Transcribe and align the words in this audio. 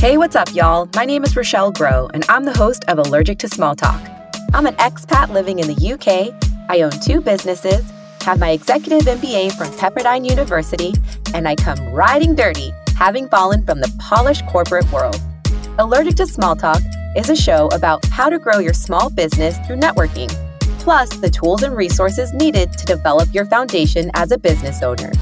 Hey, 0.00 0.16
what's 0.16 0.34
up, 0.34 0.54
y'all? 0.54 0.88
My 0.96 1.04
name 1.04 1.24
is 1.24 1.36
Rochelle 1.36 1.72
Grow, 1.72 2.08
and 2.14 2.24
I'm 2.30 2.46
the 2.46 2.56
host 2.56 2.86
of 2.88 2.98
Allergic 2.98 3.38
to 3.40 3.48
Small 3.48 3.76
Talk. 3.76 4.00
I'm 4.54 4.64
an 4.64 4.74
expat 4.76 5.28
living 5.28 5.58
in 5.58 5.66
the 5.66 5.92
UK. 5.92 6.34
I 6.70 6.80
own 6.80 6.92
two 7.02 7.20
businesses, 7.20 7.84
have 8.22 8.40
my 8.40 8.52
executive 8.52 9.02
MBA 9.02 9.52
from 9.58 9.66
Pepperdine 9.72 10.26
University, 10.26 10.94
and 11.34 11.46
I 11.46 11.54
come 11.54 11.78
riding 11.92 12.34
dirty, 12.34 12.72
having 12.96 13.28
fallen 13.28 13.62
from 13.66 13.80
the 13.80 13.94
polished 13.98 14.46
corporate 14.46 14.90
world. 14.90 15.20
Allergic 15.78 16.14
to 16.14 16.26
Small 16.26 16.56
Talk 16.56 16.80
is 17.14 17.28
a 17.28 17.36
show 17.36 17.66
about 17.66 18.02
how 18.06 18.30
to 18.30 18.38
grow 18.38 18.58
your 18.58 18.72
small 18.72 19.10
business 19.10 19.58
through 19.66 19.76
networking, 19.76 20.30
plus 20.78 21.10
the 21.18 21.28
tools 21.28 21.62
and 21.62 21.76
resources 21.76 22.32
needed 22.32 22.72
to 22.72 22.86
develop 22.86 23.28
your 23.34 23.44
foundation 23.44 24.10
as 24.14 24.32
a 24.32 24.38
business 24.38 24.82
owner. 24.82 25.12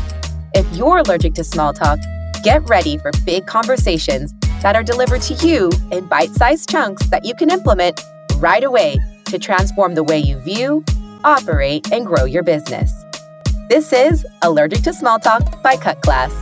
If 0.55 0.73
you're 0.77 0.99
allergic 0.99 1.35
to 1.35 1.43
small 1.43 1.73
talk, 1.73 1.99
get 2.45 2.63
ready 2.69 2.97
for 2.97 3.11
big 3.27 3.45
conversations 3.49 4.33
that 4.63 4.75
are 4.75 4.83
delivered 4.83 5.23
to 5.23 5.35
you 5.47 5.71
in 5.91 6.07
bite 6.07 6.31
sized 6.31 6.69
chunks 6.69 7.07
that 7.11 7.25
you 7.25 7.35
can 7.35 7.51
implement 7.51 8.01
right 8.37 8.65
away 8.65 8.99
to 9.27 9.39
transform 9.39 9.95
the 9.95 10.05
way 10.05 10.19
you 10.19 10.39
view, 10.39 10.85
operate, 11.25 11.93
and 11.93 12.07
grow 12.07 12.25
your 12.25 12.43
business. 12.43 12.93
This 13.69 13.93
is 13.93 14.27
Allergic 14.43 14.83
to 14.83 14.93
Small 14.93 15.19
Talk 15.19 15.63
by 15.63 15.77
Cut 15.77 16.01
Class. 16.01 16.33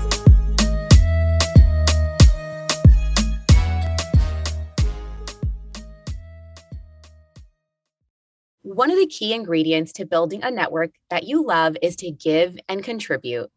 One 8.62 8.90
of 8.90 8.98
the 8.98 9.06
key 9.06 9.32
ingredients 9.32 9.92
to 9.94 10.04
building 10.04 10.42
a 10.42 10.50
network 10.50 10.90
that 11.10 11.24
you 11.24 11.44
love 11.44 11.76
is 11.82 11.96
to 11.96 12.10
give 12.10 12.58
and 12.68 12.84
contribute. 12.84 13.50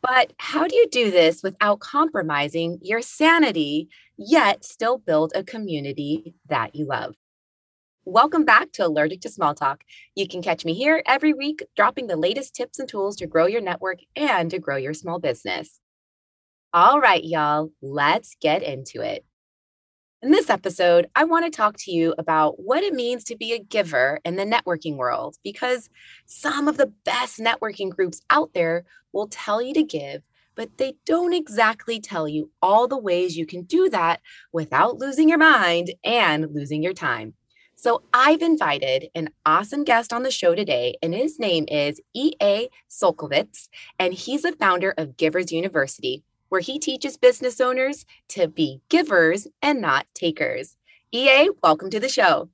But 0.00 0.32
how 0.38 0.66
do 0.66 0.76
you 0.76 0.86
do 0.90 1.10
this 1.10 1.42
without 1.42 1.80
compromising 1.80 2.78
your 2.82 3.02
sanity, 3.02 3.88
yet 4.18 4.64
still 4.64 4.98
build 4.98 5.30
a 5.34 5.44
community 5.44 6.34
that 6.48 6.74
you 6.74 6.84
love? 6.84 7.14
Welcome 8.04 8.44
back 8.44 8.72
to 8.72 8.84
Allergic 8.84 9.20
to 9.20 9.28
Small 9.28 9.54
Talk. 9.54 9.84
You 10.16 10.26
can 10.26 10.42
catch 10.42 10.64
me 10.64 10.74
here 10.74 11.04
every 11.06 11.32
week, 11.32 11.64
dropping 11.76 12.08
the 12.08 12.16
latest 12.16 12.54
tips 12.54 12.80
and 12.80 12.88
tools 12.88 13.14
to 13.16 13.28
grow 13.28 13.46
your 13.46 13.60
network 13.60 13.98
and 14.16 14.50
to 14.50 14.58
grow 14.58 14.76
your 14.76 14.92
small 14.92 15.20
business. 15.20 15.78
All 16.74 17.00
right, 17.00 17.22
y'all, 17.22 17.70
let's 17.80 18.36
get 18.40 18.64
into 18.64 19.02
it. 19.02 19.24
In 20.20 20.32
this 20.32 20.50
episode, 20.50 21.08
I 21.14 21.22
want 21.22 21.44
to 21.44 21.56
talk 21.56 21.76
to 21.80 21.92
you 21.92 22.12
about 22.18 22.58
what 22.58 22.82
it 22.82 22.94
means 22.94 23.22
to 23.24 23.36
be 23.36 23.52
a 23.52 23.60
giver 23.60 24.18
in 24.24 24.34
the 24.34 24.44
networking 24.44 24.96
world 24.96 25.36
because 25.44 25.88
some 26.26 26.66
of 26.66 26.76
the 26.76 26.92
best 27.04 27.38
networking 27.38 27.90
groups 27.90 28.20
out 28.30 28.50
there 28.52 28.84
will 29.12 29.28
tell 29.28 29.62
you 29.62 29.74
to 29.74 29.84
give, 29.84 30.22
but 30.58 30.76
they 30.76 30.94
don't 31.06 31.32
exactly 31.32 32.00
tell 32.00 32.26
you 32.26 32.50
all 32.60 32.88
the 32.88 32.98
ways 32.98 33.36
you 33.36 33.46
can 33.46 33.62
do 33.62 33.88
that 33.88 34.20
without 34.52 34.98
losing 34.98 35.28
your 35.28 35.38
mind 35.38 35.92
and 36.02 36.52
losing 36.52 36.82
your 36.82 36.92
time. 36.92 37.32
So 37.76 38.02
I've 38.12 38.42
invited 38.42 39.06
an 39.14 39.30
awesome 39.46 39.84
guest 39.84 40.12
on 40.12 40.24
the 40.24 40.32
show 40.32 40.56
today, 40.56 40.96
and 41.00 41.14
his 41.14 41.38
name 41.38 41.64
is 41.68 42.00
E.A. 42.12 42.70
Solkovitz, 42.90 43.68
and 44.00 44.12
he's 44.12 44.44
a 44.44 44.50
founder 44.50 44.94
of 44.98 45.16
Givers 45.16 45.52
University, 45.52 46.24
where 46.48 46.60
he 46.60 46.80
teaches 46.80 47.16
business 47.16 47.60
owners 47.60 48.04
to 48.30 48.48
be 48.48 48.80
givers 48.88 49.46
and 49.62 49.80
not 49.80 50.06
takers. 50.12 50.76
EA, 51.12 51.50
welcome 51.62 51.88
to 51.88 52.00
the 52.00 52.08
show. 52.08 52.48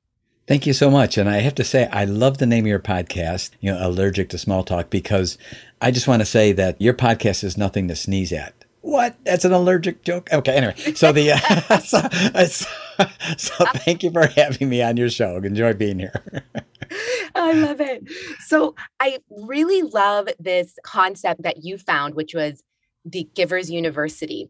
Thank 0.47 0.66
you 0.66 0.75
so 0.75 0.91
much. 0.91 1.16
And 1.16 1.27
I 1.27 1.38
have 1.38 1.55
to 1.55 1.64
say, 1.64 1.88
I 1.91 2.05
love 2.05 2.36
the 2.36 2.44
name 2.44 2.64
of 2.64 2.69
your 2.69 2.78
podcast, 2.78 3.52
you 3.60 3.72
know, 3.72 3.78
Allergic 3.80 4.28
to 4.28 4.36
Small 4.36 4.62
Talk, 4.62 4.91
because 4.91 5.38
I 5.85 5.91
just 5.91 6.09
want 6.09 6.23
to 6.23 6.27
say 6.27 6.53
that 6.53 6.81
your 6.81 6.95
podcast 6.95 7.45
is 7.45 7.59
nothing 7.59 7.89
to 7.89 7.95
sneeze 7.95 8.33
at. 8.33 8.65
What? 8.81 9.17
That's 9.27 9.45
an 9.45 9.53
allergic 9.53 10.03
joke? 10.03 10.31
Okay, 10.33 10.53
anyway. 10.55 10.75
So 10.95 11.13
the 11.13 11.33
uh, 11.33 11.79
so, 11.81 12.01
so, 12.47 12.67
so 13.37 13.65
thank 13.85 14.03
you 14.03 14.11
for 14.11 14.27
having 14.29 14.71
me 14.71 14.81
on 14.81 14.97
your 14.97 15.11
show. 15.11 15.37
Enjoy 15.37 15.75
being 15.75 15.99
here. 15.99 16.25
I 17.34 17.53
love 17.53 17.83
it. 17.83 18.03
So 18.47 18.75
I 18.99 19.19
really 19.28 19.83
love 19.83 20.28
this 20.39 20.75
concept 20.84 21.43
that 21.43 21.65
you 21.65 21.77
found, 21.77 22.15
which 22.15 22.34
was 22.34 22.62
the 23.05 23.28
Givers 23.34 23.71
University. 23.71 24.49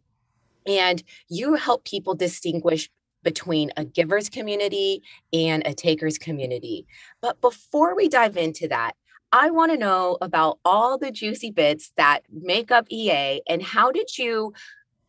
And 0.69 1.03
you 1.29 1.55
help 1.55 1.85
people 1.85 2.15
distinguish 2.15 2.89
between 3.25 3.73
a 3.77 3.85
giver's 3.85 4.29
community 4.29 5.03
and 5.33 5.67
a 5.67 5.75
taker's 5.75 6.17
community. 6.17 6.87
But 7.21 7.41
before 7.41 7.97
we 7.97 8.09
dive 8.09 8.37
into 8.37 8.69
that, 8.69 8.95
I 9.35 9.51
want 9.51 9.73
to 9.73 9.77
know 9.77 10.17
about 10.21 10.61
all 10.65 10.97
the 10.97 11.11
juicy 11.11 11.51
bits 11.51 11.93
that 11.97 12.21
make 12.31 12.71
up 12.71 12.87
EA 12.89 13.41
and 13.49 13.61
how 13.61 13.91
did 13.91 14.17
you 14.17 14.53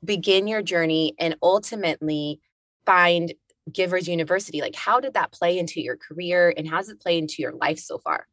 begin 0.04 0.48
your 0.48 0.64
journey 0.64 1.14
and 1.20 1.36
ultimately 1.44 2.40
find 2.88 3.36
Givers 3.72 4.08
University? 4.08 4.62
Like, 4.62 4.74
how 4.74 5.00
did 5.00 5.14
that 5.14 5.32
play 5.32 5.60
into 5.60 5.80
your 5.80 5.96
career 5.96 6.52
and 6.58 6.68
how 6.68 6.78
does 6.78 6.90
it 6.90 7.00
play 7.00 7.20
into 7.20 7.44
your 7.44 7.52
life 7.52 7.78
so 7.78 8.00
far? 8.00 8.26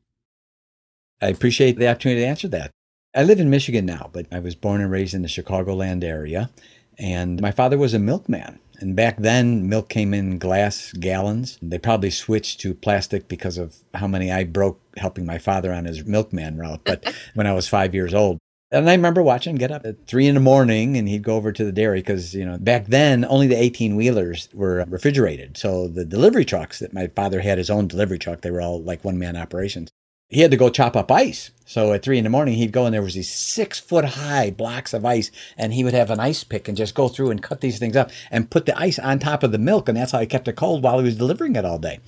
I 1.20 1.26
appreciate 1.26 1.78
the 1.78 1.90
opportunity 1.90 2.22
to 2.22 2.26
answer 2.26 2.48
that. 2.48 2.70
I 3.14 3.22
live 3.22 3.38
in 3.38 3.50
Michigan 3.50 3.84
now, 3.84 4.08
but 4.10 4.24
I 4.32 4.38
was 4.38 4.54
born 4.54 4.80
and 4.80 4.90
raised 4.90 5.12
in 5.12 5.20
the 5.20 5.28
Chicagoland 5.28 6.04
area. 6.04 6.48
And 6.96 7.38
my 7.38 7.50
father 7.50 7.76
was 7.76 7.92
a 7.92 7.98
milkman. 7.98 8.60
And 8.82 8.96
back 8.96 9.16
then, 9.18 9.68
milk 9.68 9.88
came 9.88 10.12
in 10.12 10.38
glass 10.38 10.92
gallons. 10.92 11.58
They 11.62 11.78
probably 11.78 12.10
switched 12.10 12.60
to 12.60 12.74
plastic 12.74 13.28
because 13.28 13.56
of 13.56 13.76
how 13.94 14.08
many 14.08 14.30
I 14.30 14.44
broke 14.44 14.80
helping 14.96 15.24
my 15.24 15.38
father 15.38 15.72
on 15.72 15.84
his 15.84 16.04
milkman 16.04 16.58
route. 16.58 16.80
But 16.84 17.14
when 17.34 17.46
I 17.46 17.52
was 17.52 17.68
five 17.68 17.94
years 17.94 18.12
old, 18.12 18.38
and 18.72 18.88
I 18.88 18.94
remember 18.94 19.22
watching 19.22 19.52
him 19.52 19.58
get 19.58 19.70
up 19.70 19.84
at 19.84 20.06
three 20.06 20.26
in 20.26 20.34
the 20.34 20.40
morning 20.40 20.96
and 20.96 21.06
he'd 21.06 21.22
go 21.22 21.36
over 21.36 21.52
to 21.52 21.64
the 21.64 21.72
dairy 21.72 22.00
because, 22.00 22.34
you 22.34 22.44
know, 22.44 22.56
back 22.58 22.86
then 22.86 23.24
only 23.26 23.46
the 23.46 23.62
18 23.62 23.96
wheelers 23.96 24.48
were 24.52 24.84
refrigerated. 24.88 25.58
So 25.58 25.88
the 25.88 26.06
delivery 26.06 26.46
trucks 26.46 26.78
that 26.78 26.94
my 26.94 27.08
father 27.08 27.40
had 27.40 27.58
his 27.58 27.68
own 27.68 27.86
delivery 27.86 28.18
truck, 28.18 28.40
they 28.40 28.50
were 28.50 28.62
all 28.62 28.82
like 28.82 29.04
one 29.04 29.18
man 29.18 29.36
operations 29.36 29.90
he 30.32 30.40
had 30.40 30.50
to 30.50 30.56
go 30.56 30.70
chop 30.70 30.96
up 30.96 31.12
ice. 31.12 31.50
So 31.66 31.92
at 31.92 32.02
three 32.02 32.16
in 32.16 32.24
the 32.24 32.30
morning, 32.30 32.54
he'd 32.54 32.72
go 32.72 32.86
and 32.86 32.94
there 32.94 33.02
was 33.02 33.14
these 33.14 33.32
six 33.32 33.78
foot 33.78 34.04
high 34.04 34.50
blocks 34.50 34.94
of 34.94 35.04
ice, 35.04 35.30
and 35.58 35.74
he 35.74 35.84
would 35.84 35.92
have 35.92 36.10
an 36.10 36.20
ice 36.20 36.42
pick 36.42 36.68
and 36.68 36.76
just 36.76 36.94
go 36.94 37.08
through 37.08 37.30
and 37.30 37.42
cut 37.42 37.60
these 37.60 37.78
things 37.78 37.96
up 37.96 38.10
and 38.30 38.50
put 38.50 38.64
the 38.64 38.78
ice 38.78 38.98
on 38.98 39.18
top 39.18 39.42
of 39.42 39.52
the 39.52 39.58
milk, 39.58 39.88
and 39.88 39.96
that's 39.96 40.12
how 40.12 40.20
he 40.20 40.26
kept 40.26 40.48
it 40.48 40.56
cold 40.56 40.82
while 40.82 40.98
he 40.98 41.04
was 41.04 41.16
delivering 41.16 41.54
it 41.54 41.66
all 41.66 41.78
day. 41.78 42.00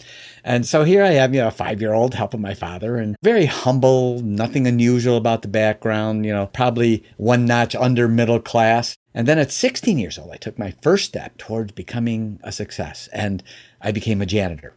And 0.42 0.66
so 0.66 0.84
here 0.84 1.04
I 1.04 1.12
am, 1.12 1.34
you 1.34 1.40
know, 1.40 1.48
a 1.48 1.50
five 1.50 1.82
year 1.82 1.92
old 1.92 2.14
helping 2.14 2.40
my 2.40 2.54
father, 2.54 2.96
and 2.96 3.16
very 3.22 3.46
humble, 3.46 4.20
nothing 4.20 4.66
unusual 4.66 5.18
about 5.18 5.42
the 5.42 5.48
background, 5.48 6.24
you 6.24 6.32
know, 6.32 6.46
probably 6.46 7.04
one 7.18 7.44
notch 7.44 7.74
under 7.74 8.08
middle 8.08 8.40
class. 8.40 8.96
And 9.14 9.28
then 9.28 9.38
at 9.38 9.52
16 9.52 9.98
years 9.98 10.18
old, 10.18 10.30
I 10.32 10.36
took 10.36 10.58
my 10.58 10.74
first 10.82 11.04
step 11.04 11.36
towards 11.36 11.72
becoming 11.72 12.40
a 12.42 12.52
success, 12.52 13.08
and 13.12 13.42
I 13.80 13.92
became 13.92 14.22
a 14.22 14.26
janitor. 14.26 14.74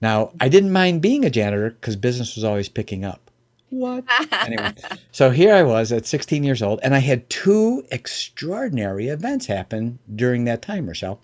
Now, 0.00 0.32
I 0.40 0.48
didn't 0.48 0.72
mind 0.72 1.02
being 1.02 1.24
a 1.24 1.30
janitor 1.30 1.70
because 1.70 1.96
business 1.96 2.36
was 2.36 2.44
always 2.44 2.68
picking 2.68 3.04
up. 3.04 3.30
What? 3.70 4.04
anyway, 4.32 4.74
so 5.12 5.30
here 5.30 5.54
I 5.54 5.62
was 5.62 5.92
at 5.92 6.06
16 6.06 6.42
years 6.42 6.62
old, 6.62 6.80
and 6.82 6.94
I 6.94 7.00
had 7.00 7.28
two 7.28 7.84
extraordinary 7.90 9.08
events 9.08 9.46
happen 9.46 9.98
during 10.14 10.44
that 10.44 10.62
time, 10.62 10.86
Rochelle. 10.86 11.20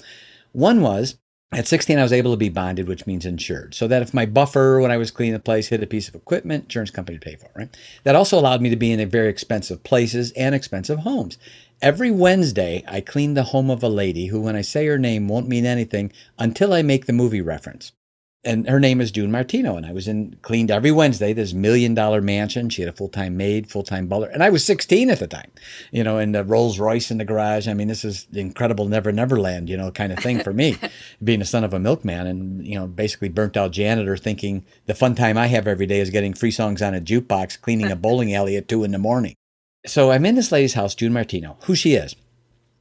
One 0.53 0.83
was 0.83 1.17
at 1.53 1.69
16, 1.69 1.99
I 1.99 2.03
was 2.03 2.13
able 2.13 2.33
to 2.33 2.37
be 2.37 2.49
bonded, 2.49 2.89
which 2.89 3.07
means 3.07 3.25
insured. 3.25 3.75
So 3.75 3.87
that 3.87 4.03
if 4.03 4.13
my 4.13 4.27
buffer, 4.27 4.81
when 4.81 4.91
I 4.91 4.97
was 4.97 5.11
cleaning 5.11 5.35
the 5.35 5.39
place, 5.39 5.69
hit 5.69 5.83
a 5.83 5.87
piece 5.87 6.09
of 6.09 6.15
equipment, 6.15 6.65
insurance 6.65 6.91
company 6.91 7.17
would 7.17 7.23
pay 7.23 7.37
for 7.37 7.47
it, 7.47 7.53
right? 7.55 7.77
That 8.03 8.17
also 8.17 8.39
allowed 8.39 8.61
me 8.61 8.71
to 8.71 8.77
be 8.77 8.91
in 8.91 9.09
very 9.09 9.29
expensive 9.29 9.85
places 9.85 10.33
and 10.33 10.55
expensive 10.55 11.01
homes. 11.01 11.39
Every 11.81 12.11
Wednesday, 12.11 12.83
I 12.89 13.01
cleaned 13.01 13.37
the 13.37 13.45
home 13.45 13.71
of 13.71 13.83
a 13.83 13.89
lady 13.89 14.27
who, 14.27 14.41
when 14.41 14.57
I 14.57 14.63
say 14.63 14.87
her 14.87 14.99
name, 14.99 15.29
won't 15.29 15.49
mean 15.49 15.65
anything 15.65 16.13
until 16.39 16.73
I 16.73 16.83
make 16.83 17.07
the 17.07 17.13
movie 17.13 17.41
reference 17.41 17.93
and 18.45 18.69
her 18.69 18.81
name 18.81 19.01
is 19.01 19.11
June 19.11 19.31
Martino. 19.31 19.77
And 19.77 19.87
I 19.87 19.93
was 19.93 20.09
in 20.09 20.37
cleaned 20.43 20.71
every 20.71 20.93
Wednesday 20.93 21.33
this 21.33 21.53
million 21.53 21.95
dollar 21.95 22.21
mansion. 22.21 22.69
She 22.69 22.83
had 22.83 22.89
a 22.89 22.97
full 22.97 23.09
time 23.09 23.37
maid, 23.37 23.71
full 23.71 23.83
time 23.83 24.07
butler, 24.07 24.29
and 24.29 24.43
I 24.43 24.51
was 24.51 24.65
16 24.65 25.11
at 25.11 25.19
the 25.19 25.27
time, 25.27 25.51
you 25.91 26.05
know, 26.05 26.19
and 26.19 26.35
the 26.35 26.45
Rolls 26.45 26.79
Royce 26.79 27.11
in 27.11 27.19
the 27.19 27.25
garage. 27.25 27.69
I 27.69 27.75
mean, 27.75 27.89
this 27.89 28.05
is 28.05 28.27
the 28.27 28.41
incredible 28.41 28.87
Never 28.87 29.13
Never 29.13 29.39
Land, 29.41 29.69
you 29.69 29.77
know, 29.77 29.91
kind 29.91 30.13
of 30.13 30.19
thing 30.19 30.41
for 30.41 30.53
me, 30.53 30.77
being 31.25 31.41
the 31.41 31.45
son 31.45 31.65
of 31.65 31.75
a 31.75 31.79
milkman 31.79 32.27
and 32.27 32.67
you 32.67 32.79
know, 32.79 32.87
basically 32.87 33.29
burnt 33.29 33.57
out 33.57 33.73
janitor, 33.73 34.17
thinking 34.17 34.65
the 34.87 34.95
fun 34.95 35.15
time 35.15 35.39
I 35.39 35.47
have 35.49 35.67
every 35.67 35.87
day 35.87 36.01
is 36.01 36.11
getting 36.11 36.35
free 36.35 36.51
songs 36.51 36.83
on 36.83 36.95
a 36.95 37.01
jukebox, 37.01 37.61
cleaning 37.61 37.91
a 37.91 37.97
bowling 37.97 38.35
alley 38.35 38.57
at 38.57 38.69
two 38.69 38.85
in 38.85 38.93
the 38.93 38.99
morning. 38.99 39.35
So 39.87 40.11
I'm 40.11 40.25
in 40.25 40.35
this 40.35 40.51
lady's 40.51 40.75
house, 40.75 40.95
June 40.95 41.13
Martino, 41.13 41.59
who 41.65 41.75
she 41.75 41.95
is. 41.95 42.17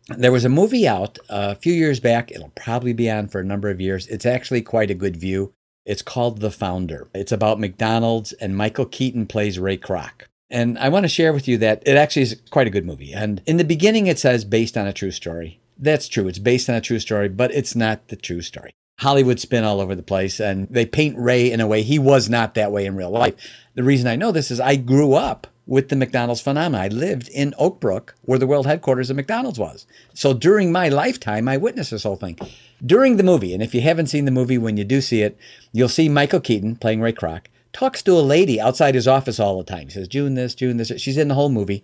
There 0.10 0.32
was 0.32 0.44
a 0.44 0.50
movie 0.50 0.88
out 0.88 1.18
uh, 1.30 1.50
a 1.52 1.56
few 1.56 1.74
years 1.74 2.00
back. 2.00 2.32
It'll 2.32 2.52
probably 2.56 2.94
be 2.94 3.10
on 3.10 3.28
for 3.28 3.40
a 3.40 3.46
number 3.46 3.70
of 3.70 3.80
years. 3.80 4.06
It's 4.08 4.26
actually 4.26 4.62
quite 4.62 4.92
a 4.92 4.96
good 4.96 5.16
view. 5.16 5.54
It's 5.86 6.02
called 6.02 6.40
The 6.40 6.52
Founder. 6.52 7.08
It's 7.14 7.32
about 7.32 7.60
McDonald's, 7.60 8.34
and 8.34 8.56
Michael 8.56 8.86
Keaton 8.86 9.28
plays 9.28 9.60
Ray 9.60 9.78
Kroc. 9.78 10.28
And 10.50 10.78
I 10.78 10.90
want 10.90 11.04
to 11.04 11.10
share 11.10 11.34
with 11.34 11.48
you 11.48 11.58
that 11.60 11.82
it 11.86 11.96
actually 11.96 12.22
is 12.24 12.42
quite 12.52 12.68
a 12.68 12.72
good 12.72 12.86
movie. 12.86 13.14
And 13.14 13.42
in 13.46 13.58
the 13.58 13.64
beginning, 13.64 14.08
it 14.08 14.20
says 14.20 14.46
based 14.46 14.78
on 14.78 14.88
a 14.88 14.94
true 14.94 15.12
story. 15.12 15.60
That's 15.78 16.08
true. 16.08 16.28
It's 16.28 16.40
based 16.40 16.70
on 16.70 16.76
a 16.76 16.82
true 16.82 17.00
story, 17.00 17.30
but 17.30 17.52
it's 17.52 17.76
not 17.76 18.10
the 18.10 18.16
true 18.16 18.42
story. 18.42 18.72
Hollywood 19.00 19.40
spin 19.40 19.64
all 19.64 19.82
over 19.82 19.96
the 19.96 20.04
place, 20.04 20.40
and 20.40 20.68
they 20.70 20.86
paint 20.86 21.18
Ray 21.18 21.52
in 21.52 21.60
a 21.60 21.68
way 21.68 21.82
he 21.82 21.98
was 21.98 22.30
not 22.30 22.54
that 22.56 22.72
way 22.72 22.86
in 22.86 22.96
real 22.96 23.10
life. 23.10 23.36
The 23.74 23.84
reason 23.84 24.08
I 24.08 24.16
know 24.16 24.32
this 24.32 24.52
is 24.52 24.60
I 24.60 24.76
grew 24.76 25.14
up 25.14 25.48
with 25.66 25.90
the 25.90 25.96
McDonald's 25.96 26.42
phenomenon. 26.42 26.82
I 26.82 26.88
lived 26.90 27.30
in 27.30 27.54
Oak 27.58 27.80
Brook, 27.80 28.16
where 28.24 28.40
the 28.40 28.48
world 28.48 28.66
headquarters 28.66 29.10
of 29.10 29.16
McDonald's 29.16 29.60
was. 29.60 29.86
So 30.14 30.34
during 30.34 30.72
my 30.72 30.90
lifetime, 30.90 31.48
I 31.48 31.58
witnessed 31.58 31.92
this 31.92 32.04
whole 32.04 32.16
thing. 32.16 32.38
During 32.86 33.18
the 33.18 33.24
movie, 33.24 33.54
and 33.54 33.64
if 33.64 33.74
you 33.74 33.82
haven't 33.82 34.08
seen 34.08 34.26
the 34.26 34.32
movie, 34.32 34.58
when 34.58 34.78
you 34.78 34.84
do 34.84 35.00
see 35.00 35.22
it, 35.22 35.38
you'll 35.72 35.90
see 35.90 36.10
Michael 36.10 36.42
Keaton 36.42 36.76
playing 36.76 37.02
Ray 37.02 37.14
Kroc 37.14 37.46
talks 37.74 38.04
to 38.04 38.14
a 38.14 38.22
lady 38.22 38.62
outside 38.62 38.96
his 38.96 39.08
office 39.08 39.40
all 39.40 39.58
the 39.58 39.64
time. 39.64 39.88
He 39.88 39.94
says, 39.94 40.08
June 40.08 40.36
this, 40.36 40.56
June 40.56 40.78
this. 40.78 40.92
She's 40.98 41.18
in 41.18 41.28
the 41.28 41.36
whole 41.36 41.50
movie. 41.50 41.84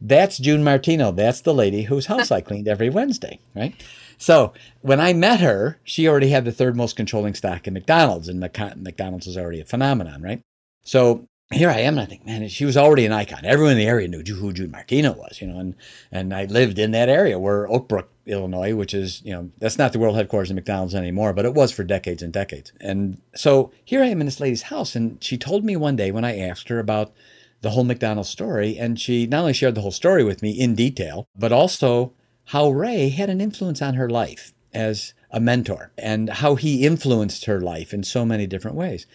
That's 0.00 0.38
June 0.38 0.62
Martino. 0.62 1.12
That's 1.12 1.40
the 1.40 1.54
lady 1.54 1.82
whose 1.84 2.06
house 2.06 2.30
I 2.30 2.40
cleaned 2.40 2.68
every 2.68 2.88
Wednesday, 2.90 3.40
right? 3.54 3.74
So 4.18 4.52
when 4.82 5.00
I 5.00 5.12
met 5.12 5.40
her, 5.40 5.78
she 5.82 6.06
already 6.06 6.28
had 6.28 6.44
the 6.44 6.52
third 6.52 6.76
most 6.76 6.94
controlling 6.94 7.34
stock 7.34 7.66
in 7.66 7.74
McDonald's, 7.74 8.28
and 8.28 8.38
McDonald's 8.38 9.26
was 9.26 9.36
already 9.36 9.60
a 9.60 9.64
phenomenon, 9.64 10.22
right? 10.22 10.40
So 10.82 11.26
here 11.52 11.68
I 11.68 11.80
am, 11.80 11.94
and 11.94 12.00
I 12.00 12.04
think, 12.06 12.24
man, 12.24 12.46
she 12.48 12.64
was 12.64 12.76
already 12.76 13.04
an 13.04 13.12
icon. 13.12 13.44
Everyone 13.44 13.72
in 13.72 13.78
the 13.78 13.86
area 13.86 14.06
knew 14.06 14.22
who 14.22 14.52
June 14.52 14.70
Martino 14.70 15.12
was, 15.12 15.40
you 15.40 15.48
know, 15.48 15.58
and 15.58 15.74
and 16.12 16.32
I 16.32 16.44
lived 16.44 16.78
in 16.78 16.92
that 16.92 17.08
area 17.08 17.40
where 17.40 17.68
Oak 17.68 17.88
Brook, 17.88 18.08
Illinois, 18.24 18.74
which 18.74 18.94
is, 18.94 19.20
you 19.24 19.32
know, 19.32 19.50
that's 19.58 19.76
not 19.76 19.92
the 19.92 19.98
world 19.98 20.14
headquarters 20.14 20.50
of 20.50 20.54
McDonald's 20.54 20.94
anymore, 20.94 21.32
but 21.32 21.44
it 21.44 21.54
was 21.54 21.72
for 21.72 21.82
decades 21.82 22.22
and 22.22 22.32
decades. 22.32 22.72
And 22.80 23.20
so 23.34 23.72
here 23.84 24.00
I 24.00 24.06
am 24.06 24.20
in 24.20 24.26
this 24.26 24.38
lady's 24.38 24.62
house, 24.62 24.94
and 24.94 25.22
she 25.22 25.36
told 25.36 25.64
me 25.64 25.74
one 25.74 25.96
day 25.96 26.12
when 26.12 26.24
I 26.24 26.38
asked 26.38 26.68
her 26.68 26.78
about 26.78 27.12
the 27.62 27.70
whole 27.70 27.84
McDonald's 27.84 28.30
story, 28.30 28.78
and 28.78 29.00
she 29.00 29.26
not 29.26 29.40
only 29.40 29.52
shared 29.52 29.74
the 29.74 29.82
whole 29.82 29.90
story 29.90 30.22
with 30.22 30.42
me 30.42 30.52
in 30.52 30.76
detail, 30.76 31.26
but 31.36 31.50
also 31.52 32.12
how 32.46 32.70
Ray 32.70 33.08
had 33.08 33.28
an 33.28 33.40
influence 33.40 33.82
on 33.82 33.94
her 33.94 34.08
life 34.08 34.52
as 34.72 35.14
a 35.30 35.40
mentor 35.40 35.92
and 35.98 36.30
how 36.30 36.54
he 36.54 36.86
influenced 36.86 37.44
her 37.44 37.60
life 37.60 37.92
in 37.92 38.02
so 38.02 38.24
many 38.24 38.46
different 38.46 38.76
ways. 38.76 39.06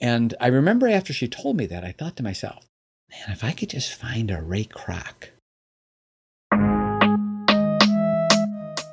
And 0.00 0.34
I 0.40 0.46
remember 0.46 0.88
after 0.88 1.12
she 1.12 1.28
told 1.28 1.56
me 1.56 1.66
that, 1.66 1.84
I 1.84 1.92
thought 1.92 2.16
to 2.16 2.22
myself, 2.22 2.66
man, 3.10 3.30
if 3.30 3.44
I 3.44 3.52
could 3.52 3.68
just 3.68 3.92
find 3.92 4.30
a 4.30 4.40
Ray 4.40 4.64
Kroc. 4.64 5.28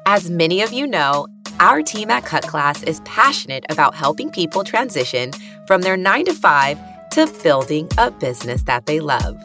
As 0.06 0.30
many 0.30 0.62
of 0.62 0.74
you 0.74 0.86
know, 0.86 1.28
our 1.60 1.82
team 1.82 2.10
at 2.10 2.26
Cut 2.26 2.46
Class 2.46 2.84
is 2.84 3.00
passionate 3.02 3.66
about 3.70 3.96
helping 3.96 4.30
people 4.30 4.64
transition 4.64 5.32
from 5.66 5.82
their 5.82 5.98
nine 5.98 6.26
to 6.26 6.34
five 6.34 6.78
to 7.12 7.28
building 7.42 7.90
a 7.98 8.12
business 8.12 8.64
that 8.64 8.86
they 8.86 9.00
love. 9.00 9.42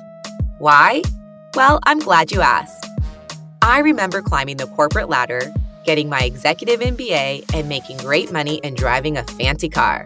Why? 0.59 1.03
Well, 1.55 1.79
I'm 1.85 2.01
glad 2.01 2.33
you 2.33 2.41
asked. 2.41 2.87
I 3.63 3.79
remember 3.79 4.21
climbing 4.21 4.57
the 4.57 4.67
corporate 4.67 5.09
ladder, 5.09 5.53
getting 5.85 6.09
my 6.09 6.21
executive 6.21 6.81
MBA, 6.81 7.55
and 7.55 7.69
making 7.69 7.99
great 7.99 8.33
money 8.33 8.61
and 8.65 8.77
driving 8.77 9.17
a 9.17 9.25
fancy 9.25 9.69
car. 9.69 10.05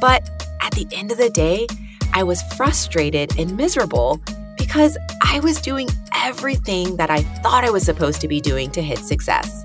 But 0.00 0.28
at 0.68 0.74
the 0.74 0.86
end 0.94 1.10
of 1.10 1.16
the 1.16 1.30
day, 1.30 1.66
I 2.12 2.22
was 2.22 2.42
frustrated 2.54 3.38
and 3.38 3.56
miserable 3.56 4.20
because 4.58 4.98
I 5.22 5.40
was 5.40 5.62
doing 5.62 5.88
everything 6.14 6.96
that 6.96 7.08
I 7.08 7.22
thought 7.40 7.64
I 7.64 7.70
was 7.70 7.84
supposed 7.84 8.20
to 8.20 8.28
be 8.28 8.38
doing 8.38 8.70
to 8.72 8.82
hit 8.82 8.98
success. 8.98 9.64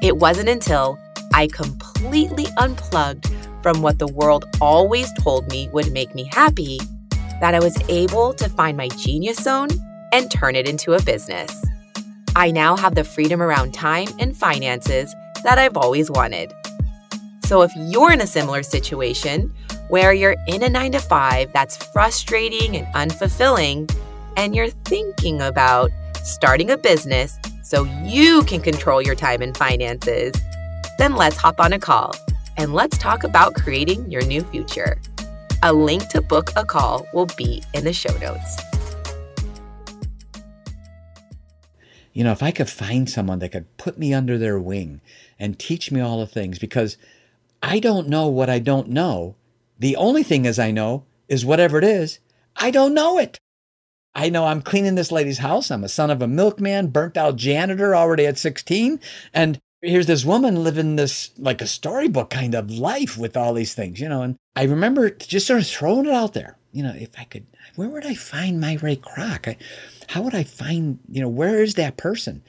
It 0.00 0.18
wasn't 0.18 0.48
until 0.48 1.00
I 1.34 1.48
completely 1.48 2.46
unplugged 2.58 3.28
from 3.60 3.82
what 3.82 3.98
the 3.98 4.06
world 4.06 4.44
always 4.60 5.12
told 5.20 5.50
me 5.50 5.68
would 5.72 5.90
make 5.90 6.14
me 6.14 6.30
happy 6.32 6.78
that 7.40 7.56
I 7.56 7.58
was 7.58 7.76
able 7.88 8.32
to 8.34 8.48
find 8.50 8.76
my 8.76 8.86
genius 8.86 9.38
zone 9.38 9.70
and 10.12 10.30
turn 10.30 10.54
it 10.54 10.68
into 10.68 10.92
a 10.92 11.02
business. 11.02 11.60
I 12.36 12.52
now 12.52 12.76
have 12.76 12.94
the 12.94 13.02
freedom 13.02 13.42
around 13.42 13.74
time 13.74 14.06
and 14.20 14.36
finances 14.36 15.12
that 15.42 15.58
I've 15.58 15.76
always 15.76 16.08
wanted. 16.08 16.52
So 17.42 17.62
if 17.62 17.72
you're 17.74 18.12
in 18.12 18.20
a 18.20 18.28
similar 18.28 18.62
situation 18.62 19.52
where 19.90 20.12
you're 20.12 20.36
in 20.46 20.62
a 20.62 20.68
nine 20.68 20.92
to 20.92 20.98
five 20.98 21.52
that's 21.52 21.76
frustrating 21.92 22.76
and 22.76 22.86
unfulfilling, 22.94 23.94
and 24.36 24.54
you're 24.54 24.70
thinking 24.70 25.40
about 25.40 25.90
starting 26.24 26.70
a 26.70 26.78
business 26.78 27.38
so 27.62 27.84
you 28.04 28.42
can 28.44 28.60
control 28.60 29.02
your 29.02 29.14
time 29.14 29.42
and 29.42 29.56
finances, 29.56 30.34
then 30.98 31.14
let's 31.14 31.36
hop 31.36 31.60
on 31.60 31.72
a 31.72 31.78
call 31.78 32.14
and 32.56 32.72
let's 32.72 32.96
talk 32.96 33.24
about 33.24 33.54
creating 33.54 34.10
your 34.10 34.24
new 34.24 34.42
future. 34.44 35.00
A 35.62 35.72
link 35.72 36.08
to 36.08 36.22
book 36.22 36.50
a 36.56 36.64
call 36.64 37.06
will 37.12 37.26
be 37.36 37.62
in 37.74 37.84
the 37.84 37.92
show 37.92 38.16
notes. 38.18 38.56
you 42.12 42.24
know, 42.24 42.32
if 42.32 42.42
I 42.42 42.50
could 42.50 42.68
find 42.68 43.08
someone 43.08 43.38
that 43.38 43.52
could 43.52 43.76
put 43.76 43.98
me 43.98 44.12
under 44.12 44.36
their 44.36 44.58
wing 44.58 45.00
and 45.38 45.58
teach 45.58 45.92
me 45.92 46.00
all 46.00 46.18
the 46.18 46.26
things, 46.26 46.58
because 46.58 46.96
I 47.62 47.78
don't 47.78 48.08
know 48.08 48.26
what 48.28 48.50
I 48.50 48.58
don't 48.58 48.88
know. 48.88 49.36
The 49.80 49.96
only 49.96 50.22
thing 50.22 50.46
as 50.46 50.58
I 50.58 50.70
know 50.70 51.04
is 51.28 51.44
whatever 51.44 51.78
it 51.78 51.84
is, 51.84 52.20
I 52.56 52.70
don't 52.70 52.94
know 52.94 53.18
it. 53.18 53.38
I 54.14 54.28
know 54.28 54.46
I'm 54.46 54.62
cleaning 54.62 54.94
this 54.94 55.12
lady's 55.12 55.38
house. 55.38 55.70
I'm 55.70 55.84
a 55.84 55.88
son 55.88 56.10
of 56.10 56.20
a 56.20 56.28
milkman, 56.28 56.88
burnt 56.88 57.16
out 57.16 57.36
janitor 57.36 57.94
already 57.96 58.26
at 58.26 58.38
16. 58.38 59.00
And 59.32 59.58
here's 59.80 60.06
this 60.06 60.24
woman 60.24 60.62
living 60.62 60.96
this 60.96 61.30
like 61.38 61.62
a 61.62 61.66
storybook 61.66 62.28
kind 62.30 62.54
of 62.54 62.70
life 62.70 63.16
with 63.16 63.36
all 63.36 63.54
these 63.54 63.74
things, 63.74 64.00
you 64.00 64.08
know. 64.08 64.22
And 64.22 64.36
I 64.54 64.64
remember 64.64 65.10
just 65.10 65.46
sort 65.46 65.60
of 65.60 65.66
throwing 65.66 66.06
it 66.06 66.12
out 66.12 66.34
there. 66.34 66.56
You 66.72 66.82
know, 66.82 66.94
if 66.96 67.10
I 67.18 67.24
could, 67.24 67.46
where 67.74 67.88
would 67.88 68.06
I 68.06 68.14
find 68.14 68.60
my 68.60 68.74
Ray 68.74 68.96
Kroc? 68.96 69.48
I, 69.48 69.56
how 70.08 70.22
would 70.22 70.34
I 70.34 70.44
find, 70.44 71.00
you 71.08 71.20
know, 71.20 71.28
where 71.28 71.62
is 71.62 71.74
that 71.74 71.96
person? 71.96 72.42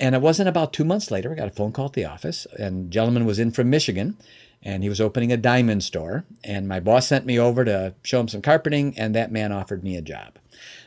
And 0.00 0.14
it 0.14 0.20
wasn't 0.20 0.48
about 0.48 0.72
two 0.72 0.84
months 0.84 1.10
later, 1.10 1.32
I 1.32 1.34
got 1.34 1.48
a 1.48 1.52
phone 1.52 1.72
call 1.72 1.86
at 1.86 1.92
the 1.92 2.04
office, 2.04 2.46
and 2.58 2.90
gentleman 2.90 3.24
was 3.24 3.38
in 3.38 3.50
from 3.50 3.70
Michigan, 3.70 4.16
and 4.62 4.82
he 4.82 4.88
was 4.88 5.00
opening 5.00 5.32
a 5.32 5.36
diamond 5.36 5.84
store. 5.84 6.24
And 6.44 6.68
my 6.68 6.80
boss 6.80 7.06
sent 7.06 7.26
me 7.26 7.38
over 7.38 7.64
to 7.64 7.94
show 8.02 8.20
him 8.20 8.28
some 8.28 8.42
carpeting, 8.42 8.96
and 8.98 9.14
that 9.14 9.32
man 9.32 9.52
offered 9.52 9.82
me 9.82 9.96
a 9.96 10.02
job. 10.02 10.38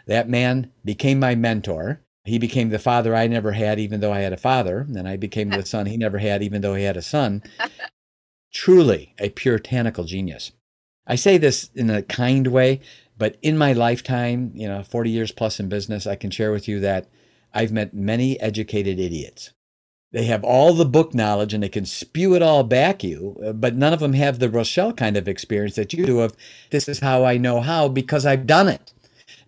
That 0.08 0.30
man 0.30 0.72
became 0.84 1.20
my 1.20 1.36
mentor. 1.36 2.02
He 2.24 2.38
became 2.38 2.70
the 2.70 2.80
father 2.80 3.16
I 3.16 3.28
never 3.28 3.54
had, 3.54 3.80
even 3.80 4.00
though 4.00 4.14
I 4.14 4.20
had 4.20 4.34
a 4.34 4.38
father. 4.38 4.86
And 4.96 5.08
I 5.08 5.18
became 5.18 5.50
the 5.50 5.66
son 5.66 5.88
he 5.88 5.98
never 5.98 6.20
had, 6.20 6.44
even 6.44 6.62
though 6.62 6.76
he 6.76 6.84
had 6.84 6.98
a 6.98 7.02
son. 7.02 7.44
Truly 8.54 9.16
a 9.20 9.30
puritanical 9.30 10.04
genius. 10.04 10.52
I 11.08 11.16
say 11.16 11.38
this 11.38 11.72
in 11.74 11.90
a 11.90 12.04
kind 12.04 12.48
way 12.48 12.82
but 13.22 13.38
in 13.44 13.56
my 13.56 13.72
lifetime, 13.72 14.52
you 14.56 14.68
know, 14.68 14.82
40 14.82 15.12
years 15.12 15.32
plus 15.32 15.60
in 15.60 15.70
business, 15.70 16.08
I 16.08 16.16
can 16.16 16.32
share 16.32 16.52
with 16.52 16.68
you 16.68 16.80
that 16.80 17.08
I've 17.54 17.72
met 17.72 17.94
many 17.94 18.40
educated 18.40 19.00
idiots. 19.00 19.52
They 20.12 20.26
have 20.26 20.44
all 20.44 20.74
the 20.74 20.86
book 20.86 21.14
knowledge 21.14 21.54
and 21.54 21.64
they 21.64 21.70
can 21.70 21.86
spew 21.86 22.36
it 22.36 22.42
all 22.42 22.64
back 22.64 23.04
you, 23.04 23.42
uh, 23.46 23.54
but 23.54 23.76
none 23.76 23.94
of 23.94 24.00
them 24.02 24.14
have 24.14 24.40
the 24.40 24.50
Rochelle 24.50 24.92
kind 24.94 25.16
of 25.16 25.28
experience 25.28 25.76
that 25.76 25.94
you 25.94 26.06
do 26.06 26.20
of 26.20 26.36
this 26.70 26.90
is 26.90 27.00
how 27.00 27.24
I 27.24 27.38
know 27.38 27.62
how 27.62 27.88
because 27.88 28.26
I've 28.26 28.46
done 28.46 28.68
it. 28.68 28.94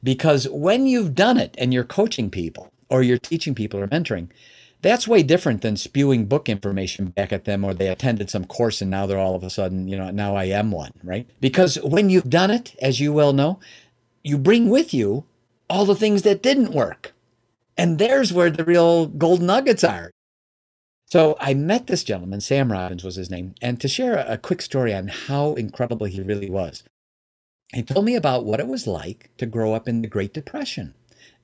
Because 0.01 0.47
when 0.49 0.87
you've 0.87 1.15
done 1.15 1.37
it 1.37 1.55
and 1.57 1.73
you're 1.73 1.83
coaching 1.83 2.29
people 2.29 2.71
or 2.89 3.03
you're 3.03 3.17
teaching 3.17 3.55
people 3.55 3.79
or 3.79 3.87
mentoring, 3.87 4.29
that's 4.81 5.07
way 5.07 5.23
different 5.23 5.61
than 5.61 5.77
spewing 5.77 6.25
book 6.25 6.47
information 6.49 7.07
back 7.07 7.33
at 7.33 7.45
them 7.45 7.63
or 7.63 7.73
they 7.73 7.87
attended 7.87 8.29
some 8.29 8.45
course 8.45 8.81
and 8.81 8.91
now 8.91 9.05
they're 9.05 9.17
all 9.17 9.35
of 9.35 9.43
a 9.43 9.49
sudden, 9.49 9.87
you 9.87 9.97
know, 9.97 10.11
now 10.11 10.35
I 10.35 10.45
am 10.45 10.71
one, 10.71 10.91
right? 11.03 11.27
Because 11.41 11.75
when 11.81 12.09
you've 12.09 12.29
done 12.29 12.51
it, 12.51 12.75
as 12.81 12.99
you 12.99 13.11
well 13.11 13.33
know, 13.33 13.59
you 14.23 14.37
bring 14.37 14.69
with 14.69 14.93
you 14.93 15.25
all 15.69 15.85
the 15.85 15.95
things 15.95 16.21
that 16.23 16.43
didn't 16.43 16.71
work. 16.71 17.13
And 17.77 17.97
there's 17.97 18.31
where 18.31 18.51
the 18.51 18.63
real 18.65 19.07
gold 19.07 19.41
nuggets 19.41 19.83
are. 19.83 20.12
So 21.13 21.37
I 21.39 21.53
met 21.53 21.85
this 21.85 22.03
gentleman, 22.03 22.41
Sam 22.41 22.71
Robbins 22.71 23.03
was 23.03 23.17
his 23.17 23.29
name, 23.29 23.53
and 23.61 23.79
to 23.79 23.87
share 23.87 24.25
a, 24.27 24.35
quick 24.35 24.63
story 24.63 24.95
on 24.95 25.09
how 25.09 25.53
incredible 25.53 26.07
he 26.07 26.19
really 26.19 26.49
was. 26.49 26.81
He 27.71 27.83
told 27.83 28.05
me 28.05 28.15
about 28.15 28.45
what 28.45 28.59
it 28.59 28.65
was 28.65 28.87
like 28.87 29.29
to 29.37 29.45
grow 29.45 29.75
up 29.75 29.87
in 29.87 30.01
the 30.01 30.07
Great 30.07 30.33
Depression. 30.33 30.95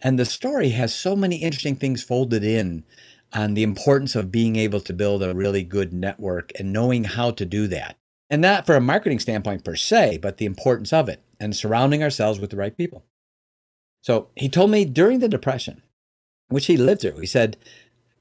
And 0.02 0.18
the 0.18 0.26
story 0.26 0.70
has 0.70 0.96
so 0.96 1.16
many 1.16 1.36
interesting 1.36 1.76
things 1.76 2.02
folded 2.02 2.44
in 2.44 2.84
on 3.32 3.54
the 3.54 3.62
importance 3.62 4.16
of 4.16 4.32
being 4.32 4.56
able 4.56 4.80
to 4.80 4.92
build 4.92 5.22
a 5.22 5.36
really 5.36 5.64
good 5.64 5.94
network 5.94 6.52
and 6.58 6.74
knowing 6.74 7.04
how 7.04 7.30
to 7.30 7.46
do 7.46 7.68
that. 7.68 7.96
And 8.28 8.42
not 8.42 8.66
for 8.66 8.76
a 8.76 8.82
marketing 8.82 9.20
standpoint 9.20 9.64
per 9.64 9.76
se, 9.76 10.18
but 10.18 10.38
the 10.38 10.48
importance 10.48 10.92
of 10.92 11.08
it 11.08 11.22
and 11.40 11.56
surrounding 11.56 12.02
ourselves 12.02 12.40
with 12.40 12.50
the 12.50 12.58
right 12.58 12.76
people. 12.76 13.06
So 14.02 14.30
he 14.36 14.50
told 14.50 14.72
me 14.72 14.84
during 14.84 15.20
the 15.20 15.30
Depression, 15.30 15.84
which 16.48 16.66
he 16.66 16.76
lived 16.76 17.02
through, 17.02 17.20
he 17.20 17.28
said 17.28 17.56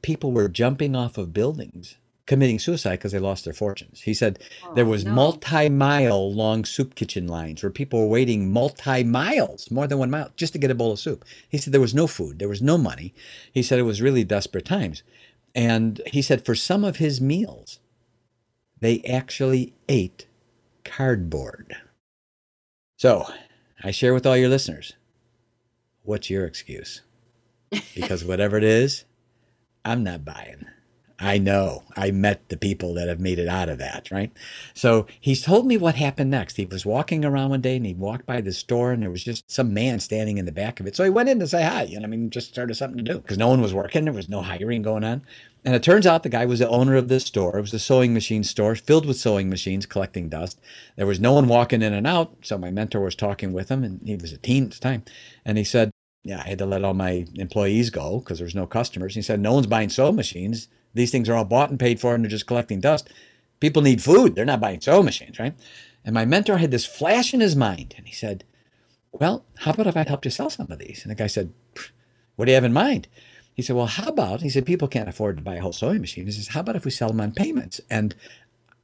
people 0.02 0.32
were 0.32 0.48
jumping 0.48 0.94
off 0.94 1.18
of 1.18 1.32
buildings 1.32 1.96
committing 2.28 2.58
suicide 2.58 2.96
because 2.96 3.10
they 3.10 3.18
lost 3.18 3.44
their 3.44 3.54
fortunes. 3.54 4.02
He 4.02 4.12
said 4.12 4.38
oh, 4.62 4.74
there 4.74 4.84
was 4.84 5.04
no. 5.04 5.12
multi-mile 5.12 6.32
long 6.32 6.64
soup 6.66 6.94
kitchen 6.94 7.26
lines 7.26 7.62
where 7.62 7.70
people 7.70 8.00
were 8.00 8.06
waiting 8.06 8.52
multi-miles, 8.52 9.70
more 9.70 9.86
than 9.86 9.98
one 9.98 10.10
mile, 10.10 10.30
just 10.36 10.52
to 10.52 10.58
get 10.58 10.70
a 10.70 10.74
bowl 10.74 10.92
of 10.92 11.00
soup. 11.00 11.24
He 11.48 11.56
said 11.56 11.72
there 11.72 11.80
was 11.80 11.94
no 11.94 12.06
food, 12.06 12.38
there 12.38 12.48
was 12.48 12.60
no 12.60 12.76
money. 12.76 13.14
He 13.50 13.62
said 13.62 13.78
it 13.78 13.84
was 13.84 14.02
really 14.02 14.24
desperate 14.24 14.66
times. 14.66 15.02
And 15.54 16.02
he 16.06 16.20
said 16.20 16.44
for 16.44 16.54
some 16.54 16.84
of 16.84 16.96
his 16.96 17.18
meals, 17.18 17.80
they 18.78 19.00
actually 19.04 19.72
ate 19.88 20.26
cardboard. 20.84 21.76
So 22.98 23.26
I 23.82 23.90
share 23.90 24.12
with 24.12 24.26
all 24.26 24.36
your 24.36 24.50
listeners, 24.50 24.92
what's 26.02 26.30
your 26.30 26.44
excuse? 26.44 27.00
Because 27.94 28.24
whatever 28.24 28.56
it 28.56 28.64
is, 28.64 29.04
I'm 29.85 30.02
not 30.02 30.25
buying. 30.25 30.66
I 31.20 31.38
know. 31.38 31.82
I 31.97 32.12
met 32.12 32.49
the 32.49 32.56
people 32.56 32.94
that 32.94 33.08
have 33.08 33.18
made 33.18 33.40
it 33.40 33.49
out 33.49 33.68
of 33.68 33.78
that, 33.78 34.08
right? 34.12 34.30
So 34.73 35.06
he's 35.18 35.42
told 35.42 35.66
me 35.66 35.76
what 35.76 35.97
happened 35.97 36.30
next. 36.30 36.56
He 36.56 36.64
was 36.64 36.87
walking 36.87 37.25
around 37.25 37.50
one 37.50 37.61
day 37.61 37.76
and 37.76 37.85
he 37.85 37.92
walked 37.92 38.25
by 38.25 38.40
the 38.40 38.52
store 38.52 38.92
and 38.92 39.02
there 39.02 39.11
was 39.11 39.25
just 39.25 39.50
some 39.50 39.75
man 39.75 39.99
standing 39.99 40.38
in 40.38 40.44
the 40.44 40.52
back 40.52 40.78
of 40.78 40.87
it. 40.87 40.94
So 40.94 41.02
he 41.02 41.11
went 41.11 41.28
in 41.28 41.40
to 41.40 41.49
say 41.49 41.64
hi, 41.64 41.82
you 41.82 41.99
know, 41.99 42.04
I 42.04 42.08
mean, 42.08 42.30
just 42.30 42.50
started 42.50 42.75
something 42.76 43.04
to 43.04 43.12
do 43.12 43.18
because 43.18 43.37
no 43.37 43.49
one 43.49 43.61
was 43.61 43.75
working. 43.75 44.04
There 44.04 44.14
was 44.14 44.28
no 44.28 44.42
hiring 44.42 44.82
going 44.82 45.02
on. 45.02 45.23
And 45.64 45.75
it 45.75 45.82
turns 45.82 46.06
out 46.06 46.23
the 46.23 46.28
guy 46.28 46.47
was 46.47 46.61
the 46.61 46.68
owner 46.68 46.94
of 46.94 47.08
this 47.08 47.25
store. 47.25 47.58
It 47.58 47.62
was 47.62 47.75
a 47.75 47.80
sewing 47.80 48.14
machine 48.14 48.44
store 48.44 48.76
filled 48.76 49.04
with 49.04 49.16
sewing 49.16 49.50
machines 49.50 49.87
collecting 49.87 50.28
dust. 50.28 50.61
There 50.94 51.06
was 51.06 51.18
no 51.18 51.32
one 51.32 51.49
walking 51.49 51.82
in 51.82 51.92
and 51.92 52.06
out. 52.06 52.32
So 52.42 52.58
my 52.58 52.70
mentor 52.70 53.00
was 53.00 53.16
talking 53.16 53.52
with 53.52 53.70
him 53.70 53.82
and 53.82 54.00
he 54.04 54.14
was 54.14 54.32
a 54.32 54.38
teen 54.38 54.66
at 54.66 54.70
the 54.70 54.78
time. 54.78 55.02
And 55.44 55.58
he 55.58 55.64
said, 55.64 55.90
yeah, 56.25 56.42
I 56.44 56.48
had 56.48 56.58
to 56.58 56.66
let 56.66 56.84
all 56.84 56.94
my 56.94 57.26
employees 57.34 57.90
go 57.90 58.18
because 58.18 58.38
there's 58.38 58.54
no 58.54 58.66
customers. 58.66 59.14
He 59.14 59.22
said, 59.22 59.40
no 59.40 59.54
one's 59.54 59.66
buying 59.66 59.88
sewing 59.88 60.16
machines. 60.16 60.68
These 60.94 61.10
things 61.10 61.28
are 61.28 61.34
all 61.34 61.44
bought 61.44 61.70
and 61.70 61.78
paid 61.78 62.00
for 62.00 62.14
and 62.14 62.25
they're 62.25 62.30
just 62.30 62.46
collecting 62.46 62.80
dust. 62.80 63.08
People 63.60 63.82
need 63.82 64.02
food. 64.02 64.34
They're 64.34 64.44
not 64.44 64.60
buying 64.60 64.80
sewing 64.80 65.04
machines, 65.04 65.38
right? 65.38 65.54
And 66.04 66.14
my 66.14 66.25
mentor 66.25 66.58
had 66.58 66.70
this 66.70 66.87
flash 66.87 67.34
in 67.34 67.40
his 67.40 67.56
mind 67.56 67.94
and 67.96 68.06
he 68.06 68.14
said, 68.14 68.44
well, 69.12 69.44
how 69.58 69.72
about 69.72 69.87
if 69.87 69.96
I 69.96 70.04
helped 70.04 70.25
you 70.25 70.30
sell 70.30 70.50
some 70.50 70.70
of 70.70 70.78
these? 70.78 71.02
And 71.02 71.10
the 71.10 71.14
guy 71.14 71.26
said, 71.26 71.52
what 72.37 72.44
do 72.44 72.52
you 72.52 72.54
have 72.56 72.64
in 72.64 72.72
mind? 72.72 73.08
He 73.54 73.62
said, 73.62 73.75
well, 73.75 73.87
how 73.87 74.08
about, 74.08 74.42
he 74.42 74.50
said, 74.50 74.66
people 74.66 74.87
can't 74.87 75.08
afford 75.08 75.37
to 75.37 75.42
buy 75.42 75.56
a 75.56 75.60
whole 75.60 75.72
sewing 75.72 76.00
machine. 76.00 76.26
He 76.26 76.32
says, 76.32 76.48
how 76.48 76.60
about 76.60 76.76
if 76.76 76.84
we 76.84 76.92
sell 76.92 77.08
them 77.08 77.20
on 77.20 77.32
payments? 77.32 77.80
And 77.90 78.14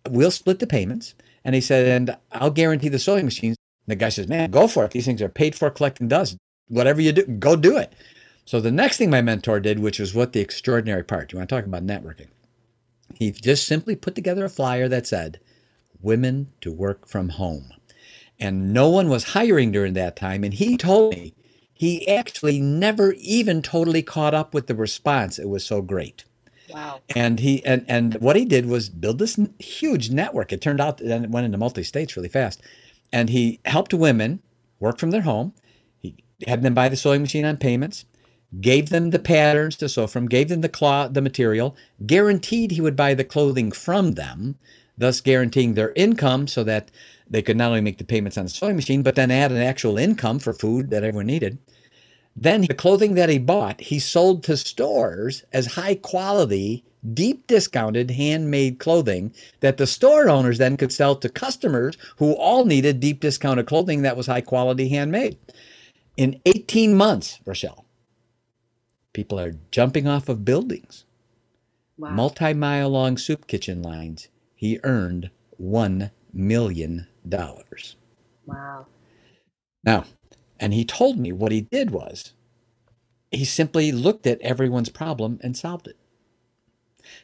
we'll 0.09 0.33
split 0.33 0.59
the 0.59 0.67
payments. 0.67 1.15
And 1.45 1.55
he 1.55 1.61
said, 1.61 1.87
and 1.87 2.17
I'll 2.33 2.51
guarantee 2.51 2.89
the 2.89 2.99
sewing 2.99 3.25
machines. 3.25 3.57
And 3.87 3.93
the 3.93 3.97
guy 3.97 4.09
says, 4.09 4.27
man, 4.27 4.51
go 4.51 4.67
for 4.67 4.85
it. 4.85 4.91
These 4.91 5.05
things 5.07 5.23
are 5.23 5.29
paid 5.29 5.55
for 5.55 5.71
collecting 5.71 6.09
dust. 6.09 6.37
Whatever 6.69 7.01
you 7.01 7.13
do, 7.13 7.25
go 7.25 7.57
do 7.57 7.77
it. 7.77 7.93
So 8.45 8.61
the 8.61 8.71
next 8.71 8.99
thing 8.99 9.11
my 9.11 9.23
mentor 9.23 9.61
did, 9.61 9.79
which 9.79 9.99
was 9.99 10.15
what 10.15 10.33
the 10.33 10.41
extraordinary 10.41 11.03
part, 11.03 11.33
you 11.33 11.39
want 11.39 11.49
to 11.49 11.55
talk 11.55 11.65
about 11.65 11.87
networking? 11.87 12.29
He 13.15 13.31
just 13.31 13.67
simply 13.67 13.97
put 13.97 14.15
together 14.15 14.45
a 14.45 14.51
flyer 14.51 14.89
that 14.89 15.07
said, 15.07 15.41
women 16.01 16.53
to 16.61 16.71
work 16.73 17.09
from 17.09 17.31
home. 17.31 17.73
And 18.39 18.73
no 18.73 18.89
one 18.89 19.09
was 19.09 19.25
hiring 19.25 19.73
during 19.73 19.95
that 19.95 20.17
time. 20.17 20.45
And 20.45 20.55
he 20.55 20.77
told 20.77 21.15
me 21.15 21.35
he 21.73 22.07
actually 22.09 22.61
never 22.61 23.13
even 23.19 23.63
totally 23.63 24.03
caught 24.03 24.35
up 24.35 24.53
with 24.53 24.67
the 24.67 24.75
response. 24.75 25.39
It 25.39 25.49
was 25.49 25.65
so 25.65 25.81
great. 25.81 26.25
Wow. 26.71 27.01
And 27.15 27.41
he 27.41 27.65
and 27.65 27.85
and 27.89 28.15
what 28.17 28.37
he 28.37 28.45
did 28.45 28.67
was 28.67 28.89
build 28.89 29.19
this 29.19 29.39
huge 29.59 30.11
network. 30.11 30.53
It 30.53 30.61
turned 30.61 30.81
out 30.81 31.01
and 31.01 31.25
it 31.25 31.31
went 31.31 31.45
into 31.45 31.59
multi 31.59 31.83
states 31.83 32.17
really 32.17 32.29
fast. 32.29 32.61
And 33.13 33.31
he 33.31 33.61
helped 33.65 33.95
women 33.95 34.41
work 34.81 34.99
from 34.99 35.11
their 35.11 35.23
home. 35.23 35.55
Had 36.47 36.63
them 36.63 36.75
buy 36.75 36.89
the 36.89 36.97
sewing 36.97 37.23
machine 37.23 37.45
on 37.45 37.57
payments 37.57 38.05
gave 38.61 38.91
them 38.91 39.11
the 39.11 39.19
patterns 39.19 39.77
to 39.77 39.89
sew 39.89 40.07
from, 40.07 40.29
gave 40.29 40.49
them 40.49 40.61
the 40.61 40.69
cloth, 40.69 41.15
the 41.15 41.23
material, 41.23 41.77
guaranteed 42.07 42.73
he 42.73 42.81
would 42.81 42.97
buy 42.97 43.15
the 43.15 43.25
clothing 43.25 43.73
from 43.73 44.13
them, 44.13 44.57
thus 44.97 45.21
guaranteeing 45.21 45.75
their 45.75 45.93
income 45.95 46.47
so 46.47 46.63
that 46.65 46.91
they 47.29 47.43
could 47.43 47.57
not 47.57 47.69
only 47.69 47.81
make 47.81 47.99
the 47.99 48.05
payments 48.05 48.39
on 48.39 48.45
the 48.45 48.51
sewing 48.51 48.77
machine, 48.77 49.03
but 49.03 49.15
then 49.15 49.31
add 49.31 49.51
an 49.51 49.59
actual 49.59 49.99
income 49.99 50.39
for 50.39 50.53
food 50.53 50.91
that 50.91 51.03
everyone 51.03 51.27
needed. 51.27 51.59
Then 52.37 52.63
the 52.63 52.75
clothing 52.75 53.15
that 53.15 53.29
he 53.29 53.39
bought, 53.39 53.81
he 53.81 53.99
sold 53.99 54.43
to 54.45 54.57
stores 54.57 55.45
as 55.53 55.75
high 55.75 55.95
quality, 55.95 56.85
deep 57.13 57.47
discounted 57.47 58.13
handmade 58.13 58.79
clothing 58.79 59.33
that 59.61 59.77
the 59.77 59.87
store 59.87 60.29
owners 60.29 60.59
then 60.59 60.77
could 60.77 60.93
sell 60.93 61.15
to 61.17 61.29
customers 61.29 61.97
who 62.17 62.33
all 62.33 62.65
needed 62.65 62.99
deep 62.99 63.21
discounted 63.21 63.67
clothing 63.67 64.03
that 64.03 64.17
was 64.17 64.27
high 64.27 64.41
quality 64.41 64.89
handmade. 64.89 65.39
In 66.17 66.41
18 66.47 66.95
months, 66.97 67.41
Rochelle, 67.47 67.85
People 69.15 69.41
are 69.41 69.57
jumping 69.73 70.09
off 70.09 70.29
of 70.31 70.45
buildings. 70.47 71.05
Wow. 71.99 72.11
Multi 72.11 72.55
mile 72.55 72.91
long 72.91 73.19
soup 73.19 73.47
kitchen 73.47 73.83
lines. 73.83 74.29
He 74.55 74.81
earned 74.85 75.31
$1 75.63 76.11
million. 76.33 77.09
Wow. 78.47 78.87
Now, 79.85 80.05
and 80.61 80.75
he 80.75 80.85
told 80.85 81.19
me 81.19 81.33
what 81.33 81.53
he 81.53 81.63
did 81.63 81.91
was 81.91 82.35
he 83.31 83.45
simply 83.45 83.93
looked 83.93 84.27
at 84.27 84.41
everyone's 84.43 84.91
problem 84.91 85.41
and 85.43 85.57
solved 85.57 85.89
it. 85.89 85.97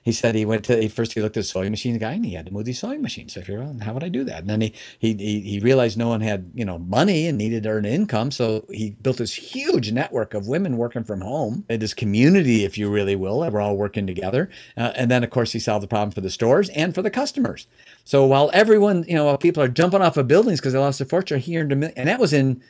He 0.02 0.12
said 0.12 0.34
he 0.34 0.44
went 0.44 0.64
to 0.64 0.88
first 0.88 1.12
he 1.12 1.20
looked 1.20 1.36
at 1.36 1.40
the 1.40 1.48
sewing 1.48 1.70
machine 1.70 1.98
guy 1.98 2.12
and 2.12 2.24
he 2.24 2.34
had 2.34 2.46
to 2.46 2.52
move 2.52 2.64
these 2.64 2.80
sewing 2.80 3.02
machines. 3.02 3.34
So 3.34 3.40
I 3.40 3.44
figured, 3.44 3.64
well, 3.64 3.76
how 3.82 3.92
would 3.92 4.04
I 4.04 4.08
do 4.08 4.24
that? 4.24 4.40
And 4.40 4.48
then 4.48 4.60
he, 4.60 4.72
he 4.98 5.14
he 5.14 5.40
he 5.40 5.60
realized 5.60 5.98
no 5.98 6.08
one 6.08 6.20
had 6.20 6.50
you 6.54 6.64
know 6.64 6.78
money 6.78 7.26
and 7.26 7.36
needed 7.36 7.64
to 7.64 7.68
earn 7.68 7.84
income, 7.84 8.30
so 8.30 8.64
he 8.70 8.90
built 9.02 9.18
this 9.18 9.34
huge 9.34 9.92
network 9.92 10.34
of 10.34 10.48
women 10.48 10.76
working 10.76 11.04
from 11.04 11.20
home. 11.20 11.64
This 11.68 11.94
community, 11.94 12.64
if 12.64 12.78
you 12.78 12.90
really 12.90 13.16
will, 13.16 13.40
we're 13.40 13.60
all 13.60 13.76
working 13.76 14.06
together. 14.06 14.48
Uh, 14.76 14.92
and 14.96 15.10
then 15.10 15.22
of 15.22 15.30
course 15.30 15.52
he 15.52 15.58
solved 15.58 15.82
the 15.82 15.88
problem 15.88 16.10
for 16.10 16.20
the 16.20 16.30
stores 16.30 16.70
and 16.70 16.94
for 16.94 17.02
the 17.02 17.10
customers. 17.10 17.66
So 18.04 18.24
while 18.24 18.50
everyone 18.54 19.04
you 19.06 19.14
know 19.14 19.26
while 19.26 19.38
people 19.38 19.62
are 19.62 19.68
jumping 19.68 20.02
off 20.02 20.16
of 20.16 20.28
buildings 20.28 20.60
because 20.60 20.72
they 20.72 20.78
lost 20.78 20.98
their 20.98 21.06
fortune, 21.06 21.40
he 21.40 21.58
earned 21.58 21.72
a 21.72 21.76
million, 21.76 21.98
and 21.98 22.08
that 22.08 22.18
was 22.18 22.32
in 22.32 22.62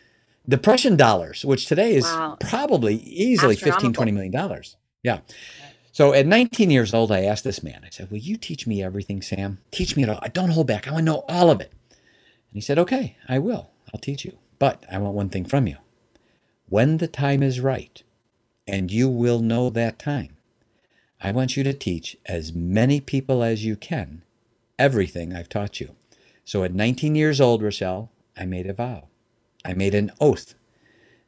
depression 0.49 0.97
dollars, 0.97 1.45
which 1.45 1.67
today 1.67 1.95
is 1.95 2.05
wow. 2.05 2.37
probably 2.41 2.97
easily 2.97 3.57
15, 3.57 3.93
20 3.93 4.13
million 4.13 4.33
dollars. 4.33 4.77
Yeah. 5.03 5.21
So 6.01 6.15
at 6.15 6.27
19 6.27 6.71
years 6.71 6.95
old, 6.95 7.13
I 7.13 7.25
asked 7.25 7.45
this 7.45 7.63
man, 7.63 7.83
I 7.85 7.91
said, 7.91 8.11
Will 8.11 8.17
you 8.17 8.39
teach 8.39 8.67
me 8.67 8.83
everything, 8.83 9.21
Sam? 9.21 9.59
Teach 9.71 9.99
me 9.99 10.03
it 10.03 10.09
all. 10.09 10.19
I 10.23 10.29
don't 10.29 10.49
hold 10.49 10.67
back. 10.67 10.89
I 10.89 10.93
want 10.93 11.03
to 11.03 11.13
know 11.13 11.25
all 11.29 11.51
of 11.51 11.61
it. 11.61 11.75
And 11.91 12.55
he 12.55 12.63
said, 12.63 12.79
Okay, 12.79 13.19
I 13.29 13.39
will. 13.39 13.69
I'll 13.93 14.01
teach 14.01 14.25
you. 14.25 14.39
But 14.59 14.83
I 14.91 14.97
want 14.97 15.15
one 15.15 15.29
thing 15.29 15.45
from 15.45 15.67
you. 15.67 15.77
When 16.71 16.97
the 16.97 17.07
time 17.07 17.43
is 17.43 17.61
right, 17.61 18.03
and 18.67 18.91
you 18.91 19.11
will 19.11 19.41
know 19.41 19.69
that 19.69 19.99
time, 19.99 20.39
I 21.21 21.33
want 21.33 21.55
you 21.59 21.63
to 21.65 21.75
teach 21.75 22.17
as 22.25 22.55
many 22.55 23.03
people 23.03 23.43
as 23.43 23.67
you 23.67 23.77
can 23.77 24.23
everything 24.79 25.37
I've 25.37 25.51
taught 25.51 25.81
you. 25.81 25.97
So 26.47 26.65
at 26.65 26.73
19 26.73 27.15
years 27.15 27.43
old, 27.43 27.63
Rochelle, 27.63 28.11
I 28.39 28.47
made 28.47 28.67
a 28.67 28.73
vow. 28.73 29.09
I 29.67 29.75
made 29.75 29.95
an 29.95 30.13
oath 30.19 30.55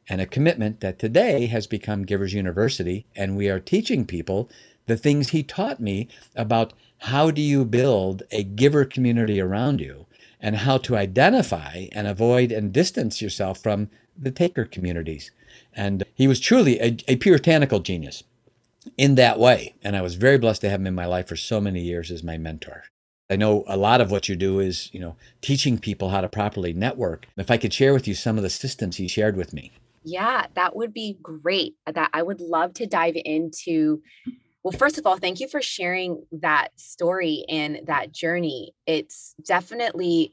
and 0.09 0.21
a 0.21 0.25
commitment 0.25 0.81
that 0.81 0.99
today 0.99 1.45
has 1.47 1.67
become 1.67 2.05
Givers 2.05 2.33
University, 2.33 3.05
and 3.15 3.37
we 3.37 3.49
are 3.49 3.59
teaching 3.59 4.05
people 4.05 4.49
the 4.85 4.97
things 4.97 5.29
he 5.29 5.43
taught 5.43 5.79
me 5.79 6.07
about 6.35 6.73
how 6.99 7.31
do 7.31 7.41
you 7.41 7.65
build 7.65 8.23
a 8.31 8.43
giver 8.43 8.85
community 8.85 9.39
around 9.39 9.79
you 9.79 10.05
and 10.39 10.57
how 10.57 10.77
to 10.77 10.97
identify 10.97 11.87
and 11.93 12.05
avoid 12.05 12.51
and 12.51 12.73
distance 12.73 13.21
yourself 13.21 13.61
from 13.61 13.89
the 14.17 14.31
taker 14.31 14.65
communities. 14.65 15.31
And 15.73 16.03
he 16.13 16.27
was 16.27 16.39
truly 16.39 16.79
a, 16.79 16.97
a 17.07 17.15
puritanical 17.15 17.79
genius 17.79 18.23
in 18.97 19.15
that 19.15 19.39
way. 19.39 19.73
And 19.83 19.95
I 19.95 20.01
was 20.01 20.15
very 20.15 20.37
blessed 20.37 20.61
to 20.61 20.69
have 20.69 20.81
him 20.81 20.87
in 20.87 20.95
my 20.95 21.05
life 21.05 21.27
for 21.27 21.37
so 21.37 21.61
many 21.61 21.81
years 21.81 22.11
as 22.11 22.23
my 22.23 22.37
mentor. 22.37 22.83
I 23.29 23.37
know 23.37 23.63
a 23.67 23.77
lot 23.77 24.01
of 24.01 24.11
what 24.11 24.27
you 24.27 24.35
do 24.35 24.59
is, 24.59 24.89
you 24.93 24.99
know, 24.99 25.15
teaching 25.41 25.77
people 25.79 26.09
how 26.09 26.21
to 26.21 26.27
properly 26.27 26.73
network. 26.73 27.25
If 27.37 27.49
I 27.49 27.57
could 27.57 27.73
share 27.73 27.93
with 27.93 28.07
you 28.07 28.13
some 28.13 28.37
of 28.37 28.43
the 28.43 28.49
systems 28.49 28.97
he 28.97 29.07
shared 29.07 29.37
with 29.37 29.53
me. 29.53 29.71
Yeah, 30.03 30.47
that 30.55 30.75
would 30.75 30.93
be 30.93 31.17
great. 31.21 31.75
Uh, 31.87 31.93
that 31.93 32.09
I 32.13 32.23
would 32.23 32.41
love 32.41 32.73
to 32.75 32.85
dive 32.85 33.15
into. 33.15 34.01
Well, 34.63 34.71
first 34.71 34.97
of 34.97 35.05
all, 35.05 35.17
thank 35.17 35.39
you 35.39 35.47
for 35.47 35.61
sharing 35.61 36.23
that 36.31 36.69
story 36.77 37.45
and 37.49 37.81
that 37.85 38.11
journey. 38.11 38.73
It's 38.85 39.35
definitely 39.45 40.31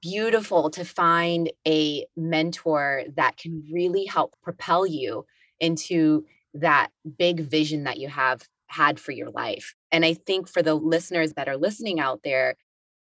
beautiful 0.00 0.70
to 0.70 0.84
find 0.84 1.50
a 1.66 2.06
mentor 2.16 3.04
that 3.16 3.36
can 3.36 3.64
really 3.72 4.06
help 4.06 4.34
propel 4.42 4.86
you 4.86 5.26
into 5.60 6.24
that 6.54 6.88
big 7.18 7.40
vision 7.40 7.84
that 7.84 7.98
you 7.98 8.08
have 8.08 8.48
had 8.68 8.98
for 8.98 9.12
your 9.12 9.30
life. 9.30 9.74
And 9.92 10.04
I 10.04 10.14
think 10.14 10.48
for 10.48 10.62
the 10.62 10.74
listeners 10.74 11.34
that 11.34 11.48
are 11.48 11.56
listening 11.56 12.00
out 12.00 12.20
there, 12.24 12.56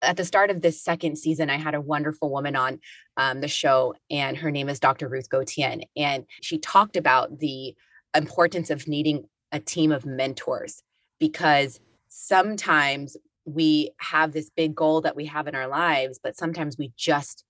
at 0.02 0.16
the 0.16 0.24
start 0.24 0.50
of 0.50 0.62
this 0.62 0.82
second 0.82 1.16
season, 1.16 1.50
I 1.50 1.58
had 1.58 1.74
a 1.74 1.80
wonderful 1.80 2.30
woman 2.30 2.56
on 2.56 2.80
um, 3.16 3.40
the 3.40 3.48
show, 3.48 3.94
and 4.10 4.36
her 4.36 4.50
name 4.50 4.68
is 4.68 4.80
Dr. 4.80 5.08
Ruth 5.08 5.28
Gauthier. 5.28 5.78
And 5.96 6.24
she 6.40 6.58
talked 6.58 6.96
about 6.96 7.38
the 7.38 7.74
importance 8.14 8.70
of 8.70 8.88
needing 8.88 9.24
a 9.52 9.60
team 9.60 9.92
of 9.92 10.06
mentors 10.06 10.82
because 11.18 11.80
sometimes 12.08 13.16
we 13.44 13.90
have 13.98 14.32
this 14.32 14.50
big 14.50 14.74
goal 14.74 15.00
that 15.02 15.16
we 15.16 15.26
have 15.26 15.46
in 15.48 15.54
our 15.54 15.68
lives, 15.68 16.18
but 16.22 16.36
sometimes 16.36 16.78
we 16.78 16.92
just 16.96 17.44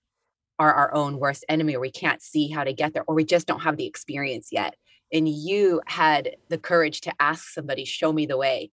are 0.59 0.73
our 0.73 0.93
own 0.95 1.19
worst 1.19 1.45
enemy 1.49 1.75
or 1.75 1.81
we 1.81 1.91
can't 1.91 2.23
see 2.23 2.49
how 2.49 2.65
to 2.65 2.73
get 2.73 2.93
there 2.93 3.05
or 3.07 3.15
we 3.15 3.25
just 3.25 3.47
don't 3.47 3.61
have 3.61 3.77
the 3.77 3.87
experience 3.87 4.49
yet. 4.53 4.75
And 5.13 5.29
you 5.29 5.81
had 5.87 6.37
the 6.49 6.59
courage 6.59 7.01
to 7.03 7.13
ask 7.19 7.49
somebody, 7.49 7.85
show 7.85 8.13
me 8.13 8.27
the 8.27 8.37
way 8.37 8.71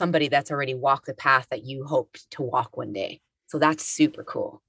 somebody 0.00 0.28
that's 0.28 0.50
already 0.50 0.72
walked 0.72 1.06
the 1.06 1.14
path 1.14 1.46
that 1.50 1.62
you 1.64 1.84
hoped 1.84 2.30
to 2.30 2.42
walk 2.42 2.78
one 2.78 2.92
day. 2.94 3.20
So 3.48 3.58
that's 3.58 3.84
super 3.84 4.24
cool. 4.24 4.62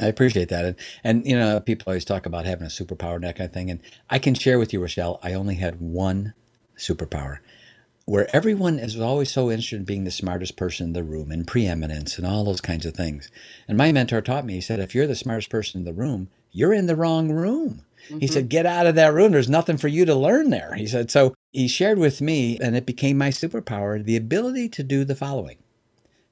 I 0.00 0.06
appreciate 0.06 0.48
that. 0.50 0.64
And, 0.64 0.76
and, 1.02 1.26
you 1.26 1.36
know, 1.36 1.58
people 1.58 1.86
always 1.88 2.04
talk 2.04 2.24
about 2.24 2.46
having 2.46 2.66
a 2.66 2.70
superpower 2.70 3.16
and 3.16 3.24
that 3.24 3.36
kind 3.36 3.48
of 3.48 3.52
thing. 3.52 3.68
And 3.68 3.80
I 4.08 4.20
can 4.20 4.34
share 4.34 4.60
with 4.60 4.72
you, 4.72 4.80
Rochelle, 4.80 5.18
I 5.24 5.32
only 5.32 5.56
had 5.56 5.80
one 5.80 6.34
superpower 6.78 7.38
where 8.04 8.28
everyone 8.32 8.78
is 8.78 9.00
always 9.00 9.32
so 9.32 9.50
interested 9.50 9.76
in 9.80 9.84
being 9.84 10.04
the 10.04 10.12
smartest 10.12 10.56
person 10.56 10.86
in 10.86 10.92
the 10.92 11.02
room 11.02 11.32
and 11.32 11.48
preeminence 11.48 12.16
and 12.16 12.24
all 12.24 12.44
those 12.44 12.60
kinds 12.60 12.86
of 12.86 12.94
things. 12.94 13.28
And 13.66 13.76
my 13.76 13.90
mentor 13.90 14.20
taught 14.20 14.44
me, 14.46 14.54
he 14.54 14.60
said, 14.60 14.78
if 14.78 14.94
you're 14.94 15.08
the 15.08 15.16
smartest 15.16 15.50
person 15.50 15.80
in 15.80 15.84
the 15.84 15.92
room, 15.92 16.28
you're 16.52 16.72
in 16.72 16.86
the 16.86 16.94
wrong 16.94 17.32
room. 17.32 17.82
Mm-hmm. 18.06 18.20
He 18.20 18.28
said, 18.28 18.48
get 18.48 18.66
out 18.66 18.86
of 18.86 18.94
that 18.94 19.12
room. 19.12 19.32
There's 19.32 19.48
nothing 19.48 19.76
for 19.76 19.88
you 19.88 20.04
to 20.04 20.14
learn 20.14 20.50
there. 20.50 20.74
He 20.74 20.86
said, 20.86 21.10
so 21.10 21.34
he 21.56 21.68
shared 21.68 21.98
with 21.98 22.20
me, 22.20 22.58
and 22.60 22.76
it 22.76 22.84
became 22.86 23.16
my 23.16 23.30
superpower, 23.30 24.02
the 24.04 24.16
ability 24.16 24.68
to 24.68 24.82
do 24.82 25.04
the 25.04 25.14
following 25.16 25.58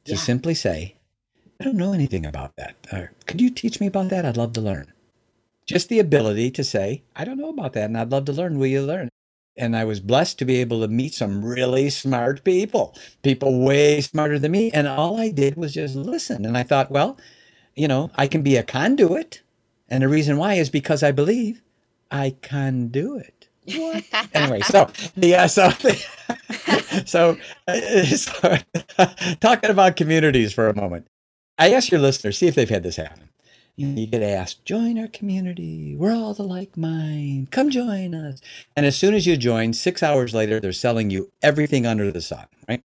to 0.05 0.13
Yeah. 0.13 0.19
simply 0.19 0.55
say, 0.55 0.97
I 1.61 1.65
don't 1.65 1.77
know 1.77 1.93
anything 1.95 2.27
about 2.27 2.53
that. 2.57 2.77
Or, 2.93 3.13
Could 3.27 3.41
you 3.41 3.51
teach 3.51 3.81
me 3.81 3.87
about 3.87 4.11
that? 4.11 4.27
I'd 4.27 4.37
love 4.37 4.53
to 4.55 4.61
learn. 4.61 4.93
Just 5.67 5.89
the 5.89 5.99
ability 5.99 6.51
to 6.53 6.63
say, 6.65 7.03
I 7.17 7.25
don't 7.25 7.39
know 7.39 7.49
about 7.49 7.73
that, 7.73 7.87
and 7.87 7.97
I'd 7.97 8.11
love 8.13 8.27
to 8.27 8.33
learn. 8.33 8.59
Will 8.59 8.67
you 8.67 8.83
learn? 8.83 9.09
And 9.57 9.77
I 9.77 9.85
was 9.85 10.01
blessed 10.01 10.39
to 10.41 10.45
be 10.45 10.57
able 10.61 10.81
to 10.81 10.89
meet 10.89 11.15
some 11.15 11.45
really 11.45 11.89
smart 11.89 12.45
people, 12.45 12.95
people 13.23 13.61
way 13.65 14.01
smarter 14.01 14.39
than 14.39 14.53
me. 14.53 14.71
And 14.73 14.87
all 14.87 15.19
I 15.19 15.31
did 15.31 15.57
was 15.57 15.75
just 15.75 15.95
listen. 15.95 16.45
And 16.45 16.59
I 16.59 16.65
thought, 16.65 16.91
well, 16.91 17.17
you 17.75 17.89
know, 17.89 18.11
I 18.17 18.27
can 18.27 18.43
be 18.43 18.57
a 18.57 18.63
conduit. 18.65 19.43
And 19.89 20.03
the 20.03 20.09
reason 20.09 20.37
why 20.39 20.55
is 20.55 20.71
because 20.71 21.03
I 21.03 21.13
believe 21.13 21.63
I 22.11 22.35
can 22.43 22.89
do 22.89 23.17
it. 23.17 23.34
What? 23.65 24.05
anyway, 24.35 24.61
so 24.61 24.91
yeah, 25.17 25.47
so 25.47 25.71
so, 27.07 27.37
uh, 27.67 28.05
so 28.05 28.59
talking 29.41 29.71
about 29.71 29.97
communities 29.97 30.53
for 30.53 30.69
a 30.69 30.75
moment, 30.75 31.07
I 31.59 31.73
ask 31.73 31.91
your 31.91 32.01
listeners, 32.01 32.39
see 32.39 32.47
if 32.47 32.55
they've 32.55 32.69
had 32.69 32.83
this 32.83 32.97
happen. 32.97 33.31
You, 33.77 33.89
know, 33.89 34.01
you 34.01 34.07
get 34.07 34.23
asked, 34.23 34.65
join 34.65 34.99
our 35.01 35.09
community. 35.09 35.97
We're 35.97 36.15
all 36.15 36.33
the 36.33 36.45
like 36.45 36.77
mind. 36.77 37.51
Come 37.51 37.71
join 37.71 38.15
us. 38.15 38.41
And 38.77 38.87
as 38.87 38.97
soon 38.97 39.15
as 39.15 39.27
you 39.27 39.37
join, 39.37 39.73
six 39.73 40.01
hours 40.01 40.33
later, 40.33 40.61
they're 40.61 40.73
selling 40.73 41.11
you 41.11 41.33
everything 41.43 41.85
under 41.85 42.13
the 42.13 42.21
sun, 42.21 42.47
right? 42.69 42.83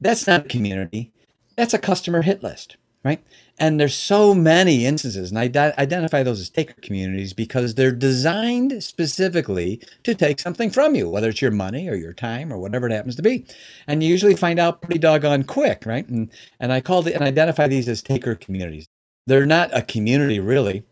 That's 0.00 0.28
not 0.28 0.46
a 0.46 0.48
community. 0.48 1.12
That's 1.56 1.74
a 1.74 1.78
customer 1.78 2.22
hit 2.22 2.40
list, 2.40 2.76
right? 3.08 3.24
And 3.58 3.80
there's 3.80 3.94
so 3.94 4.34
many 4.34 4.86
instances, 4.86 5.30
and 5.30 5.38
I 5.38 5.72
identify 5.78 6.22
those 6.22 6.40
as 6.40 6.50
taker 6.50 6.74
communities 6.80 7.32
because 7.32 7.74
they're 7.74 7.90
designed 7.90 8.84
specifically 8.84 9.80
to 10.04 10.14
take 10.14 10.38
something 10.38 10.70
from 10.70 10.94
you, 10.94 11.08
whether 11.08 11.30
it's 11.30 11.42
your 11.42 11.50
money 11.50 11.88
or 11.88 11.94
your 11.94 12.12
time 12.12 12.52
or 12.52 12.58
whatever 12.58 12.86
it 12.86 12.92
happens 12.92 13.16
to 13.16 13.22
be. 13.22 13.46
And 13.86 14.02
you 14.02 14.10
usually 14.10 14.36
find 14.36 14.60
out 14.60 14.82
pretty 14.82 15.00
doggone 15.00 15.44
quick, 15.44 15.84
right? 15.86 16.06
And 16.08 16.30
and 16.60 16.72
I 16.72 16.80
call 16.80 17.04
it 17.06 17.14
and 17.14 17.24
identify 17.24 17.66
these 17.66 17.88
as 17.88 18.02
taker 18.02 18.34
communities. 18.34 18.86
They're 19.26 19.46
not 19.46 19.76
a 19.76 19.82
community 19.82 20.38
really. 20.38 20.84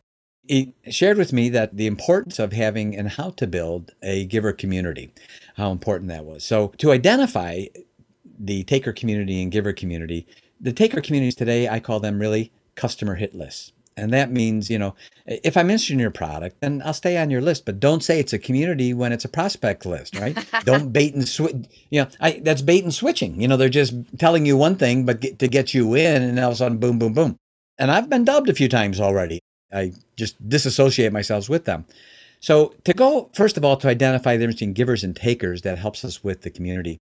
He 0.48 0.74
shared 0.90 1.18
with 1.18 1.32
me 1.32 1.48
that 1.50 1.76
the 1.76 1.86
importance 1.86 2.38
of 2.38 2.52
having 2.52 2.96
and 2.96 3.10
how 3.10 3.30
to 3.30 3.46
build 3.46 3.92
a 4.02 4.26
giver 4.26 4.52
community, 4.52 5.12
how 5.56 5.70
important 5.70 6.08
that 6.08 6.24
was. 6.24 6.44
So 6.44 6.68
to 6.78 6.92
identify 6.92 7.66
the 8.38 8.64
taker 8.64 8.92
community 8.92 9.42
and 9.42 9.50
giver 9.50 9.72
community, 9.72 10.26
the 10.60 10.72
taker 10.72 11.00
communities 11.00 11.34
today, 11.34 11.68
I 11.68 11.80
call 11.80 12.00
them 12.00 12.18
really 12.18 12.52
customer 12.74 13.16
hit 13.16 13.34
lists. 13.34 13.72
And 13.98 14.12
that 14.12 14.30
means, 14.30 14.68
you 14.68 14.78
know, 14.78 14.94
if 15.26 15.56
I'm 15.56 15.70
interested 15.70 15.94
in 15.94 15.98
your 15.98 16.10
product, 16.10 16.60
then 16.60 16.82
I'll 16.84 16.92
stay 16.92 17.16
on 17.16 17.30
your 17.30 17.40
list, 17.40 17.64
but 17.64 17.80
don't 17.80 18.04
say 18.04 18.20
it's 18.20 18.34
a 18.34 18.38
community 18.38 18.92
when 18.92 19.10
it's 19.10 19.24
a 19.24 19.28
prospect 19.28 19.86
list, 19.86 20.18
right? 20.18 20.36
don't 20.64 20.92
bait 20.92 21.14
and 21.14 21.26
switch. 21.26 21.54
You 21.88 22.02
know, 22.02 22.08
I, 22.20 22.40
that's 22.44 22.60
bait 22.60 22.84
and 22.84 22.92
switching. 22.92 23.40
You 23.40 23.48
know, 23.48 23.56
they're 23.56 23.70
just 23.70 23.94
telling 24.18 24.44
you 24.44 24.56
one 24.56 24.76
thing, 24.76 25.06
but 25.06 25.20
get, 25.20 25.38
to 25.38 25.48
get 25.48 25.72
you 25.72 25.94
in, 25.94 26.22
and 26.22 26.38
all 26.38 26.48
of 26.48 26.52
a 26.52 26.56
sudden, 26.56 26.76
boom, 26.76 26.98
boom, 26.98 27.14
boom. 27.14 27.36
And 27.78 27.90
I've 27.90 28.10
been 28.10 28.24
dubbed 28.24 28.50
a 28.50 28.54
few 28.54 28.68
times 28.68 29.00
already. 29.00 29.40
I 29.72 29.92
just 30.16 30.46
disassociate 30.46 31.12
myself 31.12 31.48
with 31.48 31.64
them. 31.64 31.86
So 32.40 32.74
to 32.84 32.92
go, 32.92 33.30
first 33.34 33.56
of 33.56 33.64
all, 33.64 33.78
to 33.78 33.88
identify 33.88 34.36
the 34.36 34.40
difference 34.40 34.56
between 34.56 34.74
givers 34.74 35.04
and 35.04 35.16
takers, 35.16 35.62
that 35.62 35.78
helps 35.78 36.04
us 36.04 36.22
with 36.22 36.42
the 36.42 36.50
community. 36.50 36.98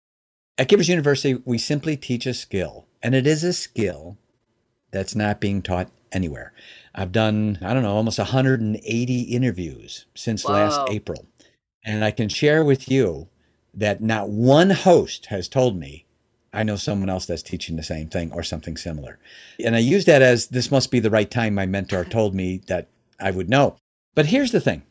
At 0.56 0.68
Givers 0.68 0.88
University, 0.88 1.42
we 1.44 1.58
simply 1.58 1.96
teach 1.96 2.26
a 2.26 2.34
skill, 2.34 2.86
and 3.04 3.14
it 3.14 3.26
is 3.26 3.44
a 3.44 3.52
skill 3.52 4.16
that's 4.90 5.14
not 5.14 5.40
being 5.40 5.60
taught 5.60 5.90
anywhere. 6.10 6.54
I've 6.94 7.12
done, 7.12 7.58
I 7.60 7.74
don't 7.74 7.82
know, 7.82 7.94
almost 7.94 8.18
180 8.18 9.20
interviews 9.20 10.06
since 10.14 10.46
last 10.46 10.80
April. 10.90 11.26
And 11.84 12.02
I 12.02 12.10
can 12.10 12.30
share 12.30 12.64
with 12.64 12.90
you 12.90 13.28
that 13.74 14.00
not 14.00 14.30
one 14.30 14.70
host 14.70 15.26
has 15.26 15.48
told 15.48 15.76
me, 15.76 16.06
I 16.52 16.62
know 16.62 16.76
someone 16.76 17.10
else 17.10 17.26
that's 17.26 17.42
teaching 17.42 17.76
the 17.76 17.82
same 17.82 18.08
thing 18.08 18.32
or 18.32 18.42
something 18.42 18.76
similar. 18.76 19.18
And 19.62 19.76
I 19.76 19.80
use 19.80 20.06
that 20.06 20.22
as 20.22 20.48
this 20.48 20.70
must 20.70 20.90
be 20.90 21.00
the 21.00 21.10
right 21.10 21.30
time 21.30 21.54
my 21.54 21.66
mentor 21.66 22.04
told 22.04 22.34
me 22.34 22.62
that 22.68 22.88
I 23.20 23.32
would 23.32 23.50
know. 23.50 23.76
But 24.14 24.26
here's 24.26 24.52
the 24.52 24.60
thing. 24.60 24.82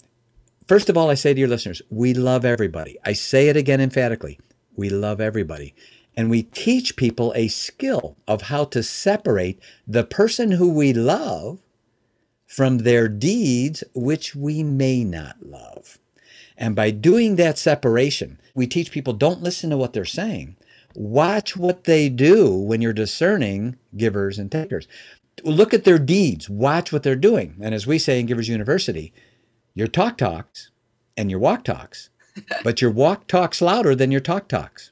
First 0.67 0.89
of 0.89 0.98
all, 0.98 1.10
I 1.10 1.15
say 1.15 1.34
to 1.34 1.39
your 1.39 1.50
listeners, 1.50 1.82
we 1.89 2.13
love 2.13 2.46
everybody. 2.46 2.98
I 3.03 3.13
say 3.13 3.48
it 3.48 3.58
again 3.58 3.82
emphatically. 3.82 4.39
We 4.75 4.89
love 4.89 5.20
everybody. 5.22 5.74
And 6.15 6.29
we 6.29 6.43
teach 6.43 6.96
people 6.96 7.34
a 7.36 7.47
skill 7.47 8.17
of 8.28 8.43
how 8.43 8.65
to 8.65 8.84
separate 8.84 9.60
the 9.88 10.04
person 10.04 10.52
who 10.52 10.69
we 10.71 10.93
love 10.93 11.60
from 12.45 12.80
their 12.80 13.08
deeds, 13.08 13.84
which 13.95 14.36
we 14.36 14.62
may 14.62 15.04
not 15.04 15.38
love. 15.41 15.97
And 16.56 16.76
by 16.76 16.91
doing 16.91 17.36
that 17.36 17.58
separation, 17.58 18.39
we 18.54 18.67
teach 18.67 18.91
people 18.91 19.13
don't 19.13 19.41
listen 19.41 19.71
to 19.71 19.78
what 19.78 19.93
they're 19.93 20.06
saying. 20.06 20.56
Watch 20.95 21.58
what 21.58 21.86
they 21.86 22.10
do 22.10 22.54
when 22.54 22.82
you're 22.82 22.93
discerning 22.93 23.78
givers 23.97 24.38
and 24.38 24.52
takers. 24.52 24.88
Look 25.43 25.73
at 25.73 25.84
their 25.84 25.97
deeds, 25.97 26.47
watch 26.49 26.93
what 26.93 27.02
they're 27.02 27.15
doing. 27.15 27.58
And 27.60 27.73
as 27.73 27.88
we 27.88 27.97
say 27.97 28.19
in 28.19 28.28
Givers 28.28 28.49
University, 28.49 29.12
your 29.73 29.88
talk 29.88 30.17
talks 30.17 30.69
and 31.17 31.32
your 31.32 31.39
walk 31.39 31.63
talks, 31.63 32.12
but 32.63 32.82
your 32.82 32.91
walk 32.91 33.28
talks 33.28 33.62
louder 33.62 33.95
than 33.95 34.12
your 34.12 34.21
talk 34.21 34.47
talks. 34.47 34.91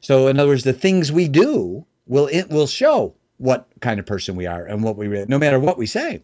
So, 0.00 0.28
in 0.28 0.38
other 0.38 0.50
words, 0.50 0.64
the 0.64 0.72
things 0.72 1.12
we 1.12 1.28
do 1.28 1.86
will 2.06 2.28
it 2.28 2.50
will 2.50 2.66
show 2.66 3.14
what 3.38 3.68
kind 3.80 4.00
of 4.00 4.06
person 4.06 4.36
we 4.36 4.46
are 4.46 4.64
and 4.64 4.82
what 4.82 4.96
we 4.96 5.06
really, 5.06 5.26
no 5.28 5.38
matter 5.38 5.58
what 5.58 5.78
we 5.78 5.86
say. 5.86 6.22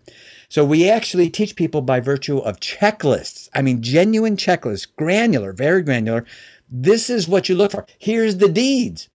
So 0.48 0.64
we 0.64 0.90
actually 0.90 1.30
teach 1.30 1.56
people 1.56 1.80
by 1.80 2.00
virtue 2.00 2.38
of 2.38 2.60
checklists. 2.60 3.48
I 3.54 3.62
mean, 3.62 3.82
genuine 3.82 4.36
checklists, 4.36 4.86
granular, 4.96 5.52
very 5.52 5.82
granular. 5.82 6.26
This 6.68 7.08
is 7.08 7.28
what 7.28 7.48
you 7.48 7.54
look 7.54 7.70
for. 7.70 7.86
Here's 7.98 8.38
the 8.38 8.48
deeds. 8.48 9.08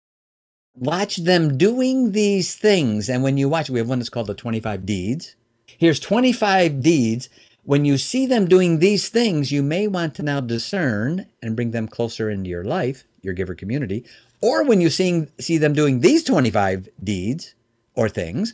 Watch 0.76 1.18
them 1.18 1.58
doing 1.58 2.14
these 2.14 2.56
things. 2.56 3.10
And 3.10 3.22
when 3.22 3.38
you 3.38 3.50
watch, 3.50 3.70
we 3.70 3.80
have 3.80 3.90
one 3.90 4.00
that's 4.00 4.10
called 4.10 4.28
the 4.28 4.34
25 4.34 4.86
deeds. 4.86 5.36
Here's 5.66 6.00
25 6.00 6.82
deeds. 6.82 7.30
When 7.64 7.84
you 7.84 7.98
see 7.98 8.26
them 8.26 8.48
doing 8.48 8.80
these 8.80 9.10
things, 9.10 9.52
you 9.52 9.62
may 9.62 9.88
want 9.88 10.16
to 10.16 10.24
now 10.24 10.40
discern 10.40 11.28
and 11.42 11.56
bring 11.56 11.72
them 11.72 11.88
closer 11.88 12.30
into 12.30 12.50
your 12.50 12.64
life, 12.64 13.04
your 13.22 13.34
giver 13.34 13.54
community. 13.54 14.06
Or 14.42 14.64
when 14.64 14.82
you 14.82 14.90
see, 14.90 15.28
see 15.40 15.58
them 15.58 15.74
doing 15.74 16.00
these 16.00 16.24
25 16.24 16.90
deeds 17.04 17.56
or 17.96 18.08
things, 18.08 18.54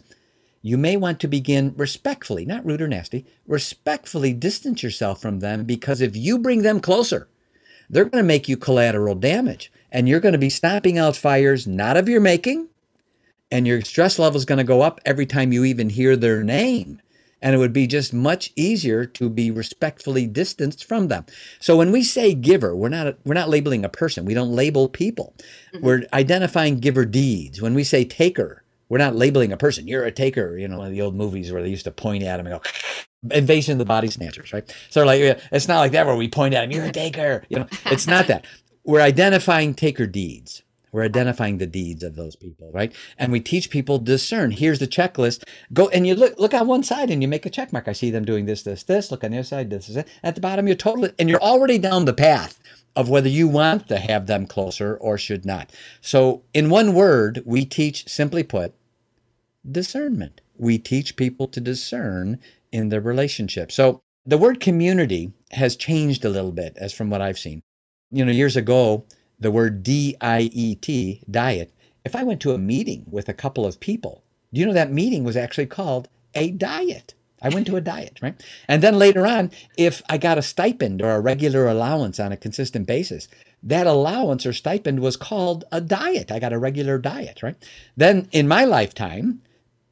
you 0.61 0.77
may 0.77 0.97
want 0.97 1.19
to 1.19 1.27
begin 1.27 1.73
respectfully, 1.77 2.45
not 2.45 2.65
rude 2.65 2.81
or 2.81 2.87
nasty, 2.87 3.25
respectfully 3.45 4.33
distance 4.33 4.81
yourself 4.81 5.21
from 5.21 5.39
them 5.39 5.63
because 5.63 6.01
if 6.01 6.15
you 6.15 6.39
bring 6.39 6.63
them 6.63 6.79
closer, 6.79 7.27
they're 7.89 8.05
going 8.05 8.23
to 8.23 8.27
make 8.27 8.49
you 8.49 8.57
collateral 8.57 9.13
damage 9.13 9.71
and 9.91 10.09
you're 10.09 10.19
going 10.19 10.33
to 10.33 10.39
be 10.39 10.49
stomping 10.49 10.97
out 10.97 11.15
fires 11.15 11.67
not 11.67 11.97
of 11.97 12.09
your 12.09 12.19
making 12.19 12.67
and 13.51 13.67
your 13.67 13.81
stress 13.81 14.17
level 14.17 14.37
is 14.37 14.45
going 14.45 14.57
to 14.57 14.63
go 14.63 14.81
up 14.81 14.99
every 15.05 15.25
time 15.25 15.53
you 15.53 15.63
even 15.63 15.89
hear 15.89 16.15
their 16.15 16.43
name 16.43 16.99
and 17.41 17.55
it 17.55 17.57
would 17.57 17.73
be 17.73 17.87
just 17.87 18.13
much 18.13 18.51
easier 18.55 19.05
to 19.05 19.29
be 19.29 19.51
respectfully 19.51 20.27
distanced 20.27 20.85
from 20.85 21.07
them. 21.07 21.25
So 21.59 21.77
when 21.77 21.91
we 21.91 22.03
say 22.03 22.33
giver, 22.33 22.75
we're 22.75 22.89
not 22.89 23.17
we're 23.25 23.33
not 23.33 23.49
labeling 23.49 23.85
a 23.85 23.89
person. 23.89 24.25
We 24.25 24.33
don't 24.33 24.51
label 24.51 24.89
people. 24.89 25.33
Mm-hmm. 25.73 25.85
We're 25.85 26.03
identifying 26.13 26.79
giver 26.79 27.05
deeds. 27.05 27.61
When 27.61 27.73
we 27.73 27.83
say 27.83 28.05
taker, 28.05 28.63
we're 28.89 28.97
not 28.99 29.15
labeling 29.15 29.51
a 29.51 29.57
person. 29.57 29.87
You're 29.87 30.05
a 30.05 30.11
taker. 30.11 30.57
You 30.57 30.67
know, 30.67 30.77
one 30.77 30.87
of 30.87 30.93
the 30.93 31.01
old 31.01 31.15
movies 31.15 31.51
where 31.51 31.61
they 31.61 31.69
used 31.69 31.85
to 31.85 31.91
point 31.91 32.23
at 32.23 32.39
him 32.39 32.47
and 32.47 32.61
go, 32.61 32.69
invasion 33.35 33.73
of 33.73 33.79
the 33.79 33.85
body 33.85 34.09
snatchers, 34.09 34.53
right? 34.53 34.75
So 34.89 35.03
like, 35.05 35.21
it's 35.51 35.67
not 35.67 35.79
like 35.79 35.91
that 35.93 36.05
where 36.05 36.15
we 36.15 36.27
point 36.27 36.53
at 36.53 36.63
him, 36.63 36.71
you're 36.71 36.85
a 36.85 36.91
taker. 36.91 37.43
You 37.49 37.59
know, 37.59 37.67
it's 37.85 38.07
not 38.07 38.27
that. 38.27 38.45
We're 38.83 39.01
identifying 39.01 39.73
taker 39.73 40.05
deeds. 40.05 40.61
We're 40.95 41.03
identifying 41.03 41.57
the 41.57 41.67
deeds 41.67 42.03
of 42.03 42.15
those 42.15 42.37
people, 42.37 42.71
right? 42.71 42.93
And 43.17 43.29
we 43.29 43.41
teach 43.41 43.69
people 43.69 43.99
discern. 43.99 44.51
Here's 44.51 44.79
the 44.79 44.87
checklist. 44.87 45.43
Go 45.73 45.89
and 45.89 46.07
you 46.07 46.15
look 46.15 46.39
look 46.39 46.53
on 46.53 46.67
one 46.67 46.83
side 46.83 47.09
and 47.09 47.21
you 47.21 47.27
make 47.27 47.45
a 47.45 47.49
check 47.49 47.73
mark. 47.73 47.89
I 47.89 47.91
see 47.91 48.11
them 48.11 48.23
doing 48.23 48.45
this, 48.45 48.63
this, 48.63 48.81
this. 48.83 49.11
Look 49.11 49.21
on 49.21 49.31
the 49.31 49.39
other 49.39 49.43
side, 49.43 49.69
this 49.69 49.89
is 49.89 49.97
it. 49.97 50.07
At 50.23 50.35
the 50.35 50.41
bottom, 50.41 50.67
you're 50.67 50.77
totally 50.77 51.11
and 51.19 51.29
you're 51.29 51.41
already 51.41 51.77
down 51.77 52.05
the 52.05 52.13
path 52.13 52.61
of 52.95 53.09
whether 53.09 53.27
you 53.27 53.45
want 53.45 53.89
to 53.89 53.97
have 53.97 54.27
them 54.27 54.47
closer 54.47 54.95
or 54.95 55.17
should 55.17 55.45
not. 55.45 55.69
So, 55.99 56.43
in 56.53 56.69
one 56.69 56.93
word, 56.93 57.43
we 57.45 57.65
teach, 57.65 58.07
simply 58.07 58.43
put, 58.43 58.73
discernment. 59.69 60.39
We 60.57 60.77
teach 60.77 61.17
people 61.17 61.49
to 61.49 61.59
discern 61.59 62.39
in 62.71 62.87
their 62.87 63.01
relationship. 63.01 63.69
So, 63.69 63.99
the 64.25 64.37
word 64.37 64.61
community 64.61 65.33
has 65.51 65.75
changed 65.75 66.23
a 66.23 66.29
little 66.29 66.53
bit 66.53 66.77
as 66.77 66.93
from 66.93 67.09
what 67.09 67.21
I've 67.21 67.37
seen. 67.37 67.61
You 68.11 68.23
know, 68.23 68.31
years 68.31 68.55
ago, 68.55 69.03
the 69.39 69.51
word 69.51 69.83
D 69.83 70.15
I 70.21 70.49
E 70.53 70.75
T, 70.75 71.21
diet, 71.29 71.73
if 72.03 72.15
I 72.15 72.23
went 72.23 72.41
to 72.41 72.53
a 72.53 72.57
meeting 72.57 73.05
with 73.09 73.29
a 73.29 73.33
couple 73.33 73.65
of 73.65 73.79
people, 73.79 74.23
do 74.53 74.59
you 74.59 74.65
know 74.65 74.73
that 74.73 74.91
meeting 74.91 75.23
was 75.23 75.35
actually 75.35 75.65
called 75.65 76.07
a 76.33 76.51
diet? 76.51 77.13
I 77.41 77.49
went 77.49 77.67
to 77.67 77.75
a 77.75 77.81
diet, 77.81 78.19
right? 78.21 78.41
And 78.67 78.81
then 78.81 78.97
later 78.97 79.25
on, 79.27 79.51
if 79.77 80.01
I 80.09 80.17
got 80.17 80.37
a 80.37 80.41
stipend 80.41 81.01
or 81.01 81.11
a 81.11 81.19
regular 81.19 81.67
allowance 81.67 82.19
on 82.19 82.31
a 82.31 82.37
consistent 82.37 82.87
basis, 82.87 83.27
that 83.61 83.87
allowance 83.87 84.45
or 84.45 84.53
stipend 84.53 84.99
was 84.99 85.17
called 85.17 85.65
a 85.71 85.81
diet. 85.81 86.31
I 86.31 86.39
got 86.39 86.53
a 86.53 86.57
regular 86.57 86.97
diet, 86.97 87.43
right? 87.43 87.55
Then 87.97 88.29
in 88.31 88.47
my 88.47 88.63
lifetime, 88.63 89.41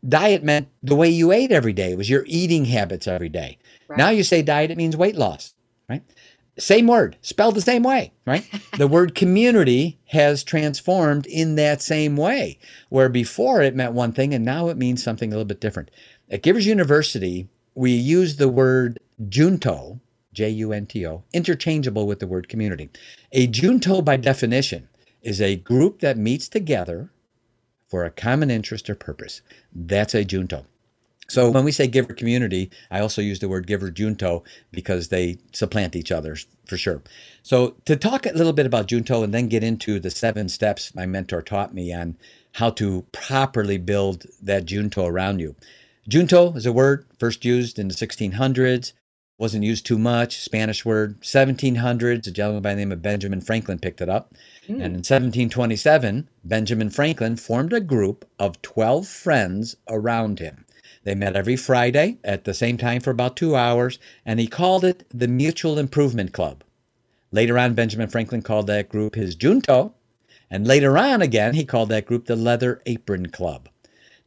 diet 0.07 0.43
meant 0.43 0.69
the 0.81 0.95
way 0.95 1.09
you 1.09 1.31
ate 1.31 1.51
every 1.51 1.73
day. 1.73 1.91
It 1.91 1.97
was 1.97 2.09
your 2.09 2.23
eating 2.27 2.65
habits 2.65 3.07
every 3.07 3.29
day. 3.29 3.57
Right. 3.87 3.97
Now 3.97 4.09
you 4.09 4.23
say 4.23 4.41
diet, 4.41 4.71
it 4.71 4.77
means 4.77 4.95
weight 4.95 5.15
loss, 5.15 5.53
right? 5.89 6.03
Same 6.57 6.85
word, 6.85 7.17
spelled 7.21 7.55
the 7.55 7.61
same 7.61 7.81
way, 7.81 8.13
right? 8.25 8.45
the 8.77 8.87
word 8.87 9.15
community 9.15 9.99
has 10.07 10.43
transformed 10.43 11.25
in 11.25 11.55
that 11.55 11.81
same 11.81 12.15
way, 12.15 12.59
where 12.89 13.09
before 13.09 13.61
it 13.61 13.75
meant 13.75 13.93
one 13.93 14.11
thing 14.11 14.33
and 14.33 14.45
now 14.45 14.69
it 14.69 14.77
means 14.77 15.03
something 15.03 15.31
a 15.31 15.35
little 15.35 15.45
bit 15.45 15.59
different. 15.59 15.89
At 16.29 16.43
Givers 16.43 16.67
University, 16.67 17.47
we 17.73 17.91
use 17.91 18.35
the 18.35 18.49
word 18.49 18.99
junto, 19.29 19.99
J 20.31 20.49
U 20.49 20.71
N 20.71 20.85
T 20.85 21.05
O, 21.07 21.23
interchangeable 21.33 22.05
with 22.05 22.19
the 22.19 22.27
word 22.27 22.47
community. 22.47 22.89
A 23.31 23.47
junto, 23.47 24.01
by 24.01 24.17
definition, 24.17 24.89
is 25.21 25.41
a 25.41 25.55
group 25.55 26.01
that 26.01 26.17
meets 26.17 26.47
together 26.47 27.09
for 27.87 28.05
a 28.05 28.11
common 28.11 28.51
interest 28.51 28.89
or 28.89 28.95
purpose. 28.95 29.41
That's 29.73 30.13
a 30.13 30.23
junto. 30.23 30.65
So 31.33 31.49
when 31.49 31.63
we 31.63 31.71
say 31.71 31.87
giver 31.87 32.13
community, 32.13 32.69
I 32.91 32.99
also 32.99 33.19
use 33.19 33.39
the 33.39 33.49
word 33.49 33.65
giver 33.65 33.89
junto 33.89 34.43
because 34.71 35.07
they 35.07 35.39
supplant 35.51 35.95
each 35.95 36.11
other 36.11 36.37
for 36.67 36.77
sure. 36.77 37.01
So 37.41 37.75
to 37.85 37.95
talk 37.95 38.27
a 38.27 38.33
little 38.33 38.53
bit 38.53 38.67
about 38.67 38.85
junto 38.85 39.23
and 39.23 39.33
then 39.33 39.47
get 39.47 39.63
into 39.63 39.99
the 39.99 40.11
seven 40.11 40.47
steps 40.47 40.93
my 40.93 41.07
mentor 41.07 41.41
taught 41.41 41.73
me 41.73 41.91
on 41.91 42.17
how 42.53 42.69
to 42.71 43.07
properly 43.11 43.79
build 43.79 44.27
that 44.43 44.65
junto 44.65 45.07
around 45.07 45.39
you. 45.39 45.55
Junto 46.07 46.53
is 46.53 46.67
a 46.67 46.71
word 46.71 47.07
first 47.17 47.43
used 47.43 47.79
in 47.79 47.87
the 47.87 47.95
1600s, 47.95 48.93
wasn't 49.39 49.63
used 49.63 49.87
too 49.87 49.97
much, 49.97 50.39
Spanish 50.39 50.85
word. 50.85 51.19
1700s, 51.21 52.27
a 52.27 52.31
gentleman 52.31 52.61
by 52.61 52.75
the 52.75 52.79
name 52.81 52.91
of 52.91 53.01
Benjamin 53.01 53.41
Franklin 53.41 53.79
picked 53.79 54.01
it 54.01 54.09
up. 54.09 54.35
Mm. 54.67 54.75
And 54.75 54.81
in 54.81 55.01
1727, 55.01 56.29
Benjamin 56.43 56.91
Franklin 56.91 57.37
formed 57.37 57.73
a 57.73 57.81
group 57.81 58.29
of 58.37 58.61
12 58.61 59.07
friends 59.07 59.75
around 59.89 60.37
him. 60.37 60.65
They 61.03 61.15
met 61.15 61.35
every 61.35 61.55
Friday 61.55 62.17
at 62.23 62.45
the 62.45 62.53
same 62.53 62.77
time 62.77 63.01
for 63.01 63.11
about 63.11 63.35
two 63.35 63.55
hours, 63.55 63.99
and 64.25 64.39
he 64.39 64.47
called 64.47 64.85
it 64.85 65.05
the 65.09 65.27
Mutual 65.27 65.77
Improvement 65.77 66.31
Club. 66.31 66.63
Later 67.31 67.57
on, 67.57 67.73
Benjamin 67.73 68.09
Franklin 68.09 68.41
called 68.41 68.67
that 68.67 68.89
group 68.89 69.15
his 69.15 69.35
Junto, 69.35 69.93
and 70.49 70.67
later 70.67 70.97
on 70.97 71.21
again, 71.21 71.55
he 71.55 71.65
called 71.65 71.89
that 71.89 72.05
group 72.05 72.25
the 72.25 72.35
Leather 72.35 72.81
Apron 72.85 73.29
Club. 73.29 73.69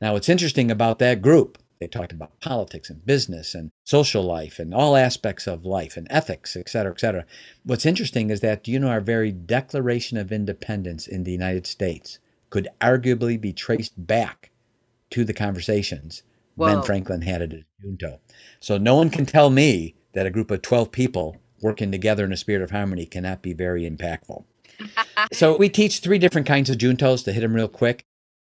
Now, 0.00 0.12
what's 0.12 0.28
interesting 0.28 0.70
about 0.70 0.98
that 0.98 1.22
group, 1.22 1.56
they 1.78 1.86
talked 1.86 2.12
about 2.12 2.40
politics 2.40 2.90
and 2.90 3.06
business 3.06 3.54
and 3.54 3.70
social 3.84 4.22
life 4.22 4.58
and 4.58 4.74
all 4.74 4.96
aspects 4.96 5.46
of 5.46 5.64
life 5.64 5.96
and 5.96 6.06
ethics, 6.10 6.56
et 6.56 6.68
cetera, 6.68 6.92
et 6.92 7.00
cetera. 7.00 7.24
What's 7.64 7.86
interesting 7.86 8.30
is 8.30 8.40
that, 8.40 8.66
you 8.66 8.78
know, 8.78 8.88
our 8.88 9.00
very 9.00 9.30
Declaration 9.30 10.18
of 10.18 10.32
Independence 10.32 11.06
in 11.06 11.24
the 11.24 11.32
United 11.32 11.66
States 11.66 12.18
could 12.50 12.68
arguably 12.80 13.40
be 13.40 13.52
traced 13.52 14.06
back 14.06 14.50
to 15.10 15.24
the 15.24 15.34
conversations 15.34 16.22
Whoa. 16.56 16.66
Ben 16.66 16.82
Franklin 16.82 17.22
had 17.22 17.42
it 17.42 17.52
at 17.52 17.64
Junto. 17.80 18.20
So 18.60 18.78
no 18.78 18.96
one 18.96 19.10
can 19.10 19.26
tell 19.26 19.50
me 19.50 19.94
that 20.14 20.26
a 20.26 20.30
group 20.30 20.50
of 20.50 20.62
12 20.62 20.90
people 20.90 21.36
working 21.60 21.92
together 21.92 22.24
in 22.24 22.32
a 22.32 22.36
spirit 22.36 22.62
of 22.62 22.70
harmony 22.70 23.06
cannot 23.06 23.42
be 23.42 23.52
very 23.52 23.88
impactful. 23.88 24.44
so 25.32 25.56
we 25.56 25.68
teach 25.68 26.00
three 26.00 26.18
different 26.18 26.46
kinds 26.46 26.70
of 26.70 26.78
juntos 26.78 27.24
to 27.24 27.32
hit 27.32 27.40
them 27.40 27.54
real 27.54 27.68
quick. 27.68 28.04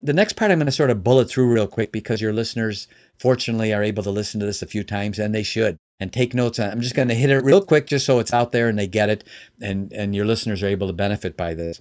The 0.03 0.13
next 0.13 0.33
part 0.35 0.51
I'm 0.51 0.59
going 0.59 0.67
to 0.67 0.73
sort 0.73 0.91
of 0.91 1.05
bullet 1.05 1.31
through 1.31 1.53
real 1.53 1.69
quick 1.69 1.93
because 1.93 2.21
your 2.21 2.33
listeners, 2.33 2.89
fortunately, 3.19 3.73
are 3.73 3.85
able 3.85 4.03
to 4.03 4.11
listen 4.11 4.41
to 4.41 4.47
this 4.47 4.63
a 4.63 4.67
few 4.67 4.83
times 4.83 5.21
and 5.21 5.33
they 5.33 5.45
should 5.45 5.77
and 6.01 6.13
take 6.13 6.35
notes 6.35 6.59
on 6.59 6.69
it. 6.69 6.73
I'm 6.73 6.81
just 6.81 6.97
going 6.97 7.09
to 7.09 7.15
hit 7.15 7.31
it 7.31 7.45
real 7.45 7.65
quick 7.65 7.87
just 7.87 8.05
so 8.05 8.19
it's 8.19 8.33
out 8.33 8.51
there 8.51 8.69
and 8.69 8.77
they 8.77 8.89
get 8.89 9.09
it 9.09 9.23
and, 9.61 9.93
and 9.93 10.17
your 10.17 10.25
listeners 10.25 10.61
are 10.65 10.69
able 10.69 10.89
to 10.89 10.93
benefit 10.93 11.37
by 11.37 11.55
this. 11.55 11.81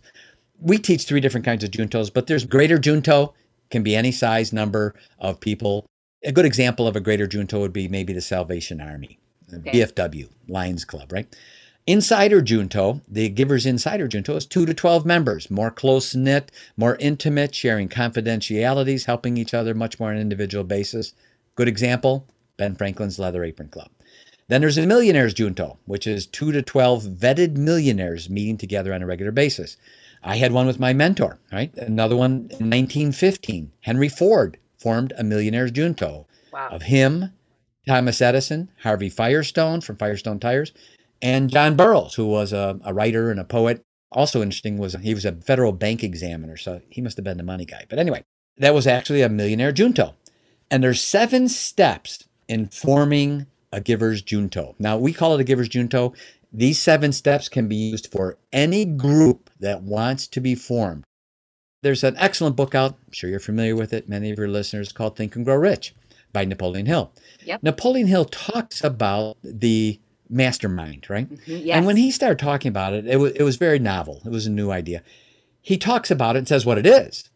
We 0.60 0.78
teach 0.78 1.06
three 1.06 1.20
different 1.20 1.46
kinds 1.46 1.64
of 1.64 1.72
juntos, 1.72 2.14
but 2.14 2.28
there's 2.28 2.46
greater 2.46 2.78
junto, 2.78 3.34
can 3.72 3.82
be 3.82 3.96
any 3.96 4.12
size 4.12 4.54
number 4.54 4.94
of 5.18 5.40
people 5.40 5.88
a 6.24 6.32
good 6.32 6.46
example 6.46 6.88
of 6.88 6.96
a 6.96 7.00
greater 7.00 7.28
junto 7.28 7.60
would 7.60 7.74
be 7.74 7.88
maybe 7.88 8.14
the 8.14 8.22
Salvation 8.22 8.82
Army, 8.82 9.20
okay. 9.54 9.72
VFW, 9.72 10.30
Lions 10.48 10.86
Club, 10.86 11.12
right? 11.12 11.34
Insider 11.88 12.42
junto, 12.42 13.02
the 13.08 13.28
Givers 13.30 13.66
Insider 13.66 14.08
junto 14.08 14.36
is 14.36 14.46
2 14.46 14.68
to 14.68 14.74
12 14.74 15.06
members, 15.06 15.50
more 15.50 15.72
close 15.72 16.14
knit, 16.14 16.52
more 16.78 16.96
intimate, 17.00 17.56
sharing 17.56 17.90
confidentialities, 17.90 19.06
helping 19.06 19.36
each 19.36 19.54
other 19.54 19.74
much 19.74 20.00
more 20.00 20.10
on 20.10 20.16
an 20.16 20.22
individual 20.22 20.64
basis. 20.64 21.14
Good 21.56 21.68
example, 21.68 22.28
Ben 22.58 22.76
Franklin's 22.76 23.18
Leather 23.18 23.44
Apron 23.44 23.70
Club. 23.70 23.90
Then 24.48 24.62
there's 24.62 24.78
a 24.78 24.86
Millionaires 24.86 25.34
Junto, 25.34 25.80
which 25.86 26.06
is 26.06 26.28
2 26.28 26.52
to 26.52 26.62
12 26.62 27.04
vetted 27.04 27.58
millionaires 27.58 28.30
meeting 28.30 28.58
together 28.58 28.94
on 28.94 29.02
a 29.02 29.06
regular 29.08 29.32
basis. 29.32 29.78
I 30.24 30.36
had 30.36 30.52
one 30.52 30.68
with 30.68 30.80
my 30.80 30.94
mentor, 30.94 31.40
right? 31.52 31.74
Another 31.78 32.16
one 32.16 32.32
in 32.32 32.70
1915. 32.70 33.72
Henry 33.82 34.10
Ford 34.10 34.58
formed 34.82 35.14
a 35.18 35.24
millionaires 35.24 35.72
junto 35.72 36.26
wow. 36.52 36.70
of 36.70 36.84
him, 36.84 37.32
Thomas 37.88 38.22
Edison, 38.22 38.70
Harvey 38.84 39.10
Firestone 39.10 39.82
from 39.82 39.98
Firestone 39.98 40.40
Tires, 40.40 40.72
and 41.22 41.50
John 41.50 41.76
Burroughs, 41.76 42.16
who 42.16 42.26
was 42.26 42.52
a, 42.52 42.80
a 42.84 42.94
writer 42.94 43.30
and 43.32 43.40
a 43.40 43.44
poet. 43.44 43.82
Also 44.12 44.42
interesting 44.42 44.78
was 44.78 44.94
he 44.94 45.14
was 45.14 45.26
a 45.26 45.34
federal 45.34 45.72
bank 45.72 46.04
examiner, 46.04 46.58
so 46.58 46.82
he 46.90 47.02
must 47.02 47.18
have 47.18 47.24
been 47.24 47.38
the 47.38 47.44
money 47.44 47.66
guy. 47.66 47.86
But 47.90 48.00
anyway, 48.00 48.24
that 48.58 48.74
was 48.74 48.88
actually 48.88 49.22
a 49.22 49.30
millionaire 49.30 49.72
junto. 49.72 50.16
And 50.70 50.84
there's 50.84 51.02
seven 51.02 51.48
steps 51.48 52.26
in 52.48 52.68
forming 52.68 53.46
a 53.72 53.82
giver's 53.82 54.22
junto. 54.22 54.76
Now 54.80 54.98
we 54.98 55.14
call 55.14 55.34
it 55.36 55.42
a 55.42 55.46
giver's 55.46 55.70
junto. 55.70 56.14
These 56.52 56.80
seven 56.80 57.14
steps 57.14 57.48
can 57.48 57.68
be 57.68 57.76
used 57.76 58.12
for 58.12 58.38
any 58.52 58.84
group 58.84 59.50
that 59.60 59.84
wants 59.84 60.28
to 60.28 60.42
be 60.42 60.56
formed. 60.56 61.06
There's 61.84 62.04
an 62.04 62.16
excellent 62.20 62.56
book 62.56 62.76
out, 62.76 62.92
I'm 63.08 63.12
sure 63.12 63.28
you're 63.28 63.40
familiar 63.40 63.76
with 63.76 63.92
it, 63.92 64.08
many 64.08 64.30
of 64.30 64.38
your 64.38 64.48
listeners, 64.48 64.92
called 64.92 65.16
Think 65.16 65.36
and 65.36 65.44
Grow 65.44 65.56
Rich 65.56 65.96
by 66.32 66.46
Napoleon 66.46 66.86
Hill. 66.86 67.12
Yep. 67.44 67.64
Napoleon 67.64 68.06
Hill 68.06 68.26
talks 68.26 68.84
about 68.84 69.38
the 69.44 70.00
mastermind, 70.30 71.10
right? 71.10 71.28
Mm-hmm, 71.28 71.66
yes. 71.66 71.76
And 71.76 71.88
when 71.88 71.98
he 71.98 72.12
started 72.12 72.38
talking 72.38 72.70
about 72.70 72.94
it, 72.94 73.08
it 73.08 73.18
was, 73.18 73.32
it 73.32 73.42
was 73.42 73.56
very 73.56 73.80
novel. 73.80 74.22
It 74.24 74.30
was 74.30 74.46
a 74.46 74.52
new 74.52 74.70
idea. 74.70 75.02
He 75.60 75.76
talks 75.76 76.12
about 76.12 76.36
it 76.36 76.40
and 76.40 76.48
says 76.48 76.68
what 76.68 76.78
it 76.78 76.86
is. 76.86 77.32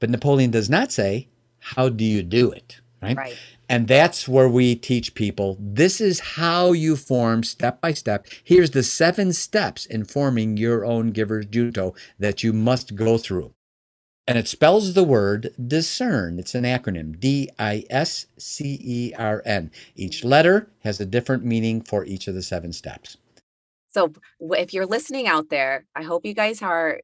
But 0.00 0.08
Napoleon 0.08 0.50
does 0.50 0.70
not 0.70 0.90
say, 0.90 1.28
how 1.58 1.90
do 1.90 2.04
you 2.04 2.22
do 2.22 2.50
it? 2.50 2.80
Right? 3.02 3.16
right. 3.16 3.36
And 3.68 3.88
that's 3.88 4.26
where 4.26 4.48
we 4.48 4.74
teach 4.74 5.14
people 5.14 5.58
this 5.60 6.00
is 6.00 6.20
how 6.20 6.72
you 6.72 6.96
form 6.96 7.42
step 7.42 7.82
by 7.82 7.92
step. 7.92 8.26
Here's 8.42 8.70
the 8.70 8.82
seven 8.82 9.34
steps 9.34 9.84
in 9.84 10.06
forming 10.06 10.56
your 10.56 10.86
own 10.86 11.10
giver's 11.10 11.44
junto 11.44 11.94
that 12.18 12.42
you 12.42 12.54
must 12.54 12.94
go 12.96 13.18
through 13.18 13.52
and 14.26 14.36
it 14.36 14.48
spells 14.48 14.94
the 14.94 15.04
word 15.04 15.54
discern. 15.68 16.38
It's 16.38 16.54
an 16.54 16.64
acronym 16.64 17.18
D 17.18 17.48
I 17.58 17.84
S 17.88 18.26
C 18.36 18.78
E 18.82 19.12
R 19.16 19.42
N. 19.44 19.70
Each 19.94 20.24
letter 20.24 20.68
has 20.82 21.00
a 21.00 21.06
different 21.06 21.44
meaning 21.44 21.80
for 21.80 22.04
each 22.04 22.26
of 22.26 22.34
the 22.34 22.42
seven 22.42 22.72
steps. 22.72 23.16
So, 23.90 24.12
if 24.40 24.74
you're 24.74 24.86
listening 24.86 25.26
out 25.26 25.48
there, 25.48 25.86
I 25.94 26.02
hope 26.02 26.26
you 26.26 26.34
guys 26.34 26.60
are, 26.60 27.00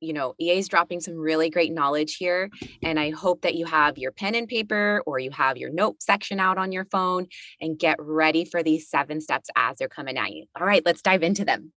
you 0.00 0.12
know, 0.12 0.34
EA 0.38 0.58
is 0.58 0.68
dropping 0.68 1.00
some 1.00 1.16
really 1.16 1.50
great 1.50 1.72
knowledge 1.72 2.16
here. 2.16 2.50
And 2.82 3.00
I 3.00 3.10
hope 3.10 3.42
that 3.42 3.56
you 3.56 3.66
have 3.66 3.98
your 3.98 4.12
pen 4.12 4.36
and 4.36 4.46
paper 4.46 5.02
or 5.06 5.18
you 5.18 5.30
have 5.32 5.56
your 5.56 5.72
note 5.72 6.00
section 6.00 6.38
out 6.38 6.58
on 6.58 6.70
your 6.70 6.84
phone 6.84 7.26
and 7.60 7.78
get 7.78 7.96
ready 7.98 8.44
for 8.44 8.62
these 8.62 8.88
seven 8.88 9.20
steps 9.20 9.48
as 9.56 9.78
they're 9.78 9.88
coming 9.88 10.16
at 10.16 10.30
you. 10.32 10.44
All 10.58 10.66
right, 10.66 10.82
let's 10.84 11.02
dive 11.02 11.24
into 11.24 11.44
them. 11.44 11.72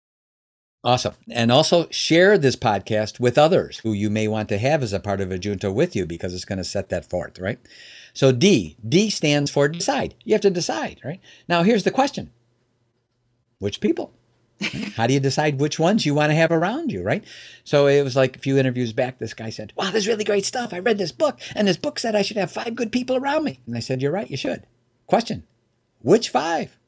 Awesome. 0.82 1.14
And 1.28 1.52
also 1.52 1.88
share 1.90 2.38
this 2.38 2.56
podcast 2.56 3.20
with 3.20 3.36
others 3.36 3.80
who 3.80 3.92
you 3.92 4.08
may 4.08 4.26
want 4.28 4.48
to 4.48 4.58
have 4.58 4.82
as 4.82 4.94
a 4.94 5.00
part 5.00 5.20
of 5.20 5.30
a 5.30 5.38
junto 5.38 5.70
with 5.70 5.94
you 5.94 6.06
because 6.06 6.32
it's 6.32 6.46
going 6.46 6.58
to 6.58 6.64
set 6.64 6.88
that 6.88 7.08
forth, 7.08 7.38
right? 7.38 7.58
So 8.14 8.32
D, 8.32 8.76
D 8.86 9.10
stands 9.10 9.50
for 9.50 9.68
decide. 9.68 10.14
You 10.24 10.32
have 10.32 10.40
to 10.42 10.50
decide, 10.50 11.00
right? 11.04 11.20
Now 11.48 11.64
here's 11.64 11.84
the 11.84 11.90
question. 11.90 12.30
Which 13.58 13.80
people? 13.80 14.14
How 14.96 15.06
do 15.06 15.12
you 15.12 15.20
decide 15.20 15.60
which 15.60 15.78
ones 15.78 16.06
you 16.06 16.14
want 16.14 16.30
to 16.30 16.34
have 16.34 16.50
around 16.50 16.90
you, 16.92 17.02
right? 17.02 17.24
So 17.62 17.86
it 17.86 18.02
was 18.02 18.16
like 18.16 18.36
a 18.36 18.40
few 18.40 18.58
interviews 18.58 18.94
back, 18.94 19.18
this 19.18 19.34
guy 19.34 19.50
said, 19.50 19.72
Wow, 19.76 19.86
this 19.90 20.04
is 20.04 20.08
really 20.08 20.24
great 20.24 20.46
stuff. 20.46 20.72
I 20.72 20.78
read 20.78 20.98
this 20.98 21.12
book, 21.12 21.40
and 21.54 21.68
this 21.68 21.76
book 21.76 21.98
said 21.98 22.14
I 22.14 22.22
should 22.22 22.36
have 22.36 22.50
five 22.50 22.74
good 22.74 22.92
people 22.92 23.16
around 23.16 23.44
me. 23.44 23.60
And 23.66 23.76
I 23.76 23.80
said, 23.80 24.00
You're 24.02 24.12
right, 24.12 24.30
you 24.30 24.36
should. 24.36 24.66
Question 25.06 25.44
Which 26.00 26.28
five? 26.30 26.78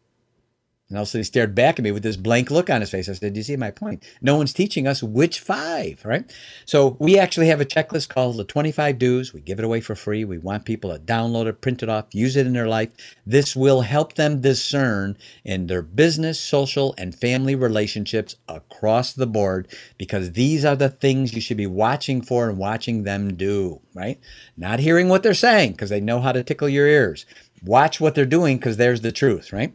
And 0.92 0.98
also 0.98 1.16
he 1.16 1.24
stared 1.24 1.55
back 1.55 1.78
at 1.78 1.85
me 1.85 1.90
with 1.90 2.02
this 2.02 2.16
blank 2.16 2.50
look 2.50 2.68
on 2.68 2.83
his 2.83 2.90
face. 2.90 3.09
I 3.09 3.14
said, 3.14 3.33
Do 3.33 3.40
you 3.40 3.44
see 3.44 3.57
my 3.57 3.70
point? 3.70 4.05
No 4.20 4.37
one's 4.37 4.52
teaching 4.52 4.87
us 4.87 5.02
which 5.02 5.40
five, 5.40 6.05
right? 6.05 6.31
So 6.66 6.98
we 7.00 7.18
actually 7.18 7.46
have 7.46 7.62
a 7.62 7.64
checklist 7.64 8.11
called 8.11 8.37
the 8.37 8.44
25 8.44 8.98
Do's. 8.98 9.33
We 9.33 9.40
give 9.40 9.59
it 9.59 9.64
away 9.64 9.81
for 9.81 9.94
free. 9.94 10.22
We 10.26 10.37
want 10.37 10.66
people 10.66 10.92
to 10.92 10.98
download 10.98 11.46
it, 11.46 11.62
print 11.62 11.83
it 11.83 11.88
off, 11.88 12.14
use 12.14 12.37
it 12.37 12.46
in 12.46 12.52
their 12.52 12.68
life. 12.68 12.90
This 13.24 13.57
will 13.57 13.81
help 13.81 14.16
them 14.16 14.42
discern 14.42 15.16
in 15.44 15.66
their 15.66 15.81
business, 15.81 16.38
social, 16.38 16.94
and 16.98 17.14
family 17.14 17.55
relationships 17.55 18.37
across 18.46 19.14
the 19.14 19.26
board 19.26 19.68
because 19.96 20.33
these 20.33 20.62
are 20.62 20.76
the 20.76 20.90
things 20.90 21.33
you 21.33 21.40
should 21.40 21.57
be 21.57 21.66
watching 21.66 22.20
for 22.20 22.50
and 22.50 22.59
watching 22.59 23.05
them 23.05 23.35
do, 23.35 23.81
right? 23.94 24.20
Not 24.59 24.81
hearing 24.81 25.09
what 25.09 25.22
they're 25.22 25.33
saying 25.33 25.72
because 25.72 25.88
they 25.88 26.00
know 26.00 26.20
how 26.20 26.33
to 26.33 26.44
tickle 26.44 26.68
your 26.68 26.87
ears. 26.87 27.24
Watch 27.64 27.98
what 27.98 28.14
they're 28.14 28.26
doing 28.26 28.59
because 28.59 28.76
there's 28.76 29.00
the 29.00 29.12
truth, 29.12 29.55
right? 29.55 29.74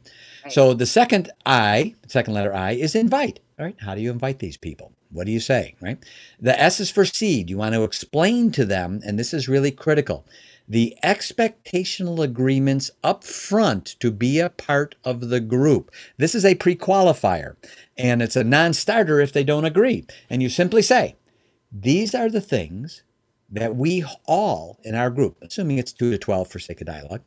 So 0.50 0.74
the 0.74 0.86
second 0.86 1.32
I, 1.46 1.96
second 2.08 2.34
letter 2.34 2.54
I, 2.54 2.72
is 2.72 2.96
invite. 2.96 3.40
All 3.60 3.66
right. 3.66 3.76
How 3.80 3.96
do 3.96 4.02
you 4.02 4.12
invite 4.12 4.40
these 4.40 4.58
people? 4.58 4.94
What 5.10 5.26
do 5.26 5.32
you 5.32 5.40
say, 5.40 5.76
right? 5.82 5.98
The 6.40 6.60
S 6.60 6.80
is 6.80 6.92
for 6.92 7.06
seed. 7.06 7.50
You 7.50 7.58
want 7.58 7.74
to 7.76 7.84
explain 7.84 8.52
to 8.52 8.66
them, 8.66 9.00
and 9.06 9.18
this 9.18 9.34
is 9.34 9.48
really 9.48 9.72
critical 9.72 10.26
the 10.68 10.98
expectational 11.04 12.22
agreements 12.22 12.92
up 13.04 13.24
front 13.24 13.96
to 14.00 14.12
be 14.12 14.40
a 14.40 14.50
part 14.50 14.96
of 15.04 15.30
the 15.30 15.40
group. 15.40 15.92
This 16.18 16.36
is 16.36 16.44
a 16.44 16.56
pre 16.56 16.76
qualifier, 16.76 17.56
and 17.98 18.22
it's 18.22 18.36
a 18.36 18.44
non 18.44 18.74
starter 18.74 19.22
if 19.22 19.32
they 19.32 19.44
don't 19.44 19.66
agree. 19.66 20.06
And 20.30 20.44
you 20.44 20.50
simply 20.50 20.82
say, 20.82 21.16
These 21.72 22.14
are 22.14 22.30
the 22.30 22.42
things 22.42 23.04
that 23.50 23.78
we 23.78 24.04
all 24.26 24.78
in 24.84 24.94
our 24.94 25.10
group, 25.10 25.38
assuming 25.42 25.78
it's 25.78 25.94
2 25.94 26.12
to 26.12 26.18
12 26.18 26.50
for 26.50 26.60
sake 26.60 26.82
of 26.82 26.88
dialogue, 26.88 27.22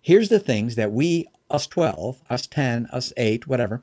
here's 0.00 0.30
the 0.30 0.40
things 0.40 0.74
that 0.76 0.90
we, 0.90 1.28
us 1.50 1.66
12, 1.66 2.22
us 2.28 2.46
10, 2.46 2.86
us 2.86 3.12
8, 3.16 3.46
whatever, 3.46 3.82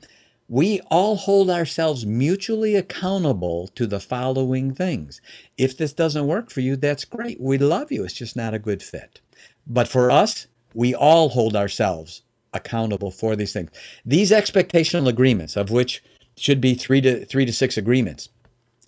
we 0.49 0.82
all 0.91 1.15
hold 1.15 1.49
ourselves 1.49 2.06
mutually 2.06 2.76
accountable 2.76 3.69
to 3.69 3.88
the 3.88 3.99
following 3.99 4.73
things. 4.73 5.21
If 5.58 5.78
this 5.78 5.93
doesn't 5.93 6.28
work 6.28 6.52
for 6.52 6.62
you, 6.62 6.76
that's 6.76 7.06
great. 7.06 7.39
We 7.39 7.58
love 7.58 7.91
you. 7.91 8.04
It's 8.04 8.13
just 8.13 8.36
not 8.36 8.54
a 8.54 8.60
good 8.60 8.84
fit. 8.84 9.21
But 9.65 9.88
for 9.88 10.12
us, 10.12 10.47
we 10.73 10.93
all 10.93 11.30
hold 11.30 11.56
ourselves 11.56 12.23
accountable 12.54 13.10
for 13.10 13.36
these 13.36 13.54
things. 13.54 13.69
These 14.06 14.32
expectational 14.32 15.08
agreements, 15.08 15.56
of 15.56 15.71
which 15.71 16.04
should 16.36 16.60
be 16.60 16.73
three 16.76 17.02
to 17.02 17.26
three 17.26 17.45
to 17.45 17.54
six 17.54 17.78
agreements, 17.78 18.30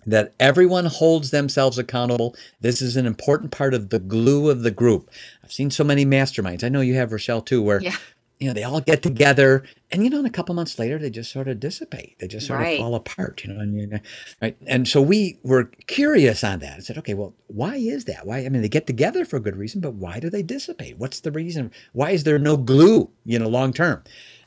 that 0.04 0.34
everyone 0.38 0.86
holds 0.86 1.30
themselves 1.30 1.78
accountable. 1.78 2.36
This 2.60 2.82
is 2.82 2.96
an 2.96 3.06
important 3.06 3.50
part 3.50 3.74
of 3.74 3.88
the 3.88 3.98
glue 3.98 4.50
of 4.50 4.62
the 4.62 4.70
group. 4.70 5.10
I've 5.42 5.52
seen 5.52 5.70
so 5.70 5.82
many 5.82 6.04
masterminds. 6.04 6.62
I 6.62 6.68
know 6.68 6.80
you 6.80 6.94
have 6.94 7.12
Rochelle 7.12 7.42
too, 7.42 7.62
where 7.62 7.80
yeah 7.80 7.96
you 8.38 8.48
know, 8.48 8.52
they 8.52 8.64
all 8.64 8.80
get 8.80 9.02
together, 9.02 9.64
and 9.90 10.04
you 10.04 10.10
know, 10.10 10.18
in 10.18 10.26
a 10.26 10.30
couple 10.30 10.54
months 10.54 10.78
later, 10.78 10.98
they 10.98 11.08
just 11.08 11.32
sort 11.32 11.48
of 11.48 11.58
dissipate. 11.58 12.18
They 12.18 12.28
just 12.28 12.46
sort 12.46 12.60
right. 12.60 12.78
of 12.78 12.80
fall 12.80 12.94
apart. 12.94 13.42
You 13.42 13.54
know, 13.54 13.60
and 13.60 13.80
you 13.80 13.86
know, 13.86 13.98
right. 14.42 14.56
And 14.66 14.86
so 14.86 15.00
we 15.00 15.38
were 15.42 15.70
curious 15.86 16.44
on 16.44 16.58
that. 16.58 16.76
I 16.76 16.80
said, 16.80 16.98
okay, 16.98 17.14
well, 17.14 17.34
why 17.46 17.76
is 17.76 18.04
that? 18.04 18.26
Why? 18.26 18.44
I 18.44 18.48
mean, 18.50 18.60
they 18.60 18.68
get 18.68 18.86
together 18.86 19.24
for 19.24 19.36
a 19.36 19.40
good 19.40 19.56
reason, 19.56 19.80
but 19.80 19.94
why 19.94 20.20
do 20.20 20.28
they 20.28 20.42
dissipate? 20.42 20.98
What's 20.98 21.20
the 21.20 21.32
reason? 21.32 21.72
Why 21.92 22.10
is 22.10 22.24
there 22.24 22.38
no 22.38 22.58
glue? 22.58 23.10
You 23.24 23.38
know, 23.38 23.48
long 23.48 23.72
term, 23.72 24.04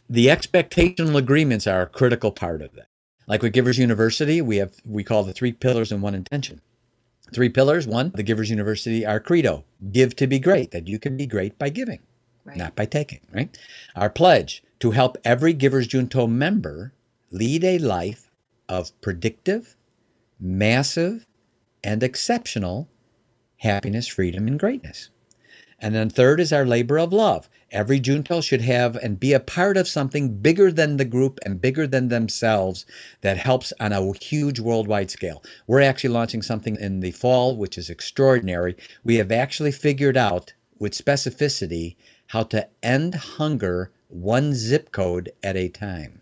the 0.08 0.28
expectational 0.28 1.18
agreements 1.18 1.66
are 1.66 1.82
a 1.82 1.88
critical 1.88 2.32
part 2.32 2.62
of 2.62 2.74
that. 2.76 2.88
Like 3.28 3.42
with 3.42 3.54
Givers 3.54 3.80
University, 3.80 4.40
we 4.42 4.58
have 4.58 4.76
we 4.86 5.04
call 5.04 5.24
the 5.24 5.34
three 5.34 5.52
pillars 5.52 5.92
and 5.92 6.04
one 6.04 6.14
intention. 6.14 6.62
Three 7.34 7.50
pillars. 7.50 7.88
One, 7.88 8.12
the 8.14 8.24
Givers 8.24 8.52
University, 8.52 9.04
our 9.04 9.20
credo: 9.20 9.66
give 9.92 10.16
to 10.18 10.28
be 10.28 10.38
great. 10.38 10.72
That 10.72 10.88
you 10.88 11.00
can 11.00 11.18
be 11.18 11.26
great 11.26 11.58
by 11.58 11.70
giving 11.70 12.02
right. 12.50 12.58
not 12.58 12.76
by 12.76 12.86
taking, 12.86 13.22
right? 13.34 13.58
Our 13.96 14.10
pledge 14.10 14.64
to 14.80 14.92
help 14.92 15.18
every 15.24 15.54
Givers 15.54 15.88
Junto 15.88 16.28
member 16.28 16.94
lead 17.32 17.64
a 17.64 17.80
life 17.80 18.32
of 18.68 19.00
predictive, 19.02 19.76
massive, 20.40 21.26
and 21.84 22.04
exceptional 22.04 22.90
happiness, 23.58 24.08
freedom, 24.08 24.48
and 24.48 24.60
greatness. 24.60 25.10
And 25.80 25.96
then 25.96 26.10
third 26.10 26.40
is 26.40 26.52
our 26.52 26.66
labor 26.66 27.00
of 27.00 27.14
love. 27.14 27.50
Every 27.72 28.00
Junto 28.00 28.42
should 28.42 28.62
have 28.62 28.96
and 28.96 29.20
be 29.20 29.32
a 29.32 29.40
part 29.40 29.78
of 29.78 29.88
something 29.88 30.40
bigger 30.40 30.72
than 30.72 30.98
the 30.98 31.06
group 31.06 31.40
and 31.46 31.62
bigger 31.62 31.86
than 31.86 32.08
themselves 32.08 32.86
that 33.22 33.38
helps 33.38 33.72
on 33.80 33.94
a 33.94 34.12
huge 34.14 34.60
worldwide 34.60 35.12
scale. 35.12 35.44
We're 35.68 35.82
actually 35.82 36.10
launching 36.10 36.42
something 36.42 36.76
in 36.78 37.00
the 37.00 37.12
fall, 37.12 37.56
which 37.56 37.78
is 37.78 37.90
extraordinary. 37.90 38.76
We 39.04 39.16
have 39.16 39.32
actually 39.32 39.72
figured 39.72 40.18
out 40.18 40.54
with 40.80 40.94
specificity 40.94 41.96
how 42.30 42.44
to 42.44 42.68
end 42.84 43.16
hunger 43.16 43.92
one 44.08 44.54
zip 44.54 44.92
code 44.92 45.32
at 45.44 45.56
a 45.56 45.68
time. 45.68 46.22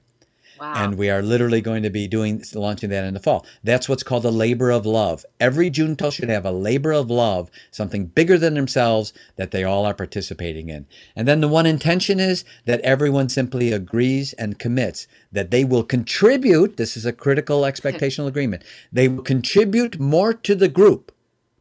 Wow. 0.60 0.74
And 0.76 0.98
we 0.98 1.10
are 1.10 1.22
literally 1.22 1.62
going 1.62 1.84
to 1.84 1.90
be 1.90 2.08
doing 2.08 2.44
launching 2.56 2.90
that 2.90 3.04
in 3.04 3.14
the 3.14 3.20
fall. 3.20 3.46
That's 3.64 3.88
what's 3.88 4.02
called 4.04 4.26
a 4.26 4.32
labor 4.32 4.72
of 4.72 4.86
love. 4.88 5.24
Every 5.40 5.70
Junto 5.70 6.10
should 6.10 6.30
have 6.30 6.46
a 6.46 6.52
labor 6.52 6.94
of 6.94 7.12
love, 7.12 7.52
something 7.70 8.08
bigger 8.08 8.40
than 8.40 8.56
themselves 8.56 9.14
that 9.36 9.52
they 9.52 9.64
all 9.64 9.86
are 9.86 9.94
participating 9.94 10.70
in. 10.70 10.88
And 11.16 11.28
then 11.28 11.42
the 11.42 11.48
one 11.48 11.68
intention 11.68 12.20
is 12.20 12.44
that 12.66 12.82
everyone 12.82 13.30
simply 13.30 13.72
agrees 13.72 14.34
and 14.34 14.58
commits 14.58 15.08
that 15.32 15.52
they 15.52 15.64
will 15.64 15.84
contribute. 15.84 16.78
This 16.78 16.98
is 16.98 17.06
a 17.06 17.14
critical 17.14 17.62
expectational 17.64 18.28
agreement. 18.28 18.64
They 18.92 19.10
will 19.10 19.24
contribute 19.24 20.00
more 20.00 20.34
to 20.34 20.56
the 20.56 20.70
group 20.70 21.12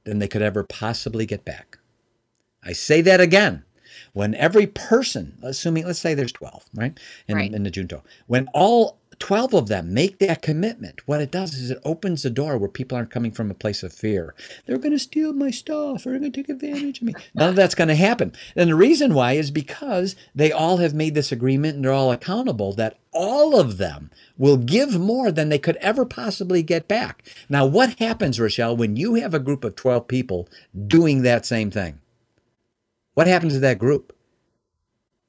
than 0.04 0.20
they 0.20 0.28
could 0.28 0.42
ever 0.42 0.62
possibly 0.62 1.26
get 1.26 1.44
back. 1.44 1.78
I 2.64 2.72
say 2.72 3.02
that 3.02 3.20
again 3.20 3.64
when 4.16 4.34
every 4.36 4.66
person, 4.66 5.36
assuming, 5.42 5.84
let's 5.84 5.98
say 5.98 6.14
there's 6.14 6.32
12, 6.32 6.64
right? 6.74 6.98
In, 7.28 7.36
right. 7.36 7.52
in 7.52 7.64
the 7.64 7.70
junto, 7.70 8.02
when 8.26 8.48
all 8.54 8.96
12 9.18 9.52
of 9.52 9.68
them 9.68 9.92
make 9.92 10.20
that 10.20 10.40
commitment, 10.40 11.06
what 11.06 11.20
it 11.20 11.30
does 11.30 11.52
is 11.52 11.70
it 11.70 11.78
opens 11.84 12.22
the 12.22 12.30
door 12.30 12.56
where 12.56 12.70
people 12.70 12.96
aren't 12.96 13.10
coming 13.10 13.30
from 13.30 13.50
a 13.50 13.54
place 13.54 13.82
of 13.82 13.92
fear. 13.92 14.34
They're 14.64 14.78
going 14.78 14.92
to 14.92 14.98
steal 14.98 15.34
my 15.34 15.50
stuff 15.50 16.06
or 16.06 16.10
they're 16.10 16.18
going 16.18 16.32
to 16.32 16.42
take 16.42 16.48
advantage 16.48 17.02
of 17.02 17.08
me. 17.08 17.14
None 17.34 17.50
of 17.50 17.56
that's 17.56 17.74
going 17.74 17.88
to 17.88 17.94
happen. 17.94 18.32
And 18.56 18.70
the 18.70 18.74
reason 18.74 19.12
why 19.12 19.34
is 19.34 19.50
because 19.50 20.16
they 20.34 20.50
all 20.50 20.78
have 20.78 20.94
made 20.94 21.14
this 21.14 21.30
agreement 21.30 21.76
and 21.76 21.84
they're 21.84 21.92
all 21.92 22.10
accountable 22.10 22.72
that 22.72 22.98
all 23.12 23.60
of 23.60 23.76
them 23.76 24.10
will 24.38 24.56
give 24.56 24.98
more 24.98 25.30
than 25.30 25.50
they 25.50 25.58
could 25.58 25.76
ever 25.76 26.06
possibly 26.06 26.62
get 26.62 26.88
back. 26.88 27.22
Now, 27.50 27.66
what 27.66 27.98
happens, 27.98 28.40
Rochelle, 28.40 28.78
when 28.78 28.96
you 28.96 29.16
have 29.16 29.34
a 29.34 29.38
group 29.38 29.62
of 29.62 29.76
12 29.76 30.08
people 30.08 30.48
doing 30.86 31.20
that 31.20 31.44
same 31.44 31.70
thing? 31.70 32.00
What 33.16 33.28
happens 33.28 33.54
to 33.54 33.60
that 33.60 33.78
group? 33.78 34.14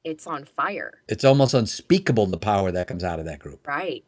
It's 0.03 0.27
on 0.27 0.43
fire. 0.43 0.95
It's 1.07 1.23
almost 1.23 1.53
unspeakable 1.53 2.25
the 2.25 2.37
power 2.37 2.69
that 2.69 2.89
comes 2.89 3.01
out 3.01 3.17
of 3.17 3.25
that 3.27 3.39
group. 3.39 3.65
Right. 3.65 4.03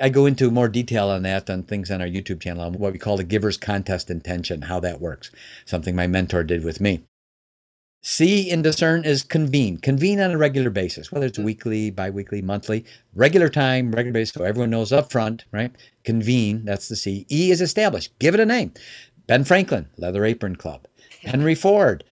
I 0.00 0.08
go 0.08 0.24
into 0.24 0.50
more 0.50 0.70
detail 0.70 1.10
on 1.10 1.22
that 1.24 1.50
on 1.50 1.64
things 1.64 1.90
on 1.90 2.00
our 2.00 2.06
YouTube 2.06 2.40
channel 2.40 2.62
on 2.62 2.72
what 2.78 2.94
we 2.94 2.98
call 2.98 3.18
the 3.18 3.22
Givers 3.24 3.58
Contest 3.58 4.08
Intention, 4.10 4.62
how 4.62 4.80
that 4.80 5.02
works. 5.02 5.30
Something 5.66 5.94
my 5.94 6.06
mentor 6.06 6.44
did 6.44 6.64
with 6.64 6.80
me. 6.80 7.04
See 8.00 8.50
and 8.50 8.64
discern 8.64 9.04
is 9.04 9.22
convene. 9.22 9.76
Convene 9.76 10.20
on 10.20 10.30
a 10.30 10.38
regular 10.38 10.70
basis, 10.70 11.12
whether 11.12 11.26
it's 11.26 11.38
weekly, 11.38 11.90
biweekly, 11.90 12.40
monthly, 12.40 12.86
regular 13.14 13.50
time, 13.50 13.92
regular 13.92 14.14
basis, 14.14 14.32
so 14.32 14.44
everyone 14.44 14.70
knows 14.70 14.92
up 14.92 15.12
front, 15.12 15.44
right? 15.52 15.72
Convene, 16.04 16.64
that's 16.64 16.88
the 16.88 16.96
C. 16.96 17.26
E 17.30 17.50
is 17.50 17.60
established. 17.60 18.18
Give 18.18 18.32
it 18.32 18.40
a 18.40 18.46
name. 18.46 18.72
Ben 19.26 19.44
Franklin, 19.44 19.90
Leather 19.98 20.24
Apron 20.24 20.56
Club. 20.56 20.86
Henry 21.20 21.54
Ford, 21.54 22.04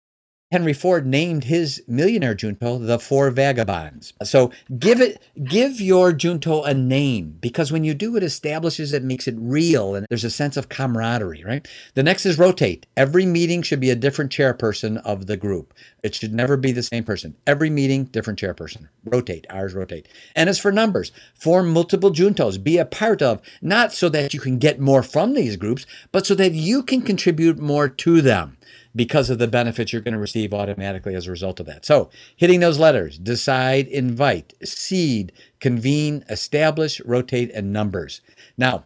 Henry 0.53 0.75
Ford 0.75 1.07
named 1.07 1.45
his 1.45 1.83
millionaire 1.89 2.35
junto 2.35 2.77
the 2.77 2.99
Four 2.99 3.31
Vagabonds. 3.31 4.13
So 4.23 4.53
give 4.79 5.01
it, 5.01 5.23
give 5.43 5.81
your 5.81 6.13
junto 6.13 6.61
a 6.63 6.75
name 6.75 7.39
because 7.41 7.73
when 7.73 7.85
you 7.85 7.95
do, 7.95 8.17
it 8.17 8.23
establishes 8.23 8.93
it, 8.93 9.03
makes 9.03 9.27
it 9.27 9.35
real, 9.39 9.95
and 9.95 10.07
there's 10.11 10.25
a 10.25 10.31
sense 10.31 10.59
of 10.59 10.69
camaraderie, 10.69 11.43
right? 11.43 11.67
The 11.95 12.03
next 12.03 12.27
is 12.27 12.39
rotate. 12.39 12.85
Every 12.99 13.25
meeting 13.25 13.63
should 13.63 13.81
be 13.81 13.89
a 13.89 13.97
different 13.97 14.31
chairperson 14.31 15.01
of 15.07 15.27
the 15.27 15.39
group. 15.39 15.73
It 16.03 16.15
should 16.15 16.35
never 16.35 16.59
be 16.59 16.71
the 16.71 16.83
same 16.83 17.05
person. 17.05 17.35
Every 17.47 17.71
meeting, 17.71 18.05
different 18.05 18.39
chairperson. 18.39 18.89
Rotate. 19.07 19.47
Ours 19.49 19.73
rotate. 19.73 20.07
And 20.37 20.51
as 20.51 20.59
for 20.59 20.71
numbers, 20.71 21.13
form 21.35 21.73
multiple 21.73 22.11
juntos. 22.11 22.63
Be 22.63 22.77
a 22.77 22.85
part 22.85 23.23
of, 23.23 23.41
not 23.63 23.95
so 23.95 24.11
that 24.11 24.35
you 24.35 24.41
can 24.41 24.59
get 24.59 24.79
more 24.79 25.03
from 25.03 25.33
these 25.33 25.57
groups, 25.57 25.87
but 26.11 26.27
so 26.27 26.35
that 26.35 26.53
you 26.53 26.83
can 26.83 27.01
contribute 27.01 27.59
more 27.59 27.89
to 27.89 28.21
them 28.21 28.59
because 28.95 29.31
of 29.31 29.39
the 29.39 29.49
benefits 29.49 29.93
you're 29.93 30.03
going 30.03 30.15
to 30.15 30.21
receive 30.21 30.53
automatically 30.53 31.15
as 31.15 31.27
a 31.27 31.31
result 31.31 31.61
of 31.61 31.67
that. 31.67 31.85
So, 31.85 32.11
hitting 32.37 32.61
those 32.61 32.79
letters 32.79 33.19
decide, 33.19 33.89
invite, 33.89 34.55
seed, 34.65 35.33
convene, 35.61 36.25
establish, 36.29 37.01
rotate, 37.05 37.51
and 37.53 37.73
numbers. 37.73 38.21
Now, 38.57 38.85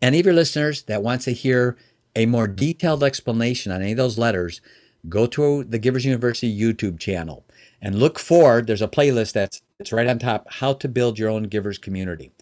any 0.00 0.20
of 0.20 0.26
your 0.26 0.34
listeners 0.34 0.82
that 0.84 1.02
wants 1.02 1.24
to 1.26 1.32
hear 1.32 1.76
a 2.16 2.26
more 2.26 2.46
detailed 2.46 3.02
explanation 3.02 3.72
on 3.72 3.82
any 3.82 3.92
of 3.92 3.98
those 3.98 4.18
letters, 4.18 4.60
go 5.08 5.26
to 5.26 5.64
the 5.64 5.78
Givers 5.78 6.04
University 6.04 6.54
YouTube 6.58 6.98
channel 6.98 7.44
and 7.84 7.98
look 7.98 8.18
for 8.18 8.62
there's 8.62 8.82
a 8.82 8.88
playlist 8.88 9.34
that's 9.34 9.60
it's 9.78 9.92
right 9.92 10.08
on 10.08 10.18
top 10.18 10.46
how 10.54 10.72
to 10.72 10.88
build 10.88 11.18
your 11.18 11.28
own 11.28 11.44
givers 11.44 11.78
community 11.78 12.32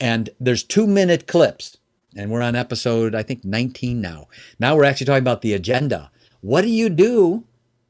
and 0.00 0.28
there's 0.40 0.64
two 0.64 0.86
minute 0.86 1.26
clips 1.26 1.78
and 2.16 2.30
we're 2.30 2.42
on 2.42 2.56
episode 2.56 3.14
i 3.14 3.22
think 3.22 3.44
19 3.44 4.00
now 4.00 4.26
now 4.58 4.76
we're 4.76 4.84
actually 4.84 5.06
talking 5.06 5.22
about 5.22 5.40
the 5.40 5.54
agenda 5.54 6.10
what 6.40 6.62
do 6.62 6.68
you 6.68 6.88
do 6.88 7.44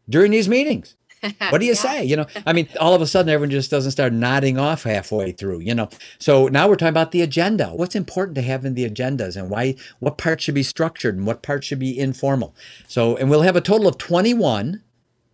during 0.09 0.33
these 0.33 0.49
meetings? 0.49 0.95
What 1.51 1.59
do 1.59 1.65
you 1.65 1.73
yeah. 1.73 1.79
say? 1.79 2.05
You 2.05 2.15
know, 2.15 2.27
I 2.47 2.53
mean, 2.53 2.69
all 2.79 2.95
of 2.95 3.03
a 3.03 3.07
sudden 3.07 3.29
everyone 3.29 3.51
just 3.51 3.73
doesn't 3.73 3.91
start 3.91 4.13
nodding 4.13 4.57
off 4.57 4.85
halfway 4.85 5.33
through, 5.33 5.61
you 5.61 5.75
know. 5.75 5.89
So 6.21 6.47
now 6.47 6.69
we're 6.69 6.77
talking 6.77 6.91
about 6.91 7.11
the 7.11 7.23
agenda. 7.23 7.71
What's 7.71 7.97
important 7.97 8.37
to 8.37 8.43
have 8.43 8.65
in 8.65 8.75
the 8.75 8.89
agendas 8.89 9.37
and 9.37 9.51
why 9.51 9.75
what 9.99 10.17
parts 10.17 10.45
should 10.45 10.55
be 10.55 10.63
structured 10.63 11.17
and 11.17 11.27
what 11.27 11.43
parts 11.43 11.67
should 11.67 11.81
be 11.81 11.99
informal. 11.99 12.55
So, 12.87 13.17
and 13.17 13.29
we'll 13.29 13.43
have 13.43 13.57
a 13.57 13.61
total 13.61 13.89
of 13.89 13.99
21 13.99 14.83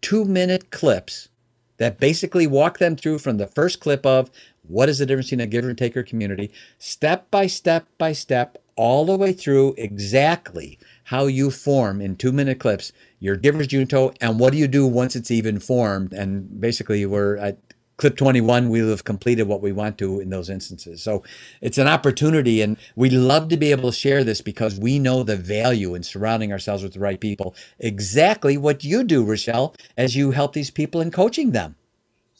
two-minute 0.00 0.70
clips 0.70 1.29
that 1.77 1.98
basically 1.98 2.46
walk 2.46 2.79
them 2.79 2.96
through 2.96 3.18
from 3.18 3.37
the 3.37 3.46
first 3.46 3.81
clip 3.81 4.07
of 4.07 4.31
what 4.66 4.88
is 4.88 4.98
the 4.98 5.07
difference 5.07 5.27
between 5.27 5.40
a 5.40 5.46
giver 5.46 5.68
and 5.68 5.79
taker 5.79 6.03
community, 6.03 6.50
step 6.79 7.31
by 7.31 7.46
step 7.46 7.87
by 7.98 8.12
step, 8.12 8.59
all 8.76 9.04
the 9.04 9.16
way 9.16 9.32
through 9.32 9.74
exactly 9.76 10.78
how 11.04 11.26
you 11.26 11.50
form 11.50 12.00
in 12.00 12.16
two 12.16 12.32
minute 12.32 12.58
clips 12.58 12.92
your 13.24 13.37
giver's 13.37 13.68
junto 13.68 14.12
and 14.20 14.38
what 14.38 14.52
do 14.52 14.58
you 14.58 14.68
do 14.68 14.87
once 14.87 15.16
it's 15.16 15.30
even 15.30 15.58
formed. 15.58 16.12
And 16.12 16.60
basically, 16.60 17.06
we're 17.06 17.38
at 17.38 17.58
clip 17.96 18.16
21 18.16 18.68
we'll 18.68 18.90
have 18.90 19.04
completed 19.04 19.44
what 19.44 19.62
we 19.62 19.72
want 19.72 19.96
to 19.98 20.20
in 20.20 20.28
those 20.28 20.50
instances. 20.50 21.02
So 21.02 21.22
it's 21.62 21.78
an 21.78 21.87
opportunity 21.87 22.60
and 22.60 22.76
we 22.96 23.08
love 23.08 23.48
to 23.48 23.56
be 23.56 23.70
able 23.70 23.90
to 23.90 23.96
share 23.96 24.24
this 24.24 24.40
because 24.42 24.78
we 24.78 24.98
know 24.98 25.22
the 25.22 25.37
value 25.37 25.94
in 25.94 26.02
surrounding 26.02 26.52
ourselves 26.52 26.82
with 26.82 26.92
the 26.92 27.00
right 27.00 27.20
people. 27.20 27.54
Exactly 27.78 28.58
what 28.58 28.84
you 28.84 29.04
do 29.04 29.24
rochelle 29.24 29.74
as 29.96 30.16
you 30.16 30.32
help 30.32 30.52
these 30.52 30.70
people 30.70 31.00
in 31.00 31.10
coaching 31.10 31.52
them. 31.52 31.76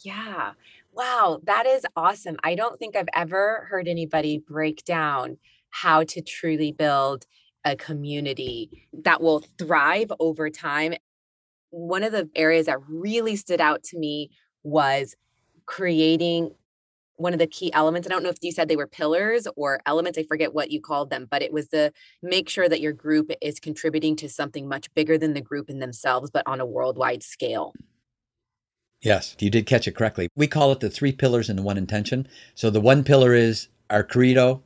Yeah. 0.03 0.53
Wow. 0.92 1.40
That 1.44 1.66
is 1.66 1.87
awesome. 1.97 2.37
I 2.42 2.57
don't 2.57 2.79
think 2.79 2.94
i've 2.94 3.09
ever 3.14 3.66
heard 3.70 3.88
anybody 3.88 4.38
break 4.38 4.85
down 4.85 5.38
how 5.75 6.05
to 6.05 6.23
truly 6.23 6.71
build 6.71 7.27
a 7.65 7.75
community 7.75 8.87
that 9.03 9.21
will 9.21 9.43
thrive 9.59 10.13
over 10.21 10.49
time 10.49 10.95
one 11.71 12.05
of 12.05 12.13
the 12.13 12.31
areas 12.37 12.67
that 12.67 12.79
really 12.89 13.35
stood 13.35 13.61
out 13.61 13.83
to 13.83 13.99
me 13.99 14.31
was 14.63 15.17
creating 15.67 16.55
one 17.17 17.33
of 17.33 17.41
the 17.41 17.49
key 17.49 17.73
elements. 17.73 18.07
I 18.07 18.11
don't 18.11 18.23
know 18.23 18.29
if 18.29 18.39
you 18.43 18.53
said 18.53 18.69
they 18.69 18.77
were 18.77 18.87
pillars 18.87 19.49
or 19.57 19.81
elements. 19.85 20.17
I 20.17 20.23
forget 20.23 20.55
what 20.55 20.71
you 20.71 20.81
called 20.81 21.11
them, 21.11 21.27
but 21.29 21.43
it 21.43 21.53
was 21.53 21.69
the 21.69 21.93
make 22.23 22.49
sure 22.49 22.69
that 22.69 22.81
your 22.81 22.93
group 22.93 23.33
is 23.43 23.59
contributing 23.59 24.15
to 24.17 24.29
something 24.29 24.69
much 24.69 24.93
bigger 24.95 25.19
than 25.19 25.35
the 25.35 25.41
group 25.41 25.69
in 25.69 25.81
themselves, 25.81 26.31
but 26.31 26.47
on 26.47 26.61
a 26.61 26.67
worldwide 26.67 27.25
scale. 27.25 27.73
Yes, 29.01 29.37
you 29.41 29.51
did 29.51 29.67
catch 29.67 29.89
it 29.89 29.97
correctly. 29.97 30.29
We 30.37 30.47
call 30.47 30.71
it 30.71 30.79
the 30.79 30.91
three 30.91 31.13
pillars 31.13 31.49
and 31.49 31.59
the 31.59 31.63
one 31.63 31.77
intention. 31.77 32.29
So 32.55 32.71
the 32.71 32.81
one 32.81 33.03
pillar 33.03 33.35
is 33.35 33.69
our 33.91 34.05
credo, 34.05 34.63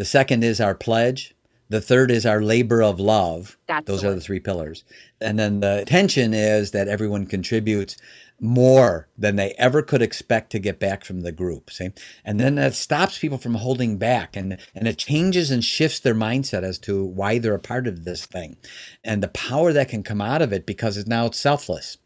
the 0.00 0.06
second 0.06 0.42
is 0.42 0.62
our 0.62 0.74
pledge, 0.74 1.34
the 1.68 1.82
third 1.82 2.10
is 2.10 2.24
our 2.24 2.40
labor 2.40 2.82
of 2.82 2.98
love. 2.98 3.58
That's 3.68 3.86
Those 3.86 4.02
are 4.02 4.14
the 4.14 4.20
three 4.22 4.40
pillars. 4.40 4.82
And 5.20 5.38
then 5.38 5.60
the 5.60 5.84
tension 5.86 6.32
is 6.32 6.70
that 6.70 6.88
everyone 6.88 7.26
contributes 7.26 7.98
more 8.40 9.08
than 9.18 9.36
they 9.36 9.50
ever 9.58 9.82
could 9.82 10.00
expect 10.00 10.52
to 10.52 10.58
get 10.58 10.80
back 10.80 11.04
from 11.04 11.20
the 11.20 11.32
group. 11.32 11.70
See? 11.70 11.90
And 12.24 12.40
then 12.40 12.54
that 12.54 12.72
stops 12.72 13.18
people 13.18 13.36
from 13.36 13.56
holding 13.56 13.98
back 13.98 14.36
and, 14.36 14.56
and 14.74 14.88
it 14.88 14.96
changes 14.96 15.50
and 15.50 15.62
shifts 15.62 16.00
their 16.00 16.14
mindset 16.14 16.62
as 16.62 16.78
to 16.78 17.04
why 17.04 17.38
they're 17.38 17.54
a 17.54 17.58
part 17.58 17.86
of 17.86 18.04
this 18.04 18.24
thing. 18.24 18.56
And 19.04 19.22
the 19.22 19.28
power 19.28 19.70
that 19.74 19.90
can 19.90 20.02
come 20.02 20.22
out 20.22 20.40
of 20.40 20.50
it 20.50 20.64
because 20.64 20.96
it's 20.96 21.06
now 21.10 21.26
it's 21.26 21.38
selfless? 21.38 21.98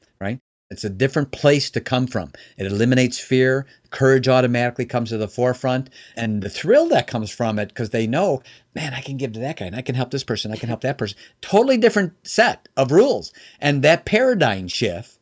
It's 0.71 0.85
a 0.85 0.91
different 0.91 1.31
place 1.31 1.71
to 1.71 1.81
come 1.81 2.07
from. 2.07 2.33
It 2.57 2.67
eliminates 2.67 3.19
fear. 3.19 3.67
Courage 3.91 4.29
automatically 4.29 4.87
comes 4.87 5.11
to 5.11 5.19
the 5.19 5.29
forefront. 5.29 5.91
And 6.17 6.43
the 6.43 6.49
thrill 6.49 6.89
that 6.89 7.07
comes 7.07 7.31
from 7.31 7.59
it, 7.59 7.69
because 7.69 7.91
they 7.91 8.07
know, 8.07 8.43
man, 8.75 8.95
I 8.95 9.01
can 9.01 9.17
give 9.17 9.33
to 9.35 9.41
that 9.41 9.59
guy 9.59 9.67
and 9.67 9.77
I 9.77 9.83
can 9.83 9.95
help 9.95 10.11
this 10.11 10.25
person, 10.25 10.53
I 10.53 10.57
can 10.57 10.69
help 10.69 10.81
that 10.81 10.99
person. 10.99 11.19
Totally 11.41 11.77
different 11.77 12.15
set 12.27 12.69
of 12.77 12.91
rules. 12.91 13.33
And 13.61 13.83
that 13.83 14.05
paradigm 14.05 14.69
shift 14.69 15.19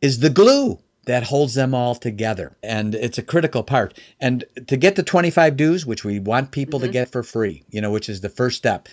is 0.00 0.20
the 0.20 0.30
glue 0.30 0.80
that 1.04 1.24
holds 1.24 1.54
them 1.54 1.74
all 1.74 1.94
together. 1.94 2.56
And 2.62 2.94
it's 2.94 3.18
a 3.18 3.22
critical 3.22 3.62
part. 3.62 3.98
And 4.20 4.44
to 4.66 4.76
get 4.76 4.96
the 4.96 5.02
25 5.02 5.56
dues, 5.56 5.84
which 5.84 6.04
we 6.04 6.18
want 6.18 6.52
people 6.52 6.80
to 6.80 6.86
mm-hmm. 6.86 6.92
get 6.92 7.12
for 7.12 7.22
free, 7.22 7.64
you 7.70 7.80
know, 7.80 7.90
which 7.90 8.08
is 8.08 8.20
the 8.20 8.28
first 8.28 8.56
step, 8.56 8.88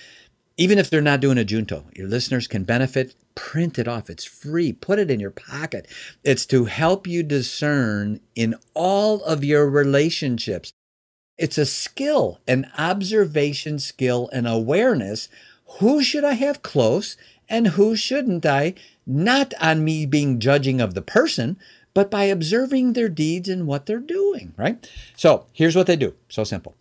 even 0.59 0.77
if 0.77 0.89
they're 0.89 0.99
not 0.99 1.21
doing 1.21 1.37
a 1.37 1.45
junto, 1.45 1.85
your 1.95 2.07
listeners 2.09 2.45
can 2.45 2.65
benefit. 2.65 3.15
Print 3.33 3.79
it 3.79 3.87
off. 3.87 4.09
It's 4.09 4.25
free. 4.25 4.73
Put 4.73 4.99
it 4.99 5.09
in 5.09 5.21
your 5.21 5.31
pocket. 5.31 5.87
It's 6.21 6.45
to 6.47 6.65
help 6.65 7.07
you 7.07 7.23
discern 7.23 8.19
in 8.35 8.55
all 8.73 9.23
of 9.23 9.41
your 9.41 9.69
relationships. 9.69 10.73
It's 11.37 11.57
a 11.57 11.65
skill, 11.65 12.41
an 12.45 12.69
observation 12.77 13.79
skill, 13.79 14.29
and 14.33 14.45
awareness. 14.45 15.29
Who 15.79 16.03
should 16.03 16.25
I 16.25 16.33
have 16.33 16.61
close 16.61 17.15
and 17.47 17.67
who 17.69 17.95
shouldn't 17.95 18.45
I? 18.45 18.73
Not 19.07 19.53
on 19.61 19.85
me 19.85 20.05
being 20.05 20.41
judging 20.41 20.81
of 20.81 20.93
the 20.93 21.01
person, 21.01 21.57
but 21.93 22.11
by 22.11 22.25
observing 22.25 22.93
their 22.93 23.07
deeds 23.07 23.47
and 23.47 23.65
what 23.65 23.85
they're 23.85 23.99
doing, 23.99 24.53
right? 24.57 24.91
So 25.15 25.45
here's 25.53 25.77
what 25.77 25.87
they 25.87 25.95
do. 25.95 26.15
So 26.27 26.43
simple. 26.43 26.75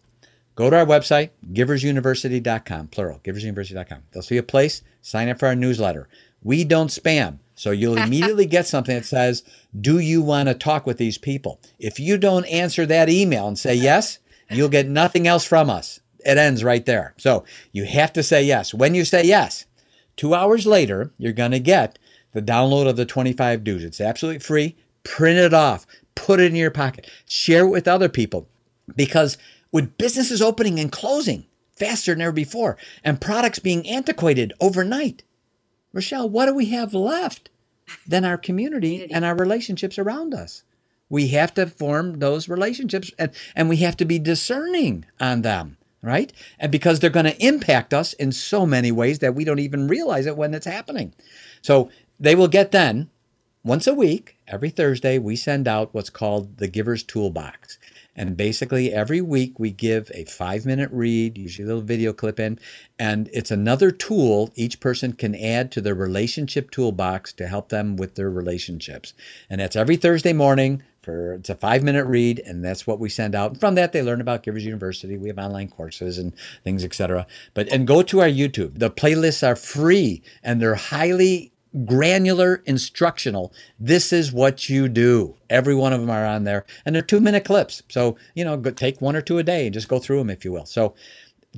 Go 0.59 0.71
to 0.71 0.77
our 0.77 0.85
website, 0.85 1.31
giversuniversity.com, 1.53 2.88
plural, 2.88 3.21
giversuniversity.com. 3.21 4.03
They'll 4.11 4.25
see 4.25 4.38
a 4.38 4.42
place, 4.42 4.83
sign 5.01 5.29
up 5.29 5.38
for 5.38 5.47
our 5.47 5.55
newsletter. 5.55 6.09
We 6.42 6.64
don't 6.64 6.88
spam. 6.88 7.38
So 7.55 7.71
you'll 7.71 7.97
immediately 8.03 8.44
get 8.44 8.66
something 8.66 8.97
that 8.97 9.05
says, 9.05 9.44
Do 9.81 10.01
you 10.01 10.21
want 10.21 10.49
to 10.49 10.57
talk 10.57 10.85
with 10.85 10.99
these 10.99 11.16
people? 11.16 11.61
If 11.79 12.01
you 12.01 12.18
don't 12.18 12.44
answer 12.47 12.87
that 12.87 13.09
email 13.09 13.47
and 13.47 13.57
say 13.57 13.77
yes, 13.77 14.18
you'll 14.51 14.68
get 14.68 14.88
nothing 14.88 15.29
else 15.29 15.44
from 15.44 15.71
us. 15.71 16.01
It 16.27 16.38
ends 16.38 16.64
right 16.64 16.85
there. 16.85 17.14
So 17.18 17.44
you 17.71 17.85
have 17.85 18.12
to 18.14 18.25
say 18.25 18.42
yes. 18.42 18.75
When 18.75 18.97
you 18.97 19.05
say 19.05 19.23
yes, 19.23 19.64
two 20.16 20.35
hours 20.35 20.66
later, 20.66 21.12
you're 21.18 21.33
going 21.33 21.53
to 21.53 21.61
get 21.61 22.01
the 22.33 22.42
download 22.42 22.88
of 22.88 22.97
the 22.97 23.07
25 23.07 23.62
dues. 23.62 23.85
It's 23.85 24.01
absolutely 24.01 24.40
free. 24.40 24.75
Print 25.05 25.38
it 25.38 25.55
off, 25.55 25.87
put 26.16 26.40
it 26.40 26.47
in 26.51 26.57
your 26.57 26.73
pocket, 26.73 27.09
share 27.27 27.64
it 27.64 27.71
with 27.71 27.87
other 27.87 28.09
people. 28.09 28.49
Because 28.97 29.38
with 29.72 29.98
businesses 29.98 30.42
opening 30.42 30.78
and 30.78 30.92
closing 30.92 31.46
faster 31.76 32.12
than 32.12 32.22
ever 32.22 32.33
before 32.33 32.76
and 33.04 33.20
products 33.20 33.59
being 33.59 33.88
antiquated 33.88 34.52
overnight, 34.61 35.22
Rochelle, 35.92 36.28
what 36.28 36.46
do 36.46 36.54
we 36.54 36.66
have 36.66 36.94
left 36.94 37.50
than 38.07 38.24
our 38.24 38.37
community 38.37 39.09
and 39.11 39.24
our 39.24 39.35
relationships 39.35 39.98
around 39.98 40.35
us? 40.35 40.62
We 41.09 41.28
have 41.28 41.54
to 41.54 41.66
form 41.66 42.18
those 42.18 42.48
relationships 42.48 43.11
and, 43.18 43.31
and 43.57 43.68
we 43.68 43.78
have 43.78 43.96
to 43.98 44.04
be 44.04 44.18
discerning 44.18 45.07
on 45.18 45.42
them, 45.42 45.78
right? 46.02 46.33
And 46.59 46.70
because 46.70 47.00
they're 47.00 47.09
going 47.09 47.24
to 47.26 47.44
impact 47.44 47.94
us 47.94 48.12
in 48.12 48.33
so 48.33 48.66
many 48.66 48.92
ways 48.92 49.20
that 49.20 49.35
we 49.35 49.44
don't 49.44 49.59
even 49.59 49.88
realize 49.88 50.26
it 50.26 50.37
when 50.37 50.52
it's 50.52 50.66
happening. 50.66 51.14
So 51.62 51.90
they 52.20 52.35
will 52.35 52.48
get 52.48 52.72
then 52.72 53.09
once 53.64 53.87
a 53.87 53.94
week, 53.94 54.37
every 54.46 54.70
Thursday, 54.70 55.18
we 55.18 55.37
send 55.37 55.66
out 55.66 55.92
what's 55.92 56.11
called 56.11 56.59
the 56.59 56.68
Giver's 56.68 57.02
Toolbox. 57.02 57.77
And 58.18 58.37
basically, 58.37 58.92
every 58.92 59.20
week 59.20 59.61
we 59.61 59.70
give 59.70 60.11
a 60.12 60.24
five 60.24 60.66
minute 60.66 60.90
read, 60.92 61.38
usually 61.38 61.64
a 61.64 61.68
little 61.68 61.83
video 61.83 62.12
clip 62.12 62.40
in, 62.40 62.59
and 62.98 63.31
it's 63.33 63.52
another 63.52 63.92
tool 63.92 64.50
each 64.57 64.81
person 64.81 65.12
can 65.12 65.37
add 65.37 65.70
to 65.72 65.81
their 65.81 65.94
relationship 65.94 66.72
toolbox 66.72 67.33
to 67.35 67.46
help 67.46 67.68
them 67.68 67.96
with 67.96 68.16
their 68.16 68.28
relationships. 68.28 69.14
And 69.48 69.61
that's 69.61 69.76
every 69.76 69.96
Thursday 69.96 70.33
morning. 70.33 70.83
For, 71.00 71.35
it's 71.35 71.48
a 71.48 71.54
five 71.54 71.85
minute 71.85 72.07
read, 72.07 72.42
and 72.44 72.64
that's 72.64 72.87
what 72.88 72.98
we 72.98 73.09
send 73.09 73.37
out. 73.37 73.52
And 73.52 73.61
from 73.61 73.76
that, 73.76 73.92
they 73.92 74.02
learn 74.02 74.20
about 74.20 74.42
Givers 74.42 74.64
University. 74.64 75.16
We 75.16 75.28
have 75.28 75.38
online 75.38 75.68
courses 75.68 76.18
and 76.18 76.35
things, 76.64 76.85
etc. 76.85 77.24
But 77.54 77.68
and 77.68 77.87
go 77.87 78.02
to 78.02 78.20
our 78.20 78.28
YouTube. 78.28 78.81
The 78.81 78.90
playlists 78.90 79.46
are 79.46 79.57
free 79.57 80.22
and 80.42 80.61
they're 80.61 80.74
highly 80.74 81.52
granular 81.85 82.62
instructional. 82.66 83.52
This 83.78 84.12
is 84.12 84.33
what 84.33 84.68
you 84.68 84.88
do. 84.88 85.37
Every 85.50 85.74
one 85.74 85.92
of 85.92 86.00
them 86.00 86.11
are 86.11 86.26
on 86.26 86.44
there, 86.44 86.64
and 86.85 86.94
they're 86.94 87.02
two 87.02 87.20
minute 87.20 87.44
clips. 87.44 87.83
So, 87.88 88.16
you 88.35 88.44
know, 88.44 88.61
take 88.61 89.00
one 89.00 89.16
or 89.16 89.22
two 89.22 89.38
a 89.38 89.42
day 89.42 89.66
and 89.66 89.74
just 89.74 89.88
go 89.88 89.98
through 89.98 90.18
them, 90.18 90.31
if 90.31 90.44
you 90.44 90.52
will. 90.52 90.66
So, 90.66 90.94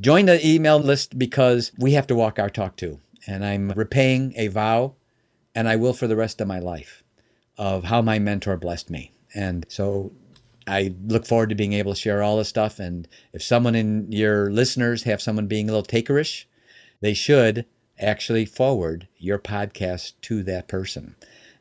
join 0.00 0.26
the 0.26 0.44
email 0.46 0.78
list 0.78 1.18
because 1.18 1.72
we 1.78 1.92
have 1.92 2.06
to 2.08 2.14
walk 2.14 2.38
our 2.38 2.50
talk 2.50 2.76
too. 2.76 3.00
And 3.26 3.44
I'm 3.44 3.70
repaying 3.72 4.34
a 4.36 4.48
vow, 4.48 4.94
and 5.54 5.68
I 5.68 5.76
will 5.76 5.92
for 5.92 6.06
the 6.06 6.16
rest 6.16 6.40
of 6.40 6.48
my 6.48 6.58
life, 6.58 7.02
of 7.56 7.84
how 7.84 8.02
my 8.02 8.18
mentor 8.18 8.56
blessed 8.56 8.90
me. 8.90 9.12
And 9.34 9.66
so, 9.68 10.12
I 10.66 10.94
look 11.04 11.26
forward 11.26 11.48
to 11.48 11.54
being 11.54 11.72
able 11.72 11.94
to 11.94 12.00
share 12.00 12.22
all 12.22 12.36
this 12.36 12.48
stuff. 12.48 12.78
And 12.78 13.08
if 13.32 13.42
someone 13.42 13.74
in 13.74 14.10
your 14.12 14.50
listeners 14.50 15.02
have 15.04 15.22
someone 15.22 15.46
being 15.46 15.68
a 15.68 15.72
little 15.72 15.86
takerish, 15.86 16.44
they 17.00 17.14
should 17.14 17.64
actually 18.00 18.44
forward 18.44 19.08
your 19.18 19.38
podcast 19.38 20.12
to 20.22 20.42
that 20.44 20.68
person. 20.68 21.14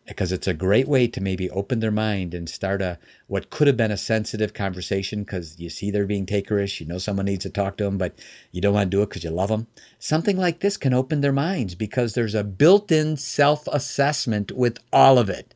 Because 0.08 0.32
it's 0.32 0.48
a 0.48 0.56
great 0.56 0.88
way 0.88 1.06
to 1.08 1.22
maybe 1.22 1.52
open 1.52 1.82
their 1.82 1.92
mind 1.92 2.34
and 2.34 2.50
start 2.50 2.82
a 2.82 2.98
what 3.28 3.52
could 3.52 3.68
have 3.68 3.78
been 3.78 3.92
a 3.92 3.98
sensitive 3.98 4.56
conversation 4.56 5.24
because 5.24 5.60
you 5.60 5.70
see 5.70 5.92
they're 5.92 6.08
being 6.08 6.26
takerish 6.26 6.80
you 6.80 6.88
know 6.88 6.98
someone 6.98 7.28
needs 7.28 7.44
to 7.44 7.50
talk 7.52 7.78
to 7.78 7.84
them 7.84 8.00
but 8.00 8.18
you 8.52 8.60
don't 8.60 8.74
want 8.74 8.90
to 8.90 8.98
do 8.98 9.04
it 9.04 9.10
because 9.10 9.24
you 9.24 9.30
love 9.30 9.50
them 9.50 9.68
something 10.00 10.36
like 10.36 10.62
this 10.62 10.78
can 10.78 10.96
open 10.96 11.22
their 11.22 11.32
minds 11.32 11.76
because 11.76 12.14
there's 12.14 12.34
a 12.34 12.44
built-in 12.44 13.18
self-assessment 13.18 14.52
with 14.52 14.80
all 14.92 15.20
of 15.20 15.30
it. 15.30 15.54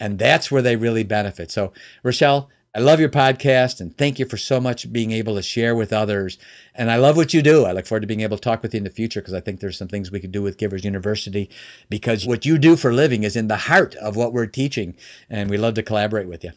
And 0.00 0.18
that's 0.18 0.50
where 0.50 0.62
they 0.62 0.76
really 0.76 1.04
benefit. 1.04 1.50
So 1.50 1.72
rochelle 2.02 2.50
I 2.76 2.80
love 2.80 2.98
your 2.98 3.08
podcast 3.08 3.80
and 3.80 3.96
thank 3.96 4.18
you 4.18 4.26
for 4.26 4.36
so 4.36 4.60
much 4.60 4.92
being 4.92 5.12
able 5.12 5.36
to 5.36 5.42
share 5.42 5.76
with 5.76 5.92
others. 5.92 6.38
And 6.74 6.90
I 6.90 6.96
love 6.96 7.16
what 7.16 7.32
you 7.32 7.40
do. 7.40 7.66
I 7.66 7.70
look 7.70 7.86
forward 7.86 8.00
to 8.00 8.08
being 8.08 8.22
able 8.22 8.36
to 8.36 8.42
talk 8.42 8.62
with 8.62 8.74
you 8.74 8.78
in 8.78 8.84
the 8.84 8.90
future 8.90 9.20
because 9.20 9.32
I 9.32 9.38
think 9.38 9.60
there's 9.60 9.78
some 9.78 9.86
things 9.86 10.10
we 10.10 10.18
could 10.18 10.32
do 10.32 10.42
with 10.42 10.58
Givers 10.58 10.84
University 10.84 11.48
because 11.88 12.26
what 12.26 12.44
you 12.44 12.58
do 12.58 12.74
for 12.74 12.92
living 12.92 13.22
is 13.22 13.36
in 13.36 13.46
the 13.46 13.56
heart 13.56 13.94
of 13.96 14.16
what 14.16 14.32
we're 14.32 14.46
teaching. 14.46 14.96
And 15.30 15.50
we 15.50 15.56
love 15.56 15.74
to 15.74 15.84
collaborate 15.84 16.26
with 16.26 16.42
you. 16.42 16.50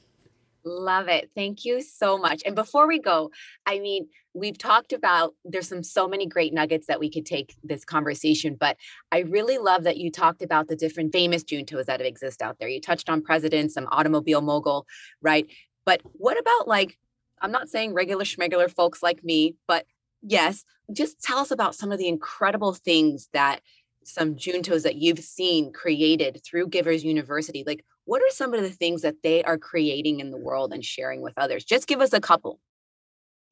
Love 0.66 1.08
it. 1.08 1.30
Thank 1.36 1.66
you 1.66 1.84
so 1.84 2.18
much. 2.18 2.42
And 2.48 2.56
before 2.56 2.88
we 2.88 3.00
go, 3.00 3.30
I 3.68 3.78
mean, 3.78 4.08
we've 4.34 4.58
talked 4.58 4.94
about 4.94 5.34
there's 5.46 5.70
some 5.70 5.84
so 5.84 6.08
many 6.08 6.26
great 6.26 6.54
nuggets 6.54 6.88
that 6.88 7.00
we 7.00 7.10
could 7.10 7.26
take 7.26 7.56
this 7.64 7.86
conversation, 7.86 8.56
but 8.60 8.76
I 9.12 9.20
really 9.20 9.58
love 9.58 9.84
that 9.84 9.98
you 9.98 10.12
talked 10.12 10.42
about 10.42 10.68
the 10.68 10.76
different 10.76 11.14
famous 11.14 11.44
juntos 11.44 11.86
that 11.86 12.02
exist 12.02 12.42
out 12.42 12.58
there. 12.60 12.68
You 12.68 12.82
touched 12.82 13.10
on 13.10 13.22
presidents, 13.22 13.74
some 13.74 13.88
automobile 13.92 14.42
mogul, 14.42 14.86
right? 15.22 15.48
But 15.88 16.02
what 16.12 16.38
about 16.38 16.68
like, 16.68 16.98
I'm 17.42 17.54
not 17.54 17.70
saying 17.70 17.94
regular 17.94 18.26
schmegular 18.26 18.70
folks 18.70 19.02
like 19.02 19.24
me, 19.24 19.56
but 19.70 19.86
yes, 20.22 20.66
just 20.92 21.24
tell 21.24 21.38
us 21.38 21.50
about 21.50 21.76
some 21.76 21.94
of 21.94 21.98
the 21.98 22.10
incredible 22.10 22.74
things 22.74 23.30
that 23.32 23.62
some 24.04 24.36
juntos 24.36 24.84
that 24.84 24.96
you've 24.96 25.20
seen 25.20 25.72
created 25.72 26.42
through 26.44 26.68
Givers 26.68 27.06
University. 27.06 27.64
Like, 27.66 27.86
what 28.04 28.22
are 28.22 28.30
some 28.32 28.54
of 28.54 28.64
the 28.64 28.70
things 28.70 29.02
that 29.04 29.24
they 29.24 29.44
are 29.44 29.58
creating 29.58 30.20
in 30.20 30.32
the 30.32 30.38
world 30.38 30.74
and 30.74 30.84
sharing 30.84 31.22
with 31.22 31.38
others? 31.38 31.64
Just 31.64 31.88
give 31.88 32.02
us 32.02 32.12
a 32.12 32.20
couple. 32.20 32.60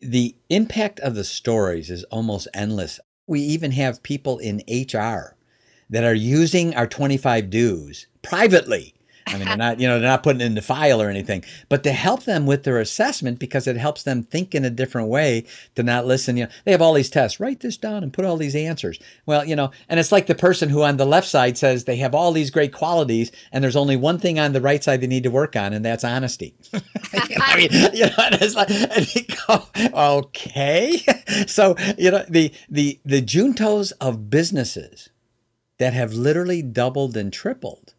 The 0.01 0.35
impact 0.49 0.99
of 0.99 1.15
the 1.15 1.23
stories 1.23 1.89
is 1.89 2.03
almost 2.05 2.49
endless. 2.53 2.99
We 3.27 3.39
even 3.39 3.71
have 3.71 4.03
people 4.03 4.39
in 4.39 4.61
HR 4.67 5.37
that 5.89 6.03
are 6.03 6.13
using 6.13 6.75
our 6.75 6.87
25 6.87 7.49
dues 7.49 8.07
privately 8.21 8.94
I 9.27 9.37
mean, 9.37 9.47
they're 9.47 9.57
not, 9.57 9.79
you 9.79 9.87
know, 9.87 9.99
they're 9.99 10.09
not 10.09 10.23
putting 10.23 10.41
it 10.41 10.45
in 10.45 10.55
the 10.55 10.61
file 10.61 11.01
or 11.01 11.09
anything, 11.09 11.43
but 11.67 11.83
to 11.83 11.91
help 11.91 12.23
them 12.23 12.45
with 12.45 12.63
their 12.63 12.79
assessment 12.79 13.39
because 13.39 13.65
it 13.65 13.75
helps 13.75 14.03
them 14.03 14.21
think 14.21 14.53
in 14.53 14.63
a 14.63 14.69
different 14.69 15.07
way 15.07 15.45
to 15.73 15.83
not 15.83 16.05
listen. 16.05 16.37
You 16.37 16.45
know, 16.45 16.51
they 16.63 16.71
have 16.71 16.81
all 16.81 16.93
these 16.93 17.09
tests, 17.09 17.39
write 17.39 17.61
this 17.61 17.77
down 17.77 18.03
and 18.03 18.13
put 18.13 18.25
all 18.25 18.37
these 18.37 18.55
answers. 18.55 18.99
Well, 19.25 19.43
you 19.43 19.55
know, 19.55 19.71
and 19.89 19.99
it's 19.99 20.11
like 20.11 20.27
the 20.27 20.35
person 20.35 20.69
who 20.69 20.83
on 20.83 20.97
the 20.97 21.05
left 21.05 21.27
side 21.27 21.57
says 21.57 21.85
they 21.85 21.97
have 21.97 22.13
all 22.13 22.31
these 22.31 22.51
great 22.51 22.71
qualities 22.71 23.31
and 23.51 23.63
there's 23.63 23.75
only 23.75 23.95
one 23.95 24.19
thing 24.19 24.39
on 24.39 24.53
the 24.53 24.61
right 24.61 24.83
side 24.83 25.01
they 25.01 25.07
need 25.07 25.23
to 25.23 25.31
work 25.31 25.55
on, 25.55 25.73
and 25.73 25.83
that's 25.83 26.03
honesty. 26.03 26.53
I 26.73 27.57
mean, 27.57 27.69
you 27.93 28.05
know, 28.05 28.13
it's 28.17 28.55
like, 28.55 28.69
and 28.69 29.15
you 29.15 29.23
go, 29.47 30.17
okay. 30.17 30.97
so, 31.47 31.75
you 31.97 32.11
know, 32.11 32.23
the, 32.29 32.53
the, 32.69 32.99
the 33.03 33.21
juntos 33.21 33.91
of 33.99 34.29
businesses 34.29 35.09
that 35.79 35.93
have 35.93 36.13
literally 36.13 36.61
doubled 36.61 37.17
and 37.17 37.33
tripled 37.33 37.94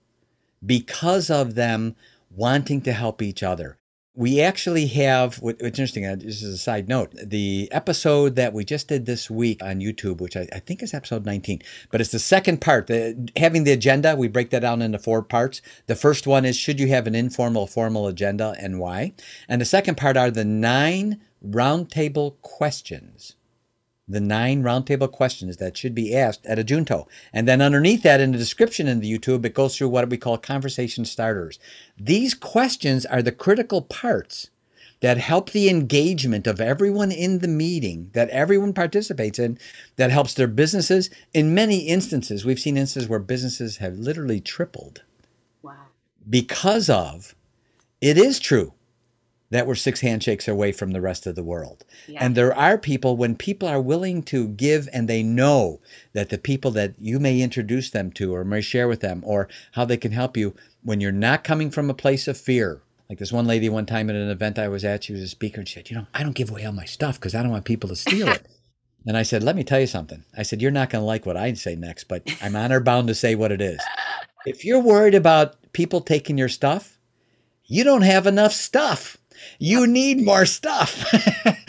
because 0.64 1.30
of 1.30 1.54
them 1.54 1.96
wanting 2.30 2.80
to 2.82 2.92
help 2.92 3.22
each 3.22 3.42
other. 3.42 3.78
We 4.14 4.40
actually 4.40 4.86
have, 4.86 5.36
what's 5.36 5.62
interesting, 5.62 6.07
uh, 6.07 6.16
this 6.16 6.42
is 6.42 6.54
a 6.54 6.59
side 6.59 6.88
note, 6.88 7.12
the 7.22 7.68
episode 7.70 8.34
that 8.36 8.54
we 8.54 8.64
just 8.64 8.88
did 8.88 9.04
this 9.04 9.30
week 9.30 9.62
on 9.62 9.80
YouTube, 9.80 10.22
which 10.22 10.38
I, 10.38 10.48
I 10.54 10.59
think 10.59 10.82
is 10.82 10.94
episode 10.94 11.26
19, 11.26 11.61
but 11.90 12.00
it's 12.00 12.12
the 12.12 12.18
second 12.18 12.62
part. 12.62 12.86
The, 12.86 13.28
having 13.36 13.64
the 13.64 13.72
agenda, 13.72 14.16
we 14.16 14.28
break 14.28 14.48
that 14.50 14.61
down 14.61 14.80
into 14.80 14.98
four 14.98 15.22
parts. 15.22 15.61
The 15.86 15.96
first 15.96 16.26
one 16.26 16.46
is 16.46 16.57
should 16.57 16.80
you 16.80 16.88
have 16.88 17.07
an 17.07 17.14
informal, 17.14 17.66
formal 17.66 18.07
agenda 18.07 18.54
and 18.59 18.80
why? 18.80 19.12
And 19.50 19.61
the 19.61 19.66
second 19.66 19.96
part 19.96 20.16
are 20.16 20.30
the 20.30 20.46
nine 20.46 21.20
roundtable 21.46 22.40
questions 22.40 23.36
the 24.09 24.20
nine 24.20 24.62
roundtable 24.62 25.11
questions 25.11 25.57
that 25.57 25.76
should 25.76 25.94
be 25.94 26.14
asked 26.14 26.46
at 26.46 26.59
a 26.59 26.64
junto. 26.64 27.09
And 27.32 27.48
then 27.48 27.61
underneath 27.61 28.02
that, 28.02 28.20
in 28.20 28.32
the 28.32 28.38
description 28.38 28.86
in 28.86 29.00
the 29.00 29.18
YouTube, 29.18 29.44
it 29.44 29.54
goes 29.54 29.76
through 29.76 29.88
what 29.88 30.09
we 30.09 30.16
call 30.16 30.38
conversation 30.38 31.04
starters. 31.04 31.59
These 31.98 32.34
questions 32.34 33.04
are 33.04 33.22
the 33.22 33.32
critical 33.32 33.82
parts 33.82 34.50
that 35.00 35.18
help 35.18 35.50
the 35.50 35.68
engagement 35.68 36.46
of 36.46 36.61
everyone 36.61 37.12
in 37.12 37.40
the 37.40 37.48
meeting, 37.48 38.11
that 38.14 38.30
everyone 38.30 38.72
participates 38.72 39.38
in, 39.38 39.59
that 39.96 40.11
helps 40.11 40.34
their 40.34 40.46
businesses. 40.46 41.11
In 41.34 41.54
many 41.54 41.80
instances, 41.80 42.44
we've 42.44 42.61
seen 42.61 42.76
instances 42.76 43.09
where 43.09 43.18
businesses 43.18 43.78
have 43.78 43.98
literally 43.98 44.40
tripled. 44.40 45.02
Wow. 45.62 45.74
Because 46.28 46.88
of 46.88 47.34
it 48.00 48.16
is 48.16 48.38
true 48.38 48.72
that 49.51 49.66
we're 49.66 49.74
six 49.74 50.01
handshakes 50.01 50.49
away 50.49 50.72
from 50.72 50.92
the 50.92 51.01
rest 51.01 51.26
of 51.26 51.34
the 51.34 51.44
world. 51.44 51.84
Yeah. 52.09 52.24
And 52.24 52.34
there 52.34 52.55
are 52.55 52.76
people, 52.76 53.16
when 53.16 53.36
people 53.36 53.68
are 53.68 53.80
willing 53.80 54.22
to 54.24 54.49
give 54.49 54.88
and 54.92 55.09
they 55.09 55.22
know 55.22 55.80
that 56.12 56.30
the 56.30 56.38
people 56.38 56.70
that 56.72 56.94
you 56.99 57.18
may 57.18 57.40
introduce 57.40 57.90
them 57.90 58.11
to 58.12 58.34
or 58.34 58.44
may 58.44 58.61
share 58.61 58.88
with 58.88 59.01
them 59.01 59.22
or 59.24 59.49
how 59.72 59.84
they 59.84 59.97
can 59.97 60.12
help 60.12 60.36
you, 60.36 60.55
when 60.82 61.01
you're 61.01 61.12
not 61.12 61.44
coming 61.44 61.70
from 61.70 61.90
a 61.90 61.94
place 61.94 62.28
of 62.28 62.36
fear. 62.36 62.82
Like 63.09 63.18
this 63.18 63.32
one 63.32 63.47
lady 63.47 63.68
one 63.68 63.86
time 63.86 64.11
at 64.11 64.16
an 64.16 64.30
event 64.30 64.59
I 64.59 64.68
was 64.68 64.84
at, 64.84 65.05
she 65.05 65.12
was 65.12 65.22
a 65.22 65.28
speaker 65.28 65.61
and 65.61 65.68
she 65.68 65.74
said, 65.74 65.90
You 65.90 65.97
know, 65.97 66.07
I 66.12 66.22
don't 66.22 66.34
give 66.34 66.51
away 66.51 66.64
all 66.64 66.72
my 66.72 66.84
stuff 66.84 67.20
because 67.20 67.34
I 67.34 67.42
don't 67.42 67.53
want 67.53 67.64
people 67.64 67.88
to 67.88 67.97
steal 67.97 68.28
it. 68.28 68.47
and 69.07 69.16
I 69.16 69.22
said, 69.22 69.44
Let 69.44 69.55
me 69.55 69.62
tell 69.62 69.78
you 69.78 69.86
something. 69.86 70.24
I 70.36 70.42
said, 70.42 70.61
You're 70.61 70.72
not 70.72 70.90
going 70.90 71.03
to 71.03 71.07
like 71.07 71.24
what 71.24 71.36
I 71.36 71.53
say 71.55 71.76
next, 71.76 72.05
but 72.05 72.28
I'm 72.42 72.57
honor 72.57 72.80
bound 72.80 73.07
to 73.09 73.14
say 73.14 73.34
what 73.34 73.53
it 73.53 73.61
is. 73.61 73.80
If 74.47 74.64
you're 74.64 74.78
worried 74.80 75.16
about 75.16 75.57
people 75.72 76.01
taking 76.01 76.38
your 76.38 76.49
stuff, 76.49 77.01
you 77.64 77.82
don't 77.82 78.03
have 78.03 78.28
enough 78.28 78.53
stuff. 78.53 79.16
You 79.59 79.86
need 79.86 80.24
more 80.24 80.47
stuff. 80.47 81.05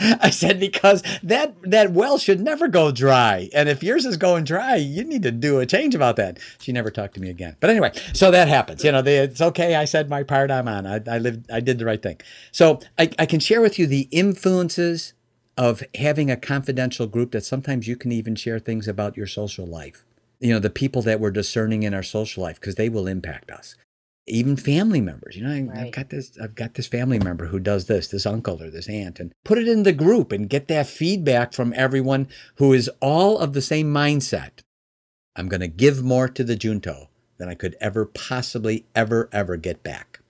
I 0.00 0.30
said, 0.30 0.60
because 0.60 1.02
that, 1.22 1.54
that 1.62 1.92
well 1.92 2.18
should 2.18 2.40
never 2.40 2.68
go 2.68 2.90
dry. 2.90 3.48
And 3.54 3.68
if 3.68 3.82
yours 3.82 4.04
is 4.04 4.16
going 4.16 4.44
dry, 4.44 4.76
you 4.76 5.04
need 5.04 5.22
to 5.22 5.30
do 5.30 5.58
a 5.60 5.66
change 5.66 5.94
about 5.94 6.16
that. 6.16 6.38
She 6.60 6.72
never 6.72 6.90
talked 6.90 7.14
to 7.14 7.20
me 7.20 7.30
again. 7.30 7.56
But 7.60 7.70
anyway, 7.70 7.92
so 8.12 8.30
that 8.30 8.48
happens. 8.48 8.84
You 8.84 8.92
know, 8.92 9.02
they, 9.02 9.18
it's 9.18 9.40
okay. 9.40 9.74
I 9.74 9.84
said 9.84 10.08
my 10.08 10.22
part, 10.22 10.50
I'm 10.50 10.68
on. 10.68 10.86
I, 10.86 11.00
I 11.10 11.18
lived, 11.18 11.50
I 11.50 11.60
did 11.60 11.78
the 11.78 11.84
right 11.84 12.02
thing. 12.02 12.20
So 12.52 12.80
I, 12.98 13.10
I 13.18 13.26
can 13.26 13.40
share 13.40 13.60
with 13.60 13.78
you 13.78 13.86
the 13.86 14.08
influences 14.10 15.14
of 15.56 15.82
having 15.96 16.30
a 16.30 16.36
confidential 16.36 17.06
group 17.06 17.32
that 17.32 17.44
sometimes 17.44 17.88
you 17.88 17.96
can 17.96 18.12
even 18.12 18.36
share 18.36 18.60
things 18.60 18.86
about 18.86 19.16
your 19.16 19.26
social 19.26 19.66
life. 19.66 20.04
You 20.38 20.52
know, 20.52 20.60
the 20.60 20.70
people 20.70 21.02
that 21.02 21.18
we're 21.18 21.32
discerning 21.32 21.82
in 21.82 21.92
our 21.94 22.02
social 22.04 22.44
life, 22.44 22.60
because 22.60 22.76
they 22.76 22.88
will 22.88 23.08
impact 23.08 23.50
us 23.50 23.74
even 24.28 24.56
family 24.56 25.00
members. 25.00 25.36
You 25.36 25.44
know, 25.44 25.52
I, 25.52 25.60
right. 25.60 25.86
I've 25.86 25.92
got 25.92 26.10
this, 26.10 26.38
I've 26.42 26.54
got 26.54 26.74
this 26.74 26.86
family 26.86 27.18
member 27.18 27.46
who 27.46 27.58
does 27.58 27.86
this, 27.86 28.08
this 28.08 28.26
uncle 28.26 28.62
or 28.62 28.70
this 28.70 28.88
aunt, 28.88 29.20
and 29.20 29.32
put 29.44 29.58
it 29.58 29.68
in 29.68 29.82
the 29.82 29.92
group 29.92 30.32
and 30.32 30.48
get 30.48 30.68
that 30.68 30.86
feedback 30.86 31.52
from 31.52 31.72
everyone 31.76 32.28
who 32.56 32.72
is 32.72 32.90
all 33.00 33.38
of 33.38 33.52
the 33.52 33.62
same 33.62 33.92
mindset. 33.92 34.60
I'm 35.36 35.48
going 35.48 35.60
to 35.60 35.68
give 35.68 36.02
more 36.02 36.28
to 36.28 36.42
the 36.42 36.56
junto 36.56 37.08
than 37.38 37.48
I 37.48 37.54
could 37.54 37.76
ever 37.80 38.04
possibly 38.04 38.86
ever 38.94 39.28
ever 39.32 39.56
get 39.56 39.82
back, 39.82 40.20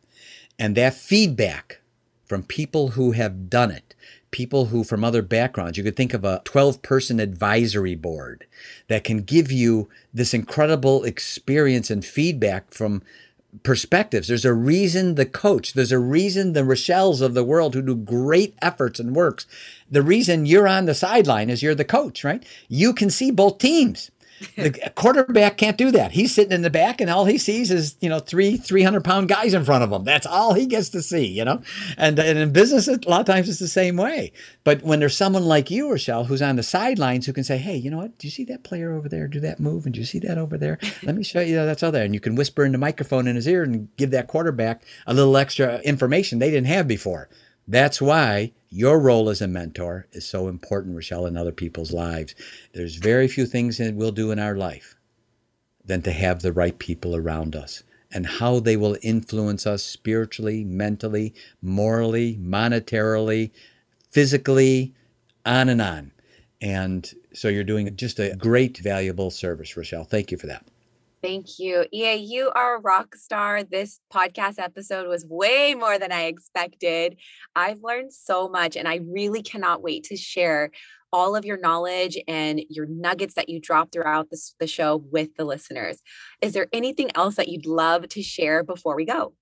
and 0.58 0.76
that 0.76 0.94
feedback 0.94 1.80
from 2.28 2.42
people 2.42 2.90
who 2.90 3.12
have 3.12 3.48
done 3.48 3.70
it. 3.70 3.94
People 4.30 4.66
who, 4.66 4.84
from 4.84 5.02
other 5.02 5.22
backgrounds, 5.22 5.78
you 5.78 5.84
could 5.84 5.96
think 5.96 6.12
of 6.12 6.22
a 6.22 6.42
12 6.44 6.82
person 6.82 7.18
advisory 7.18 7.94
board 7.94 8.46
that 8.88 9.02
can 9.02 9.22
give 9.22 9.50
you 9.50 9.88
this 10.12 10.34
incredible 10.34 11.02
experience 11.04 11.90
and 11.90 12.04
feedback 12.04 12.70
from 12.70 13.02
perspectives. 13.62 14.28
There's 14.28 14.44
a 14.44 14.54
reason 14.54 15.14
the 15.14 15.26
coach, 15.26 15.72
there's 15.72 15.92
a 15.92 15.98
reason 15.98 16.52
the 16.52 16.60
Rochelles 16.60 17.20
of 17.20 17.34
the 17.34 17.44
world 17.44 17.74
who 17.74 17.82
do 17.82 17.94
great 17.94 18.54
efforts 18.62 19.00
and 19.00 19.14
works. 19.14 19.46
The 19.90 20.02
reason 20.02 20.46
you're 20.46 20.68
on 20.68 20.86
the 20.86 20.94
sideline 20.94 21.50
is 21.50 21.62
you're 21.62 21.74
the 21.74 21.84
coach, 21.84 22.24
right? 22.24 22.44
You 22.68 22.92
can 22.92 23.10
see 23.10 23.30
both 23.30 23.58
teams. 23.58 24.10
The 24.56 24.92
quarterback 24.94 25.56
can't 25.56 25.76
do 25.76 25.90
that. 25.92 26.12
He's 26.12 26.34
sitting 26.34 26.52
in 26.52 26.62
the 26.62 26.70
back, 26.70 27.00
and 27.00 27.08
all 27.08 27.24
he 27.26 27.38
sees 27.38 27.70
is 27.70 27.96
you 28.00 28.08
know 28.08 28.18
three 28.18 28.56
three 28.56 28.82
hundred 28.82 29.04
pound 29.04 29.28
guys 29.28 29.54
in 29.54 29.64
front 29.64 29.84
of 29.84 29.92
him. 29.92 30.04
That's 30.04 30.26
all 30.26 30.54
he 30.54 30.66
gets 30.66 30.88
to 30.90 31.02
see, 31.02 31.26
you 31.26 31.44
know. 31.44 31.62
And 31.96 32.18
and 32.18 32.38
in 32.38 32.52
business, 32.52 32.88
a 32.88 32.98
lot 33.08 33.20
of 33.20 33.26
times 33.26 33.48
it's 33.48 33.58
the 33.58 33.68
same 33.68 33.96
way. 33.96 34.32
But 34.64 34.82
when 34.82 35.00
there's 35.00 35.16
someone 35.16 35.44
like 35.44 35.70
you, 35.70 35.90
Rochelle, 35.90 36.24
who's 36.24 36.42
on 36.42 36.56
the 36.56 36.62
sidelines, 36.62 37.26
who 37.26 37.32
can 37.32 37.44
say, 37.44 37.58
"Hey, 37.58 37.76
you 37.76 37.90
know 37.90 37.98
what? 37.98 38.18
Do 38.18 38.26
you 38.26 38.30
see 38.30 38.44
that 38.44 38.64
player 38.64 38.92
over 38.92 39.08
there 39.08 39.28
do 39.28 39.40
that 39.40 39.60
move? 39.60 39.86
And 39.86 39.94
do 39.94 40.00
you 40.00 40.06
see 40.06 40.18
that 40.20 40.38
over 40.38 40.58
there? 40.58 40.78
Let 41.02 41.14
me 41.14 41.22
show 41.22 41.40
you 41.40 41.54
that's 41.56 41.82
all 41.82 41.92
there." 41.92 42.04
And 42.04 42.14
you 42.14 42.20
can 42.20 42.34
whisper 42.34 42.64
in 42.64 42.72
the 42.72 42.78
microphone 42.78 43.26
in 43.26 43.36
his 43.36 43.46
ear 43.46 43.62
and 43.62 43.88
give 43.96 44.10
that 44.10 44.26
quarterback 44.26 44.82
a 45.06 45.14
little 45.14 45.36
extra 45.36 45.78
information 45.80 46.38
they 46.38 46.50
didn't 46.50 46.66
have 46.66 46.88
before. 46.88 47.28
That's 47.68 48.00
why 48.00 48.52
your 48.70 48.98
role 48.98 49.28
as 49.28 49.42
a 49.42 49.48
mentor 49.48 50.06
is 50.12 50.26
so 50.26 50.48
important, 50.48 50.96
Rochelle, 50.96 51.26
in 51.26 51.36
other 51.36 51.52
people's 51.52 51.92
lives. 51.92 52.34
There's 52.72 52.96
very 52.96 53.28
few 53.28 53.46
things 53.46 53.76
that 53.76 53.94
we'll 53.94 54.10
do 54.10 54.30
in 54.30 54.38
our 54.38 54.56
life 54.56 54.96
than 55.84 56.02
to 56.02 56.12
have 56.12 56.40
the 56.40 56.52
right 56.52 56.78
people 56.78 57.14
around 57.14 57.54
us 57.54 57.82
and 58.10 58.26
how 58.26 58.58
they 58.60 58.76
will 58.76 58.96
influence 59.02 59.66
us 59.66 59.84
spiritually, 59.84 60.64
mentally, 60.64 61.34
morally, 61.60 62.38
monetarily, 62.40 63.50
physically, 64.10 64.94
on 65.44 65.68
and 65.68 65.82
on. 65.82 66.12
And 66.62 67.12
so 67.34 67.48
you're 67.48 67.64
doing 67.64 67.94
just 67.96 68.18
a 68.18 68.34
great, 68.34 68.78
valuable 68.78 69.30
service, 69.30 69.76
Rochelle. 69.76 70.04
Thank 70.04 70.30
you 70.30 70.38
for 70.38 70.46
that. 70.46 70.64
Thank 71.20 71.58
you. 71.58 71.84
Yeah, 71.90 72.12
you 72.12 72.50
are 72.54 72.76
a 72.76 72.80
rock 72.80 73.16
star. 73.16 73.64
This 73.64 73.98
podcast 74.12 74.58
episode 74.58 75.08
was 75.08 75.26
way 75.26 75.74
more 75.74 75.98
than 75.98 76.12
I 76.12 76.24
expected. 76.24 77.16
I've 77.56 77.82
learned 77.82 78.12
so 78.12 78.48
much, 78.48 78.76
and 78.76 78.86
I 78.86 79.00
really 79.04 79.42
cannot 79.42 79.82
wait 79.82 80.04
to 80.04 80.16
share 80.16 80.70
all 81.12 81.34
of 81.34 81.44
your 81.44 81.58
knowledge 81.58 82.18
and 82.28 82.60
your 82.68 82.86
nuggets 82.86 83.34
that 83.34 83.48
you 83.48 83.60
drop 83.60 83.90
throughout 83.90 84.30
this, 84.30 84.54
the 84.60 84.66
show 84.66 85.02
with 85.10 85.34
the 85.36 85.44
listeners. 85.44 86.02
Is 86.40 86.52
there 86.52 86.68
anything 86.72 87.10
else 87.16 87.34
that 87.36 87.48
you'd 87.48 87.66
love 87.66 88.08
to 88.10 88.22
share 88.22 88.62
before 88.62 88.94
we 88.94 89.04
go? 89.04 89.32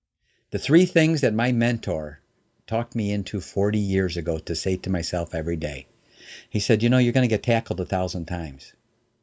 The 0.51 0.59
three 0.59 0.85
things 0.85 1.21
that 1.21 1.33
my 1.33 1.51
mentor 1.51 2.21
talked 2.65 2.95
me 2.95 3.11
into 3.11 3.39
40 3.39 3.77
years 3.77 4.17
ago 4.17 4.39
to 4.39 4.55
say 4.55 4.77
to 4.77 4.89
myself 4.89 5.35
every 5.35 5.57
day. 5.57 5.87
He 6.49 6.59
said, 6.59 6.81
You 6.81 6.89
know, 6.89 6.97
you're 6.97 7.13
going 7.13 7.27
to 7.27 7.33
get 7.33 7.43
tackled 7.43 7.79
a 7.79 7.85
thousand 7.85 8.25
times 8.25 8.73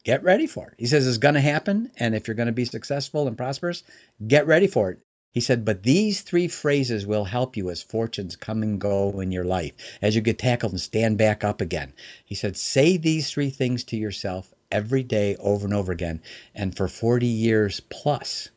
get 0.04 0.22
ready 0.22 0.46
for 0.46 0.68
it. 0.68 0.74
He 0.78 0.86
says 0.86 1.06
it's 1.06 1.18
going 1.18 1.34
to 1.34 1.40
happen. 1.40 1.90
And 1.98 2.14
if 2.14 2.28
you're 2.28 2.34
going 2.34 2.46
to 2.46 2.52
be 2.52 2.64
successful 2.64 3.26
and 3.26 3.36
prosperous, 3.36 3.82
get 4.26 4.46
ready 4.46 4.66
for 4.66 4.90
it. 4.90 5.00
He 5.32 5.40
said, 5.40 5.64
but 5.64 5.82
these 5.82 6.22
three 6.22 6.46
phrases 6.46 7.06
will 7.06 7.24
help 7.24 7.56
you 7.56 7.68
as 7.68 7.82
fortunes 7.82 8.36
come 8.36 8.62
and 8.62 8.80
go 8.80 9.18
in 9.18 9.32
your 9.32 9.44
life, 9.44 9.72
as 10.00 10.14
you 10.14 10.20
get 10.20 10.38
tackled 10.38 10.72
and 10.72 10.80
stand 10.80 11.18
back 11.18 11.42
up 11.42 11.60
again. 11.60 11.92
He 12.24 12.36
said, 12.36 12.56
say 12.56 12.96
these 12.96 13.32
three 13.32 13.50
things 13.50 13.82
to 13.84 13.96
yourself 13.96 14.54
every 14.70 15.02
day 15.02 15.34
over 15.40 15.64
and 15.64 15.74
over 15.74 15.90
again. 15.90 16.22
And 16.54 16.76
for 16.76 16.86
40 16.86 17.26
years 17.26 17.80
plus, 17.80 18.50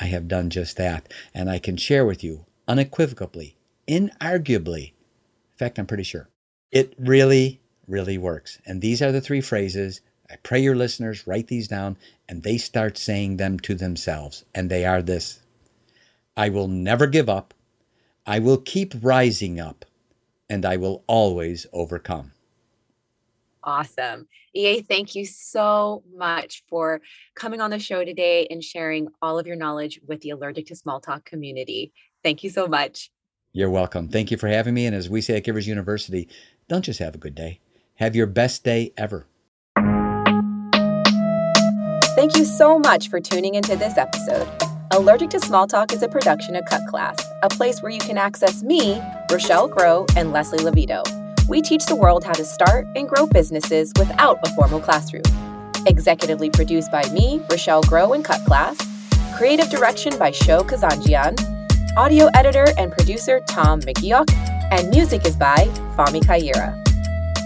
I 0.00 0.06
have 0.06 0.26
done 0.26 0.48
just 0.48 0.78
that. 0.78 1.12
And 1.34 1.50
I 1.50 1.58
can 1.58 1.76
share 1.76 2.06
with 2.06 2.24
you 2.24 2.46
unequivocally, 2.66 3.56
inarguably, 3.86 4.92
in 4.92 5.58
fact, 5.58 5.78
I'm 5.78 5.86
pretty 5.86 6.02
sure, 6.02 6.28
it 6.70 6.94
really, 6.98 7.60
really 7.86 8.16
works. 8.16 8.58
And 8.64 8.80
these 8.80 9.02
are 9.02 9.12
the 9.12 9.20
three 9.20 9.42
phrases 9.42 10.00
I 10.30 10.36
pray 10.36 10.60
your 10.60 10.76
listeners 10.76 11.26
write 11.26 11.48
these 11.48 11.68
down 11.68 11.96
and 12.28 12.42
they 12.42 12.58
start 12.58 12.98
saying 12.98 13.36
them 13.36 13.58
to 13.60 13.74
themselves. 13.74 14.44
And 14.54 14.70
they 14.70 14.84
are 14.84 15.02
this 15.02 15.40
I 16.36 16.48
will 16.50 16.68
never 16.68 17.06
give 17.06 17.28
up. 17.28 17.54
I 18.26 18.40
will 18.40 18.58
keep 18.58 18.92
rising 19.00 19.60
up, 19.60 19.84
and 20.50 20.66
I 20.66 20.76
will 20.76 21.04
always 21.06 21.66
overcome. 21.72 22.32
Awesome. 23.62 24.26
EA, 24.54 24.80
thank 24.80 25.14
you 25.14 25.24
so 25.24 26.02
much 26.14 26.64
for 26.68 27.00
coming 27.34 27.60
on 27.60 27.70
the 27.70 27.78
show 27.78 28.04
today 28.04 28.46
and 28.50 28.62
sharing 28.62 29.08
all 29.22 29.38
of 29.38 29.46
your 29.46 29.56
knowledge 29.56 30.00
with 30.06 30.20
the 30.20 30.30
Allergic 30.30 30.66
to 30.66 30.76
Small 30.76 31.00
Talk 31.00 31.24
community. 31.24 31.92
Thank 32.22 32.44
you 32.44 32.50
so 32.50 32.66
much. 32.66 33.10
You're 33.52 33.70
welcome. 33.70 34.08
Thank 34.08 34.30
you 34.30 34.36
for 34.36 34.48
having 34.48 34.74
me. 34.74 34.86
And 34.86 34.94
as 34.94 35.08
we 35.08 35.20
say 35.20 35.36
at 35.36 35.44
Givers 35.44 35.66
University, 35.66 36.28
don't 36.68 36.84
just 36.84 36.98
have 36.98 37.14
a 37.14 37.18
good 37.18 37.34
day, 37.34 37.60
have 37.96 38.14
your 38.14 38.26
best 38.26 38.64
day 38.64 38.92
ever. 38.96 39.26
Thank 42.16 42.34
you 42.34 42.46
so 42.46 42.78
much 42.78 43.10
for 43.10 43.20
tuning 43.20 43.56
into 43.56 43.76
this 43.76 43.98
episode. 43.98 44.48
Allergic 44.92 45.28
to 45.30 45.38
Small 45.38 45.66
Talk 45.66 45.92
is 45.92 46.02
a 46.02 46.08
production 46.08 46.56
of 46.56 46.64
Cut 46.64 46.80
Class, 46.88 47.22
a 47.42 47.50
place 47.50 47.82
where 47.82 47.92
you 47.92 47.98
can 47.98 48.16
access 48.16 48.62
me, 48.62 48.98
Rochelle 49.30 49.68
Grow, 49.68 50.06
and 50.16 50.32
Leslie 50.32 50.60
Levito. 50.60 51.02
We 51.46 51.60
teach 51.60 51.84
the 51.84 51.94
world 51.94 52.24
how 52.24 52.32
to 52.32 52.42
start 52.42 52.86
and 52.96 53.06
grow 53.06 53.26
businesses 53.26 53.92
without 53.98 54.38
a 54.44 54.50
formal 54.54 54.80
classroom. 54.80 55.24
Executively 55.84 56.50
produced 56.50 56.90
by 56.90 57.02
me, 57.10 57.42
Rochelle 57.50 57.82
Grow, 57.82 58.14
and 58.14 58.24
Cut 58.24 58.42
Class. 58.46 58.78
Creative 59.36 59.68
direction 59.68 60.18
by 60.18 60.30
Sho 60.30 60.60
Kazanjian. 60.62 61.36
Audio 61.98 62.30
editor 62.32 62.64
and 62.78 62.92
producer 62.92 63.42
Tom 63.46 63.82
McGeoch. 63.82 64.32
And 64.72 64.88
music 64.88 65.26
is 65.26 65.36
by 65.36 65.66
Fami 65.98 66.22
Kaira. 66.22 66.82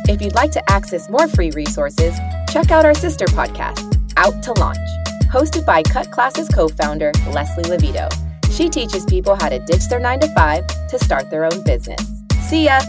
If 0.08 0.22
you'd 0.22 0.36
like 0.36 0.52
to 0.52 0.70
access 0.70 1.10
more 1.10 1.26
free 1.26 1.50
resources, 1.50 2.16
check 2.52 2.70
out 2.70 2.84
our 2.84 2.94
sister 2.94 3.24
podcast, 3.26 3.99
Out 4.20 4.42
to 4.42 4.52
Launch 4.60 4.76
hosted 5.30 5.64
by 5.64 5.82
Cut 5.82 6.10
Classes 6.10 6.48
co 6.48 6.68
founder, 6.68 7.10
Leslie 7.30 7.64
Levito. 7.64 8.06
She 8.50 8.68
teaches 8.68 9.04
people 9.06 9.34
how 9.34 9.48
to 9.48 9.58
ditch 9.60 9.88
their 9.88 10.00
9 10.00 10.20
to 10.20 10.34
5 10.34 10.88
to 10.88 10.98
start 10.98 11.30
their 11.30 11.44
own 11.44 11.62
business. 11.64 12.04
See 12.42 12.66
ya! 12.66 12.80